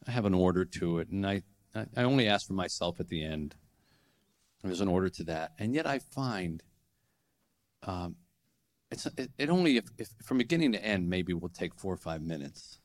I 0.07 0.11
have 0.11 0.24
an 0.24 0.34
order 0.34 0.64
to 0.64 0.98
it, 0.98 1.09
and 1.09 1.26
I, 1.26 1.42
I 1.74 2.02
only 2.02 2.26
ask 2.26 2.46
for 2.46 2.55
myself 2.55 3.00
at 3.00 3.09
the 3.09 3.24
end. 3.24 3.55
There's 4.64 4.80
an 4.80 4.88
order 4.88 5.10
to 5.10 5.24
that. 5.24 5.52
And 5.58 5.74
yet 5.74 5.86
I 5.86 5.98
find 5.98 6.62
um, 7.82 8.16
it's 8.90 9.06
it, 9.18 9.30
it 9.36 9.50
only, 9.50 9.76
if, 9.76 9.84
if 9.98 10.08
from 10.22 10.38
beginning 10.38 10.72
to 10.72 10.82
end, 10.82 11.10
maybe 11.10 11.34
will 11.34 11.50
take 11.50 11.74
four 11.74 11.92
or 11.92 11.98
five 11.98 12.22
minutes. 12.22 12.80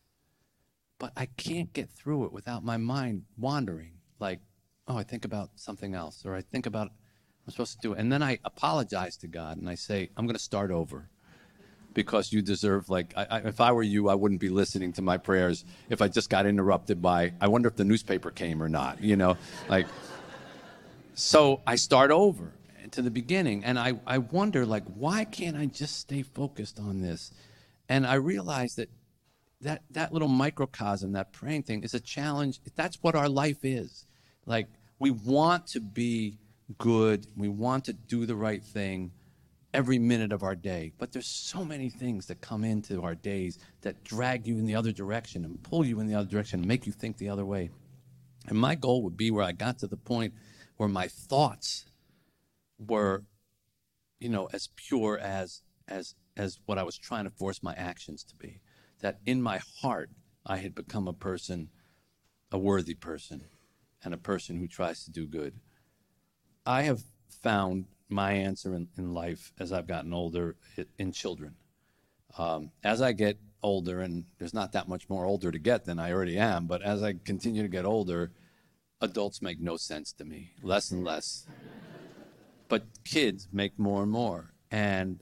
But 1.00 1.14
I 1.16 1.28
can't 1.38 1.72
get 1.72 1.90
through 1.90 2.26
it 2.26 2.34
without 2.34 2.66
my 2.66 2.76
mind 2.76 3.24
wandering. 3.38 3.94
Like, 4.20 4.42
oh, 4.88 4.98
I 4.98 5.04
think 5.04 5.24
about 5.24 5.52
something 5.56 5.96
else, 5.96 6.26
or 6.26 6.36
I 6.36 6.42
think 6.42 6.66
about 6.66 6.90
I'm 7.48 7.52
supposed 7.52 7.82
to 7.82 7.88
do. 7.88 7.94
And 7.94 8.12
then 8.12 8.22
I 8.22 8.40
apologize 8.44 9.16
to 9.18 9.28
God 9.28 9.58
and 9.58 9.70
I 9.70 9.76
say, 9.76 10.10
I'm 10.18 10.26
going 10.26 10.36
to 10.36 10.42
start 10.42 10.72
over 10.72 11.10
because 11.94 12.32
you 12.32 12.42
deserve 12.42 12.90
like 12.90 13.14
I, 13.18 13.28
I, 13.30 13.38
if 13.40 13.60
i 13.60 13.72
were 13.72 13.82
you 13.82 14.10
i 14.10 14.16
wouldn't 14.16 14.40
be 14.40 14.50
listening 14.50 14.94
to 14.94 15.02
my 15.02 15.18
prayers 15.18 15.66
if 15.90 16.04
i 16.04 16.08
just 16.08 16.30
got 16.30 16.46
interrupted 16.46 17.02
by 17.02 17.34
i 17.42 17.48
wonder 17.48 17.68
if 17.68 17.78
the 17.78 17.84
newspaper 17.84 18.30
came 18.30 18.62
or 18.62 18.70
not 18.70 19.02
you 19.02 19.16
know 19.16 19.38
like 19.70 19.88
so 21.14 21.62
I 21.66 21.76
start 21.76 22.12
over 22.12 22.54
to 22.92 23.02
the 23.02 23.12
beginning 23.12 23.64
and 23.64 23.78
I, 23.78 24.00
I 24.08 24.18
wonder 24.18 24.66
like 24.66 24.86
why 24.86 25.26
can't 25.26 25.56
I 25.56 25.66
just 25.66 25.98
stay 26.00 26.24
focused 26.24 26.80
on 26.80 27.02
this? 27.02 27.32
And 27.88 28.06
I 28.06 28.16
realize 28.16 28.76
that 28.76 28.90
that 29.62 29.84
that 29.92 30.14
little 30.14 30.28
microcosm, 30.28 31.12
that 31.14 31.34
praying 31.34 31.64
thing 31.64 31.84
is 31.84 31.94
a 31.94 32.00
challenge. 32.00 32.62
That's 32.76 32.98
what 33.02 33.16
our 33.16 33.30
life 33.30 33.64
is. 33.64 34.06
Like 34.46 34.68
we 35.00 35.12
want 35.12 35.68
to 35.68 35.80
be 35.80 36.40
good, 36.78 37.28
we 37.36 37.50
want 37.50 37.86
to 37.86 37.94
do 37.94 38.26
the 38.26 38.36
right 38.36 38.64
thing 38.64 39.12
every 39.74 40.00
minute 40.00 40.32
of 40.32 40.44
our 40.44 40.56
day. 40.56 40.94
But 40.98 41.12
there's 41.12 41.28
so 41.28 41.64
many 41.64 41.90
things 41.90 42.26
that 42.28 42.42
come 42.42 42.64
into 42.64 43.04
our 43.04 43.16
days 43.16 43.60
that 43.82 44.04
drag 44.04 44.48
you 44.48 44.58
in 44.58 44.66
the 44.66 44.76
other 44.76 44.92
direction 44.92 45.46
and 45.46 45.62
pull 45.62 45.86
you 45.86 46.00
in 46.00 46.08
the 46.08 46.16
other 46.16 46.30
direction 46.30 46.60
and 46.60 46.68
make 46.68 46.86
you 46.86 46.92
think 46.92 47.18
the 47.18 47.30
other 47.30 47.46
way. 47.46 47.70
And 48.48 48.58
my 48.58 48.76
goal 48.76 49.04
would 49.04 49.18
be 49.18 49.32
where 49.32 49.44
I 49.44 49.52
got 49.52 49.80
to 49.80 49.88
the 49.88 49.98
point 49.98 50.34
or 50.80 50.88
my 50.88 51.08
thoughts 51.08 51.86
were, 52.80 53.26
you 54.20 54.30
know, 54.30 54.50
as 54.52 54.70
pure 54.76 55.20
as 55.20 55.62
as 55.88 56.16
as 56.38 56.60
what 56.66 56.78
I 56.78 56.84
was 56.84 56.98
trying 56.98 57.26
to 57.26 57.30
force 57.30 57.62
my 57.62 57.74
actions 57.74 58.24
to 58.24 58.36
be. 58.36 58.62
That 59.02 59.20
in 59.26 59.42
my 59.42 59.60
heart 59.82 60.10
I 60.46 60.58
had 60.58 60.74
become 60.74 61.08
a 61.08 61.14
person, 61.14 61.70
a 62.52 62.58
worthy 62.58 62.96
person, 62.96 63.44
and 64.04 64.14
a 64.14 64.18
person 64.18 64.58
who 64.58 64.68
tries 64.68 65.04
to 65.04 65.12
do 65.12 65.28
good. 65.28 65.60
I 66.66 66.84
have 66.84 67.04
found 67.44 67.86
my 68.08 68.32
answer 68.32 68.74
in, 68.74 68.88
in 68.98 69.14
life 69.14 69.54
as 69.60 69.72
I've 69.72 69.88
gotten 69.88 70.14
older 70.14 70.56
in 70.98 71.12
children. 71.12 71.56
Um, 72.38 72.72
as 72.84 73.02
I 73.02 73.12
get 73.12 73.38
older, 73.62 74.02
and 74.02 74.26
there's 74.38 74.54
not 74.54 74.72
that 74.72 74.88
much 74.88 75.10
more 75.10 75.26
older 75.26 75.52
to 75.52 75.60
get 75.60 75.86
than 75.86 76.00
I 76.00 76.12
already 76.12 76.38
am, 76.38 76.68
but 76.68 76.82
as 76.82 77.04
I 77.04 77.14
continue 77.14 77.62
to 77.62 77.68
get 77.68 77.86
older, 77.86 78.32
adults 79.02 79.42
make 79.42 79.60
no 79.60 79.78
sense 79.78 80.12
to 80.14 80.26
me, 80.26 80.52
less 80.62 80.92
and 80.92 81.04
less. 81.04 81.48
but 82.68 82.84
kids 83.04 83.48
make 83.52 83.78
more 83.80 84.04
and 84.04 84.12
more. 84.12 84.54
And 84.72 85.22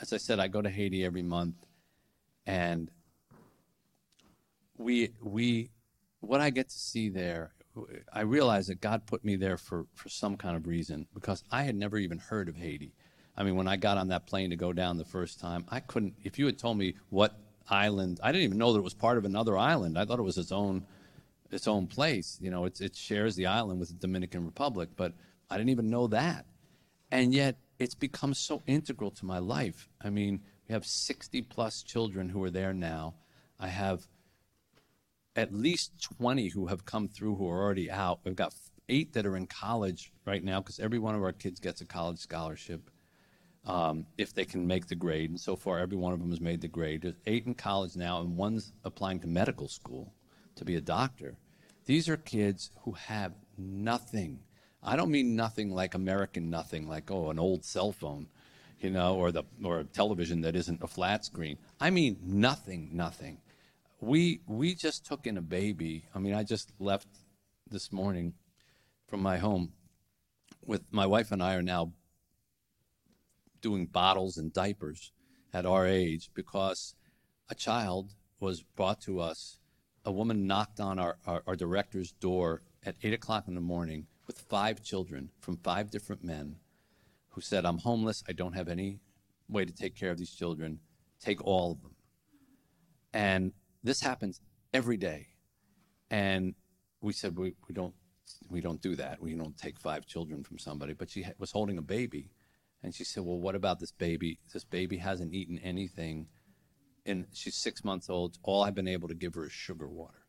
as 0.00 0.12
I 0.12 0.16
said, 0.16 0.40
I 0.40 0.48
go 0.48 0.62
to 0.62 0.70
Haiti 0.70 1.04
every 1.04 1.22
month, 1.22 1.54
and 2.46 2.90
we 4.76 5.10
we 5.22 5.70
what 6.20 6.40
I 6.40 6.50
get 6.50 6.68
to 6.70 6.78
see 6.78 7.08
there, 7.08 7.52
I 8.12 8.22
realize 8.22 8.66
that 8.68 8.80
God 8.80 9.06
put 9.06 9.24
me 9.24 9.36
there 9.36 9.56
for 9.56 9.86
for 9.94 10.08
some 10.08 10.36
kind 10.36 10.56
of 10.56 10.66
reason 10.66 11.06
because 11.14 11.44
I 11.50 11.62
had 11.62 11.76
never 11.76 11.98
even 11.98 12.18
heard 12.18 12.48
of 12.48 12.56
Haiti. 12.56 12.94
I 13.36 13.44
mean, 13.44 13.56
when 13.56 13.68
I 13.68 13.76
got 13.76 13.96
on 13.96 14.08
that 14.08 14.26
plane 14.26 14.50
to 14.50 14.56
go 14.56 14.72
down 14.72 14.98
the 14.98 15.04
first 15.04 15.40
time, 15.40 15.64
I 15.68 15.80
couldn't. 15.80 16.14
If 16.22 16.38
you 16.38 16.46
had 16.46 16.58
told 16.58 16.76
me 16.78 16.94
what 17.10 17.38
island, 17.68 18.20
I 18.22 18.32
didn't 18.32 18.44
even 18.44 18.58
know 18.58 18.72
that 18.72 18.80
it 18.80 18.84
was 18.84 18.94
part 18.94 19.18
of 19.18 19.24
another 19.24 19.56
island. 19.56 19.98
I 19.98 20.04
thought 20.04 20.18
it 20.18 20.22
was 20.22 20.36
its 20.36 20.52
own 20.52 20.84
its 21.52 21.68
own 21.68 21.86
place. 21.86 22.38
You 22.40 22.50
know, 22.50 22.64
it 22.64 22.96
shares 22.96 23.36
the 23.36 23.46
island 23.46 23.80
with 23.80 23.88
the 23.88 23.94
Dominican 23.94 24.44
Republic, 24.44 24.90
but 24.96 25.12
I 25.50 25.56
didn't 25.56 25.70
even 25.70 25.90
know 25.90 26.06
that. 26.08 26.46
And 27.10 27.34
yet, 27.34 27.56
it's 27.78 27.94
become 27.94 28.32
so 28.32 28.62
integral 28.66 29.10
to 29.12 29.26
my 29.26 29.38
life. 29.38 29.88
I 30.00 30.10
mean, 30.10 30.40
we 30.68 30.72
have 30.72 30.86
60 30.86 31.42
plus 31.42 31.82
children 31.82 32.28
who 32.28 32.42
are 32.44 32.50
there 32.50 32.72
now. 32.72 33.14
I 33.58 33.68
have 33.68 34.06
at 35.36 35.52
least 35.52 35.92
20 36.18 36.48
who 36.48 36.66
have 36.66 36.84
come 36.84 37.08
through 37.08 37.36
who 37.36 37.48
are 37.48 37.60
already 37.62 37.90
out. 37.90 38.20
We've 38.24 38.36
got 38.36 38.54
eight 38.88 39.12
that 39.14 39.26
are 39.26 39.36
in 39.36 39.46
college 39.46 40.12
right 40.26 40.42
now 40.42 40.60
because 40.60 40.78
every 40.80 40.98
one 40.98 41.14
of 41.14 41.22
our 41.22 41.32
kids 41.32 41.60
gets 41.60 41.80
a 41.80 41.86
college 41.86 42.18
scholarship 42.18 42.90
um, 43.64 44.06
if 44.18 44.34
they 44.34 44.44
can 44.44 44.66
make 44.66 44.86
the 44.86 44.94
grade. 44.94 45.30
And 45.30 45.40
so 45.40 45.56
far, 45.56 45.78
every 45.78 45.96
one 45.96 46.12
of 46.12 46.20
them 46.20 46.30
has 46.30 46.40
made 46.40 46.60
the 46.60 46.68
grade. 46.68 47.02
There's 47.02 47.14
eight 47.26 47.46
in 47.46 47.54
college 47.54 47.96
now, 47.96 48.20
and 48.20 48.36
one's 48.36 48.72
applying 48.84 49.20
to 49.20 49.28
medical 49.28 49.68
school 49.68 50.12
to 50.56 50.64
be 50.64 50.76
a 50.76 50.80
doctor. 50.80 51.36
These 51.84 52.08
are 52.08 52.16
kids 52.16 52.70
who 52.82 52.92
have 52.92 53.32
nothing. 53.58 54.40
I 54.82 54.96
don't 54.96 55.10
mean 55.10 55.36
nothing 55.36 55.70
like 55.70 55.94
American 55.94 56.50
nothing, 56.50 56.88
like, 56.88 57.10
oh, 57.10 57.30
an 57.30 57.38
old 57.38 57.64
cell 57.64 57.92
phone, 57.92 58.28
you 58.80 58.90
know, 58.90 59.16
or, 59.16 59.32
the, 59.32 59.44
or 59.64 59.80
a 59.80 59.84
television 59.84 60.40
that 60.42 60.56
isn't 60.56 60.82
a 60.82 60.86
flat 60.86 61.24
screen. 61.24 61.58
I 61.80 61.90
mean 61.90 62.18
nothing, 62.22 62.90
nothing. 62.92 63.38
We, 64.00 64.40
we 64.46 64.74
just 64.74 65.06
took 65.06 65.26
in 65.26 65.36
a 65.38 65.42
baby. 65.42 66.04
I 66.14 66.18
mean, 66.18 66.34
I 66.34 66.42
just 66.42 66.72
left 66.78 67.08
this 67.70 67.92
morning 67.92 68.34
from 69.06 69.20
my 69.20 69.38
home 69.38 69.72
with 70.64 70.82
my 70.90 71.06
wife 71.06 71.32
and 71.32 71.42
I 71.42 71.54
are 71.54 71.62
now 71.62 71.92
doing 73.60 73.86
bottles 73.86 74.36
and 74.36 74.52
diapers 74.52 75.12
at 75.52 75.66
our 75.66 75.86
age 75.86 76.30
because 76.34 76.94
a 77.48 77.54
child 77.54 78.14
was 78.40 78.62
brought 78.62 79.00
to 79.02 79.20
us. 79.20 79.58
A 80.04 80.12
woman 80.12 80.46
knocked 80.46 80.80
on 80.80 80.98
our, 80.98 81.16
our, 81.26 81.42
our 81.46 81.56
director's 81.56 82.12
door 82.12 82.62
at 82.84 82.96
8 83.02 83.14
o'clock 83.14 83.48
in 83.48 83.54
the 83.54 83.60
morning 83.60 84.06
with 84.26 84.38
five 84.38 84.82
children 84.82 85.30
from 85.40 85.56
five 85.58 85.90
different 85.90 86.24
men 86.24 86.56
who 87.30 87.40
said, 87.40 87.64
I'm 87.64 87.78
homeless. 87.78 88.22
I 88.28 88.32
don't 88.32 88.54
have 88.54 88.68
any 88.68 89.00
way 89.48 89.64
to 89.64 89.72
take 89.72 89.96
care 89.96 90.10
of 90.10 90.18
these 90.18 90.32
children. 90.32 90.80
Take 91.20 91.44
all 91.44 91.72
of 91.72 91.82
them. 91.82 91.94
And 93.12 93.52
this 93.84 94.00
happens 94.00 94.40
every 94.72 94.96
day. 94.96 95.28
And 96.10 96.54
we 97.00 97.12
said, 97.12 97.36
we, 97.38 97.54
we, 97.68 97.74
don't, 97.74 97.94
we 98.48 98.60
don't 98.60 98.82
do 98.82 98.96
that. 98.96 99.20
We 99.20 99.34
don't 99.34 99.56
take 99.56 99.78
five 99.78 100.06
children 100.06 100.42
from 100.42 100.58
somebody. 100.58 100.94
But 100.94 101.10
she 101.10 101.24
was 101.38 101.52
holding 101.52 101.78
a 101.78 101.82
baby 101.82 102.30
and 102.82 102.94
she 102.94 103.04
said, 103.04 103.24
Well, 103.24 103.38
what 103.38 103.54
about 103.54 103.78
this 103.78 103.92
baby? 103.92 104.38
This 104.52 104.64
baby 104.64 104.98
hasn't 104.98 105.32
eaten 105.32 105.58
anything. 105.58 106.26
And 107.04 107.26
she's 107.32 107.56
six 107.56 107.84
months 107.84 108.08
old. 108.08 108.38
All 108.42 108.62
I've 108.62 108.74
been 108.74 108.88
able 108.88 109.08
to 109.08 109.14
give 109.14 109.34
her 109.34 109.46
is 109.46 109.52
sugar 109.52 109.88
water. 109.88 110.24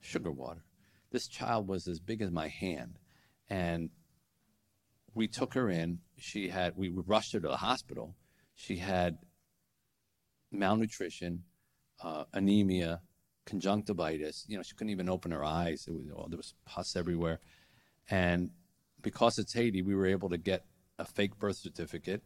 Sugar 0.00 0.32
water. 0.32 0.64
This 1.10 1.28
child 1.28 1.68
was 1.68 1.86
as 1.86 2.00
big 2.00 2.20
as 2.22 2.30
my 2.30 2.48
hand. 2.48 2.98
And 3.48 3.90
we 5.14 5.28
took 5.28 5.54
her 5.54 5.70
in. 5.70 6.00
She 6.16 6.48
had, 6.48 6.74
we 6.76 6.88
rushed 6.88 7.32
her 7.32 7.40
to 7.40 7.48
the 7.48 7.56
hospital. 7.56 8.16
She 8.54 8.76
had 8.76 9.18
malnutrition, 10.50 11.44
uh, 12.02 12.24
anemia, 12.32 13.00
conjunctivitis. 13.46 14.44
You 14.48 14.56
know, 14.56 14.62
she 14.62 14.74
couldn't 14.74 14.90
even 14.90 15.08
open 15.08 15.30
her 15.30 15.44
eyes. 15.44 15.86
Was, 15.88 16.10
oh, 16.14 16.26
there 16.28 16.36
was 16.36 16.54
pus 16.66 16.96
everywhere. 16.96 17.40
And 18.10 18.50
because 19.00 19.38
it's 19.38 19.52
Haiti, 19.52 19.82
we 19.82 19.94
were 19.94 20.06
able 20.06 20.28
to 20.30 20.38
get 20.38 20.64
a 20.98 21.04
fake 21.04 21.38
birth 21.38 21.56
certificate, 21.56 22.22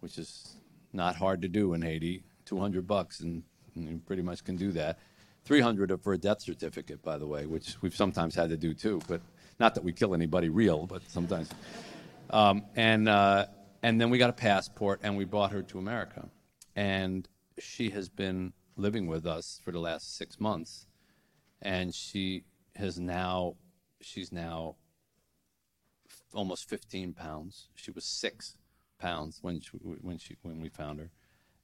which 0.00 0.18
is 0.18 0.56
not 0.92 1.16
hard 1.16 1.42
to 1.42 1.48
do 1.48 1.74
in 1.74 1.82
Haiti. 1.82 2.24
200 2.48 2.86
bucks, 2.86 3.20
and 3.20 3.42
you 3.74 4.00
pretty 4.06 4.22
much 4.22 4.42
can 4.42 4.56
do 4.56 4.72
that. 4.72 4.98
300 5.44 6.00
for 6.02 6.14
a 6.14 6.18
death 6.18 6.40
certificate, 6.40 7.02
by 7.02 7.18
the 7.18 7.26
way, 7.26 7.46
which 7.46 7.76
we've 7.80 7.94
sometimes 7.94 8.34
had 8.34 8.50
to 8.50 8.56
do 8.56 8.74
too. 8.74 9.00
But 9.06 9.20
not 9.60 9.74
that 9.74 9.84
we 9.84 9.92
kill 9.92 10.14
anybody 10.14 10.48
real, 10.48 10.86
but 10.86 11.02
sometimes. 11.08 11.50
Um, 12.30 12.64
and 12.74 13.08
uh, 13.08 13.46
and 13.82 14.00
then 14.00 14.10
we 14.10 14.18
got 14.18 14.30
a 14.30 14.34
passport, 14.34 15.00
and 15.02 15.16
we 15.16 15.24
brought 15.24 15.52
her 15.52 15.62
to 15.62 15.78
America, 15.78 16.28
and 16.74 17.28
she 17.58 17.90
has 17.90 18.08
been 18.08 18.52
living 18.76 19.06
with 19.06 19.26
us 19.26 19.60
for 19.64 19.72
the 19.72 19.80
last 19.80 20.16
six 20.16 20.40
months, 20.40 20.86
and 21.62 21.94
she 21.94 22.44
has 22.76 22.98
now 22.98 23.56
she's 24.00 24.32
now 24.32 24.76
almost 26.32 26.68
15 26.68 27.12
pounds. 27.14 27.68
She 27.74 27.90
was 27.90 28.04
six 28.04 28.56
pounds 28.98 29.38
when 29.42 29.60
she, 29.60 29.70
when 29.78 30.18
she 30.18 30.36
when 30.42 30.60
we 30.60 30.68
found 30.68 30.98
her, 31.00 31.10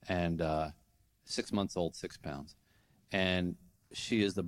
and 0.09 0.40
uh, 0.40 0.68
six 1.24 1.52
months 1.52 1.76
old, 1.76 1.94
six 1.94 2.16
pounds, 2.16 2.55
and 3.12 3.57
she 3.92 4.22
is 4.22 4.34
the 4.34 4.44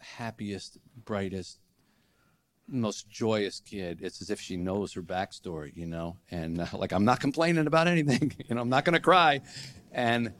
happiest, 0.00 0.78
brightest, 1.04 1.58
most 2.68 3.08
joyous 3.08 3.60
kid. 3.60 4.00
It's 4.02 4.20
as 4.20 4.30
if 4.30 4.40
she 4.40 4.56
knows 4.56 4.92
her 4.94 5.02
backstory, 5.02 5.76
you 5.76 5.86
know. 5.86 6.16
And 6.30 6.60
uh, 6.60 6.66
like 6.72 6.92
I'm 6.92 7.04
not 7.04 7.20
complaining 7.20 7.66
about 7.66 7.88
anything, 7.88 8.32
you 8.48 8.54
know. 8.54 8.60
I'm 8.60 8.68
not 8.68 8.84
going 8.84 8.94
to 8.94 9.00
cry, 9.00 9.40
and 9.92 10.32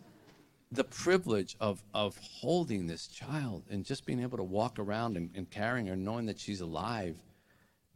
the 0.72 0.84
privilege 0.84 1.56
of 1.60 1.82
of 1.94 2.18
holding 2.18 2.86
this 2.86 3.06
child 3.06 3.64
and 3.70 3.84
just 3.84 4.04
being 4.04 4.20
able 4.20 4.36
to 4.38 4.44
walk 4.44 4.78
around 4.78 5.16
and, 5.16 5.30
and 5.34 5.50
carrying 5.50 5.86
her, 5.86 5.96
knowing 5.96 6.26
that 6.26 6.38
she's 6.38 6.60
alive 6.60 7.16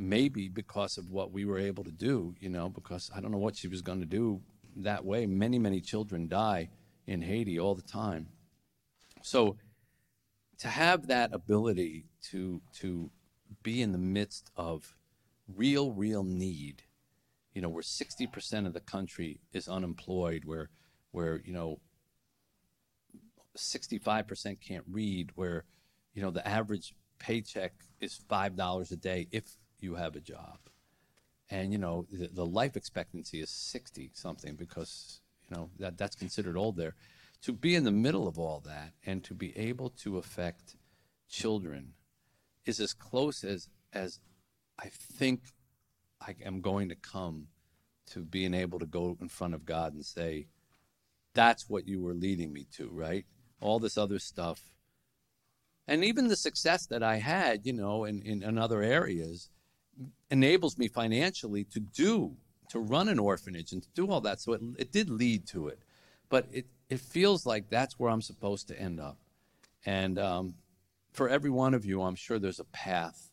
maybe 0.00 0.48
because 0.48 0.96
of 0.96 1.10
what 1.10 1.30
we 1.30 1.44
were 1.44 1.58
able 1.58 1.84
to 1.84 1.90
do, 1.90 2.34
you 2.40 2.48
know, 2.48 2.70
because 2.70 3.10
I 3.14 3.20
don't 3.20 3.30
know 3.30 3.38
what 3.38 3.54
she 3.54 3.68
was 3.68 3.82
going 3.82 4.00
to 4.00 4.06
do 4.06 4.40
that 4.84 5.04
way. 5.04 5.26
Many, 5.26 5.58
many 5.58 5.80
children 5.80 6.28
die 6.28 6.70
in 7.06 7.22
Haiti 7.22 7.58
all 7.58 7.74
the 7.74 7.82
time. 7.82 8.28
So 9.22 9.56
to 10.58 10.68
have 10.68 11.06
that 11.08 11.32
ability 11.32 12.06
to 12.30 12.60
to 12.74 13.10
be 13.62 13.82
in 13.82 13.92
the 13.92 13.98
midst 13.98 14.50
of 14.56 14.96
real, 15.48 15.92
real 15.92 16.22
need, 16.22 16.82
you 17.54 17.60
know, 17.60 17.68
where 17.68 17.82
60% 17.82 18.66
of 18.66 18.72
the 18.72 18.80
country 18.80 19.40
is 19.52 19.68
unemployed, 19.68 20.44
where 20.44 20.70
where, 21.12 21.40
you 21.44 21.52
know, 21.52 21.80
65% 23.56 24.60
can't 24.60 24.84
read, 24.88 25.32
where, 25.34 25.64
you 26.14 26.22
know, 26.22 26.30
the 26.30 26.46
average 26.46 26.94
paycheck 27.18 27.72
is 28.00 28.20
$5 28.30 28.92
a 28.92 28.96
day 28.96 29.26
if 29.32 29.56
you 29.80 29.96
have 29.96 30.14
a 30.14 30.20
job. 30.20 30.58
And, 31.50 31.72
you 31.72 31.78
know, 31.78 32.06
the, 32.10 32.28
the 32.28 32.46
life 32.46 32.76
expectancy 32.76 33.40
is 33.40 33.50
60 33.50 34.10
something 34.14 34.54
because, 34.54 35.20
you 35.48 35.56
know, 35.56 35.70
that, 35.78 35.98
that's 35.98 36.14
considered 36.14 36.56
old 36.56 36.76
there. 36.76 36.94
To 37.42 37.52
be 37.52 37.74
in 37.74 37.84
the 37.84 37.90
middle 37.90 38.28
of 38.28 38.38
all 38.38 38.62
that 38.66 38.92
and 39.04 39.24
to 39.24 39.34
be 39.34 39.56
able 39.58 39.90
to 40.02 40.18
affect 40.18 40.76
children 41.28 41.94
is 42.66 42.78
as 42.78 42.92
close 42.92 43.42
as, 43.42 43.68
as 43.92 44.20
I 44.78 44.88
think 44.88 45.40
I 46.20 46.36
am 46.44 46.60
going 46.60 46.88
to 46.90 46.94
come 46.94 47.48
to 48.10 48.20
being 48.20 48.54
able 48.54 48.78
to 48.78 48.86
go 48.86 49.16
in 49.20 49.28
front 49.28 49.54
of 49.54 49.64
God 49.64 49.94
and 49.94 50.04
say, 50.04 50.46
that's 51.34 51.68
what 51.68 51.88
you 51.88 52.00
were 52.00 52.14
leading 52.14 52.52
me 52.52 52.66
to, 52.76 52.88
right? 52.90 53.24
All 53.60 53.78
this 53.78 53.96
other 53.96 54.18
stuff. 54.18 54.72
And 55.88 56.04
even 56.04 56.28
the 56.28 56.36
success 56.36 56.86
that 56.86 57.02
I 57.02 57.16
had, 57.16 57.66
you 57.66 57.72
know, 57.72 58.04
in, 58.04 58.22
in, 58.22 58.42
in 58.42 58.58
other 58.58 58.82
areas 58.82 59.48
enables 60.30 60.78
me 60.78 60.88
financially 60.88 61.64
to 61.64 61.80
do 61.80 62.36
to 62.70 62.78
run 62.78 63.08
an 63.08 63.18
orphanage 63.18 63.72
and 63.72 63.82
to 63.82 63.88
do 63.94 64.10
all 64.10 64.20
that. 64.20 64.40
So 64.40 64.52
it, 64.52 64.60
it 64.78 64.92
did 64.92 65.10
lead 65.10 65.46
to 65.48 65.68
it, 65.68 65.80
but 66.28 66.46
it 66.52 66.66
it 66.88 67.00
feels 67.00 67.46
like 67.46 67.68
that's 67.68 67.98
where 67.98 68.10
I'm 68.10 68.22
supposed 68.22 68.68
to 68.68 68.78
end 68.78 69.00
up. 69.00 69.16
And 69.86 70.18
um, 70.18 70.54
for 71.12 71.28
every 71.28 71.50
one 71.50 71.74
of 71.74 71.84
you, 71.84 72.02
I'm 72.02 72.16
sure 72.16 72.38
there's 72.38 72.60
a 72.60 72.64
path. 72.64 73.30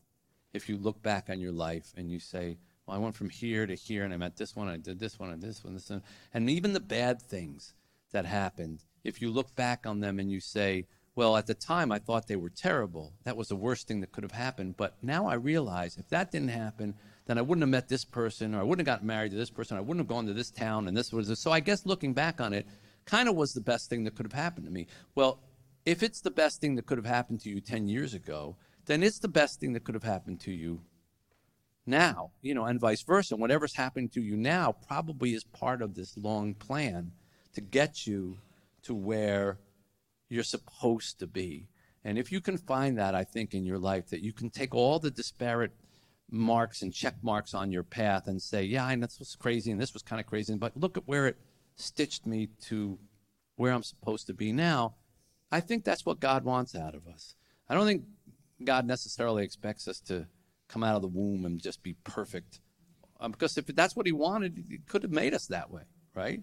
If 0.53 0.69
you 0.69 0.77
look 0.77 1.01
back 1.01 1.29
on 1.29 1.39
your 1.39 1.51
life 1.51 1.91
and 1.97 2.09
you 2.09 2.19
say, 2.19 2.57
well, 2.85 2.95
I 2.95 2.99
went 2.99 3.15
from 3.15 3.29
here 3.29 3.65
to 3.65 3.75
here 3.75 4.03
and 4.03 4.13
I 4.13 4.17
met 4.17 4.37
this 4.37 4.55
one, 4.55 4.67
I 4.67 4.77
did 4.77 4.99
this 4.99 5.19
one, 5.19 5.31
and 5.31 5.41
this 5.41 5.63
one, 5.63 5.73
this 5.73 5.89
one. 5.89 6.03
And 6.33 6.49
even 6.49 6.73
the 6.73 6.79
bad 6.79 7.21
things 7.21 7.73
that 8.11 8.25
happened, 8.25 8.83
if 9.03 9.21
you 9.21 9.29
look 9.29 9.55
back 9.55 9.85
on 9.85 9.99
them 9.99 10.19
and 10.19 10.31
you 10.31 10.39
say, 10.39 10.85
well, 11.17 11.35
at 11.35 11.47
the 11.47 11.55
time 11.55 11.91
I 11.91 11.97
thought 11.97 12.27
they 12.27 12.35
were 12.35 12.51
terrible. 12.51 13.11
That 13.23 13.35
was 13.35 13.47
the 13.47 13.55
worst 13.55 13.87
thing 13.87 14.01
that 14.01 14.11
could 14.11 14.23
have 14.23 14.31
happened. 14.31 14.77
But 14.77 14.97
now 15.01 15.25
I 15.25 15.33
realize 15.33 15.97
if 15.97 16.07
that 16.09 16.31
didn't 16.31 16.49
happen, 16.49 16.93
then 17.25 17.39
I 17.39 17.41
wouldn't 17.41 17.63
have 17.63 17.71
met 17.71 17.89
this 17.89 18.05
person 18.05 18.53
or 18.53 18.59
I 18.59 18.63
wouldn't 18.63 18.87
have 18.87 18.95
gotten 18.95 19.07
married 19.07 19.31
to 19.31 19.37
this 19.37 19.49
person. 19.49 19.77
I 19.77 19.81
wouldn't 19.81 19.99
have 19.99 20.07
gone 20.07 20.27
to 20.27 20.33
this 20.33 20.51
town 20.51 20.87
and 20.87 20.95
this 20.95 21.11
was. 21.11 21.39
So 21.39 21.51
I 21.51 21.59
guess 21.59 21.87
looking 21.87 22.13
back 22.13 22.39
on 22.39 22.53
it, 22.53 22.67
kind 23.05 23.27
of 23.27 23.33
was 23.33 23.53
the 23.53 23.61
best 23.61 23.89
thing 23.89 24.03
that 24.03 24.13
could 24.15 24.27
have 24.27 24.39
happened 24.39 24.67
to 24.67 24.71
me. 24.71 24.85
Well, 25.15 25.39
if 25.87 26.03
it's 26.03 26.21
the 26.21 26.29
best 26.29 26.61
thing 26.61 26.75
that 26.75 26.85
could 26.85 26.99
have 26.99 27.05
happened 27.07 27.41
to 27.41 27.49
you 27.49 27.61
10 27.61 27.87
years 27.87 28.13
ago, 28.13 28.55
then 28.85 29.01
it's 29.01 29.17
the 29.17 29.27
best 29.27 29.59
thing 29.59 29.73
that 29.73 29.83
could 29.85 29.95
have 29.95 30.03
happened 30.03 30.39
to 30.41 30.51
you 30.51 30.81
now, 31.87 32.29
you 32.43 32.53
know, 32.53 32.65
and 32.65 32.79
vice 32.79 33.01
versa. 33.01 33.35
Whatever's 33.35 33.73
happening 33.73 34.09
to 34.09 34.21
you 34.21 34.37
now 34.37 34.75
probably 34.87 35.33
is 35.33 35.43
part 35.43 35.81
of 35.81 35.95
this 35.95 36.15
long 36.15 36.53
plan 36.53 37.11
to 37.53 37.61
get 37.61 38.05
you 38.05 38.37
to 38.83 38.93
where 38.93 39.57
you're 40.29 40.43
supposed 40.43 41.19
to 41.19 41.27
be. 41.27 41.69
And 42.03 42.17
if 42.17 42.31
you 42.31 42.41
can 42.41 42.57
find 42.57 42.97
that, 42.97 43.15
I 43.15 43.23
think, 43.23 43.53
in 43.53 43.65
your 43.65 43.79
life, 43.79 44.09
that 44.09 44.21
you 44.21 44.33
can 44.33 44.49
take 44.49 44.73
all 44.73 44.99
the 44.99 45.11
disparate 45.11 45.73
marks 46.29 46.81
and 46.81 46.93
check 46.93 47.15
marks 47.21 47.53
on 47.53 47.71
your 47.71 47.83
path 47.83 48.27
and 48.27 48.41
say, 48.41 48.63
yeah, 48.63 48.89
and 48.89 49.01
this 49.01 49.19
was 49.19 49.35
crazy 49.35 49.71
and 49.71 49.81
this 49.81 49.93
was 49.93 50.03
kind 50.03 50.19
of 50.19 50.25
crazy, 50.25 50.55
but 50.55 50.75
look 50.75 50.97
at 50.97 51.07
where 51.07 51.27
it 51.27 51.37
stitched 51.75 52.25
me 52.25 52.49
to 52.61 52.97
where 53.55 53.73
I'm 53.73 53.83
supposed 53.83 54.27
to 54.27 54.33
be 54.33 54.51
now. 54.51 54.95
I 55.51 55.59
think 55.61 55.83
that's 55.83 56.05
what 56.05 56.19
God 56.19 56.43
wants 56.43 56.75
out 56.75 56.95
of 56.95 57.07
us. 57.07 57.35
I 57.69 57.73
don't 57.73 57.85
think 57.85 58.03
God 58.63 58.85
necessarily 58.85 59.43
expects 59.43 59.87
us 59.87 59.99
to 60.01 60.27
come 60.67 60.83
out 60.83 60.95
of 60.95 61.01
the 61.01 61.07
womb 61.07 61.45
and 61.45 61.61
just 61.61 61.83
be 61.83 61.93
perfect. 62.03 62.59
Um, 63.19 63.31
because 63.31 63.57
if 63.57 63.65
that's 63.67 63.95
what 63.95 64.05
He 64.05 64.11
wanted, 64.11 64.65
He 64.69 64.79
could 64.79 65.03
have 65.03 65.11
made 65.11 65.33
us 65.33 65.47
that 65.47 65.71
way, 65.71 65.83
right? 66.13 66.41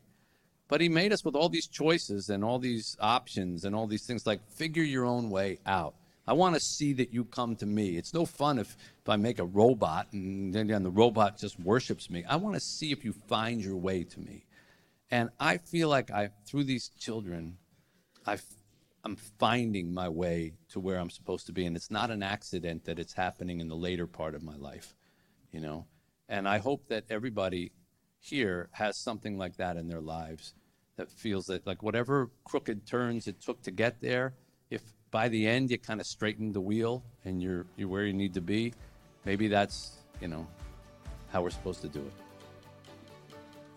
But 0.69 0.81
He 0.81 0.89
made 0.89 1.12
us 1.12 1.25
with 1.25 1.37
all 1.37 1.49
these 1.49 1.67
choices 1.67 2.31
and 2.31 2.45
all 2.45 2.59
these 2.59 2.97
options 3.01 3.65
and 3.65 3.75
all 3.75 3.87
these 3.87 4.07
things 4.07 4.27
like 4.27 4.41
figure 4.49 4.83
your 4.83 5.05
own 5.05 5.31
way 5.31 5.59
out. 5.67 5.95
I 6.27 6.33
want 6.33 6.55
to 6.55 6.61
see 6.61 6.95
that 6.95 7.12
you 7.12 7.25
come 7.25 7.55
to 7.57 7.67
me. 7.67 7.97
It's 7.97 8.15
no 8.15 8.25
fun 8.25 8.59
if, 8.59 8.77
if 9.03 9.09
I 9.09 9.17
make 9.17 9.39
a 9.39 9.45
robot 9.45 10.09
and 10.12 10.55
then 10.55 10.83
the 10.83 10.91
robot 10.91 11.39
just 11.39 11.61
worships 11.61 12.09
me. 12.09 12.25
I 12.27 12.37
want 12.37 12.55
to 12.55 12.61
see 12.61 12.93
if 12.93 13.05
you 13.05 13.12
find 13.12 13.62
your 13.62 13.77
way 13.77 14.05
to 14.05 14.21
me. 14.21 14.47
And 15.11 15.29
I 15.39 15.59
feel 15.59 15.89
like 15.91 16.11
I, 16.11 16.31
through 16.47 16.65
these 16.65 16.89
children, 16.99 17.59
i 18.27 18.39
am 19.05 19.17
finding 19.39 19.93
my 19.93 20.09
way 20.09 20.55
to 20.71 20.81
where 20.81 20.97
I'm 20.99 21.11
supposed 21.11 21.47
to 21.47 21.53
be. 21.53 21.67
And 21.67 21.77
it's 21.77 21.91
not 21.91 22.11
an 22.11 22.23
accident 22.23 22.87
that 22.87 22.99
it's 22.99 23.12
happening 23.12 23.61
in 23.61 23.69
the 23.69 23.77
later 23.77 24.07
part 24.07 24.35
of 24.35 24.43
my 24.43 24.57
life, 24.57 24.95
you 25.53 25.61
know? 25.61 25.87
And 26.27 26.49
I 26.49 26.57
hope 26.57 26.89
that 26.89 27.05
everybody 27.11 27.73
here 28.25 28.68
has 28.72 28.97
something 28.97 29.37
like 29.37 29.57
that 29.59 29.77
in 29.77 29.87
their 29.87 30.01
lives 30.01 30.55
that 30.97 31.11
feels 31.11 31.47
that, 31.47 31.66
like, 31.66 31.83
whatever 31.83 32.31
crooked 32.45 32.87
turns 32.87 33.27
it 33.27 33.41
took 33.41 33.61
to 33.62 33.70
get 33.70 34.01
there, 34.01 34.33
if 34.70 34.81
by 35.11 35.29
the 35.29 35.47
end 35.47 35.70
you 35.70 35.79
kind 35.79 36.01
of 36.01 36.07
straighten 36.07 36.53
the 36.53 36.61
wheel 36.61 37.03
and 37.25 37.43
you're, 37.43 37.66
you're 37.77 37.89
where 37.89 38.05
you 38.05 38.14
need 38.14 38.33
to 38.35 38.41
be, 38.41 38.72
maybe 39.25 39.49
that's, 39.49 39.99
you 40.20 40.29
know, 40.29 40.47
how 41.31 41.43
we're 41.43 41.51
supposed 41.51 41.83
to 41.83 41.89
do 41.89 42.01
it. 42.01 42.12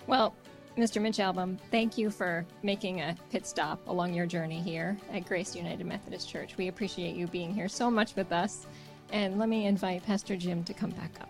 Well, 0.05 0.33
Mr. 0.77 1.01
Mitch 1.01 1.17
Albom, 1.17 1.57
thank 1.71 1.97
you 1.97 2.09
for 2.09 2.45
making 2.63 3.01
a 3.01 3.17
pit 3.31 3.45
stop 3.45 3.85
along 3.87 4.13
your 4.13 4.27
journey 4.27 4.61
here 4.61 4.95
at 5.11 5.25
Grace 5.25 5.55
United 5.55 5.85
Methodist 5.85 6.29
Church. 6.29 6.55
We 6.55 6.67
appreciate 6.67 7.15
you 7.15 7.27
being 7.27 7.53
here 7.53 7.67
so 7.67 7.91
much 7.91 8.15
with 8.15 8.31
us. 8.31 8.67
And 9.11 9.39
let 9.39 9.49
me 9.49 9.65
invite 9.65 10.05
Pastor 10.05 10.37
Jim 10.37 10.63
to 10.65 10.73
come 10.73 10.91
back 10.91 11.19
up. 11.19 11.29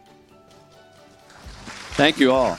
Thank 1.96 2.20
you 2.20 2.32
all. 2.32 2.58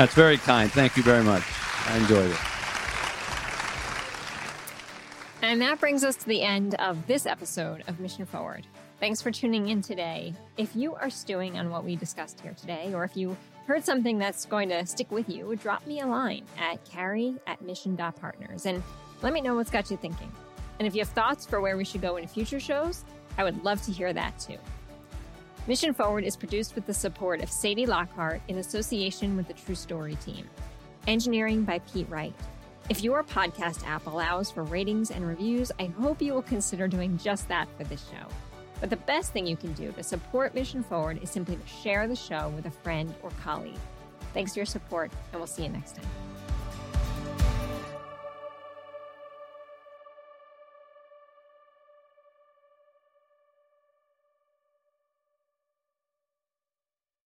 That's 0.00 0.14
very 0.14 0.38
kind. 0.38 0.72
Thank 0.72 0.96
you 0.96 1.02
very 1.02 1.22
much. 1.22 1.42
I 1.86 1.98
enjoyed 1.98 2.30
it. 2.30 2.38
And 5.42 5.60
that 5.60 5.78
brings 5.78 6.04
us 6.04 6.16
to 6.16 6.26
the 6.26 6.40
end 6.40 6.74
of 6.76 7.06
this 7.06 7.26
episode 7.26 7.84
of 7.86 8.00
Mission 8.00 8.24
Forward. 8.24 8.66
Thanks 8.98 9.20
for 9.20 9.30
tuning 9.30 9.68
in 9.68 9.82
today. 9.82 10.32
If 10.56 10.74
you 10.74 10.94
are 10.94 11.10
stewing 11.10 11.58
on 11.58 11.68
what 11.68 11.84
we 11.84 11.96
discussed 11.96 12.40
here 12.40 12.54
today, 12.54 12.94
or 12.94 13.04
if 13.04 13.14
you 13.14 13.36
heard 13.66 13.84
something 13.84 14.16
that's 14.16 14.46
going 14.46 14.70
to 14.70 14.86
stick 14.86 15.10
with 15.10 15.28
you, 15.28 15.54
drop 15.56 15.86
me 15.86 16.00
a 16.00 16.06
line 16.06 16.46
at 16.58 16.82
carrie 16.86 17.36
at 17.46 17.60
mission.partners 17.60 18.64
and 18.64 18.82
let 19.20 19.34
me 19.34 19.42
know 19.42 19.54
what's 19.54 19.70
got 19.70 19.90
you 19.90 19.98
thinking. 19.98 20.32
And 20.78 20.88
if 20.88 20.94
you 20.94 21.02
have 21.02 21.10
thoughts 21.10 21.44
for 21.44 21.60
where 21.60 21.76
we 21.76 21.84
should 21.84 22.00
go 22.00 22.16
in 22.16 22.26
future 22.26 22.58
shows, 22.58 23.04
I 23.36 23.44
would 23.44 23.62
love 23.64 23.82
to 23.82 23.92
hear 23.92 24.14
that 24.14 24.38
too. 24.38 24.56
Mission 25.66 25.92
Forward 25.92 26.24
is 26.24 26.36
produced 26.36 26.74
with 26.74 26.86
the 26.86 26.94
support 26.94 27.42
of 27.42 27.50
Sadie 27.50 27.86
Lockhart 27.86 28.40
in 28.48 28.58
association 28.58 29.36
with 29.36 29.46
the 29.46 29.52
True 29.52 29.74
Story 29.74 30.16
team. 30.16 30.48
Engineering 31.06 31.64
by 31.64 31.80
Pete 31.80 32.08
Wright. 32.08 32.34
If 32.88 33.04
your 33.04 33.22
podcast 33.22 33.86
app 33.86 34.06
allows 34.06 34.50
for 34.50 34.64
ratings 34.64 35.10
and 35.10 35.26
reviews, 35.26 35.70
I 35.78 35.84
hope 35.84 36.22
you 36.22 36.32
will 36.32 36.42
consider 36.42 36.88
doing 36.88 37.18
just 37.18 37.46
that 37.48 37.68
for 37.76 37.84
this 37.84 38.02
show. 38.10 38.26
But 38.80 38.88
the 38.88 38.96
best 38.96 39.32
thing 39.32 39.46
you 39.46 39.56
can 39.56 39.74
do 39.74 39.92
to 39.92 40.02
support 40.02 40.54
Mission 40.54 40.82
Forward 40.82 41.22
is 41.22 41.30
simply 41.30 41.56
to 41.56 41.66
share 41.66 42.08
the 42.08 42.16
show 42.16 42.48
with 42.56 42.64
a 42.64 42.70
friend 42.70 43.14
or 43.22 43.30
colleague. 43.42 43.78
Thanks 44.32 44.54
for 44.54 44.60
your 44.60 44.66
support, 44.66 45.12
and 45.32 45.40
we'll 45.40 45.46
see 45.46 45.64
you 45.64 45.68
next 45.68 45.96
time. 45.96 46.29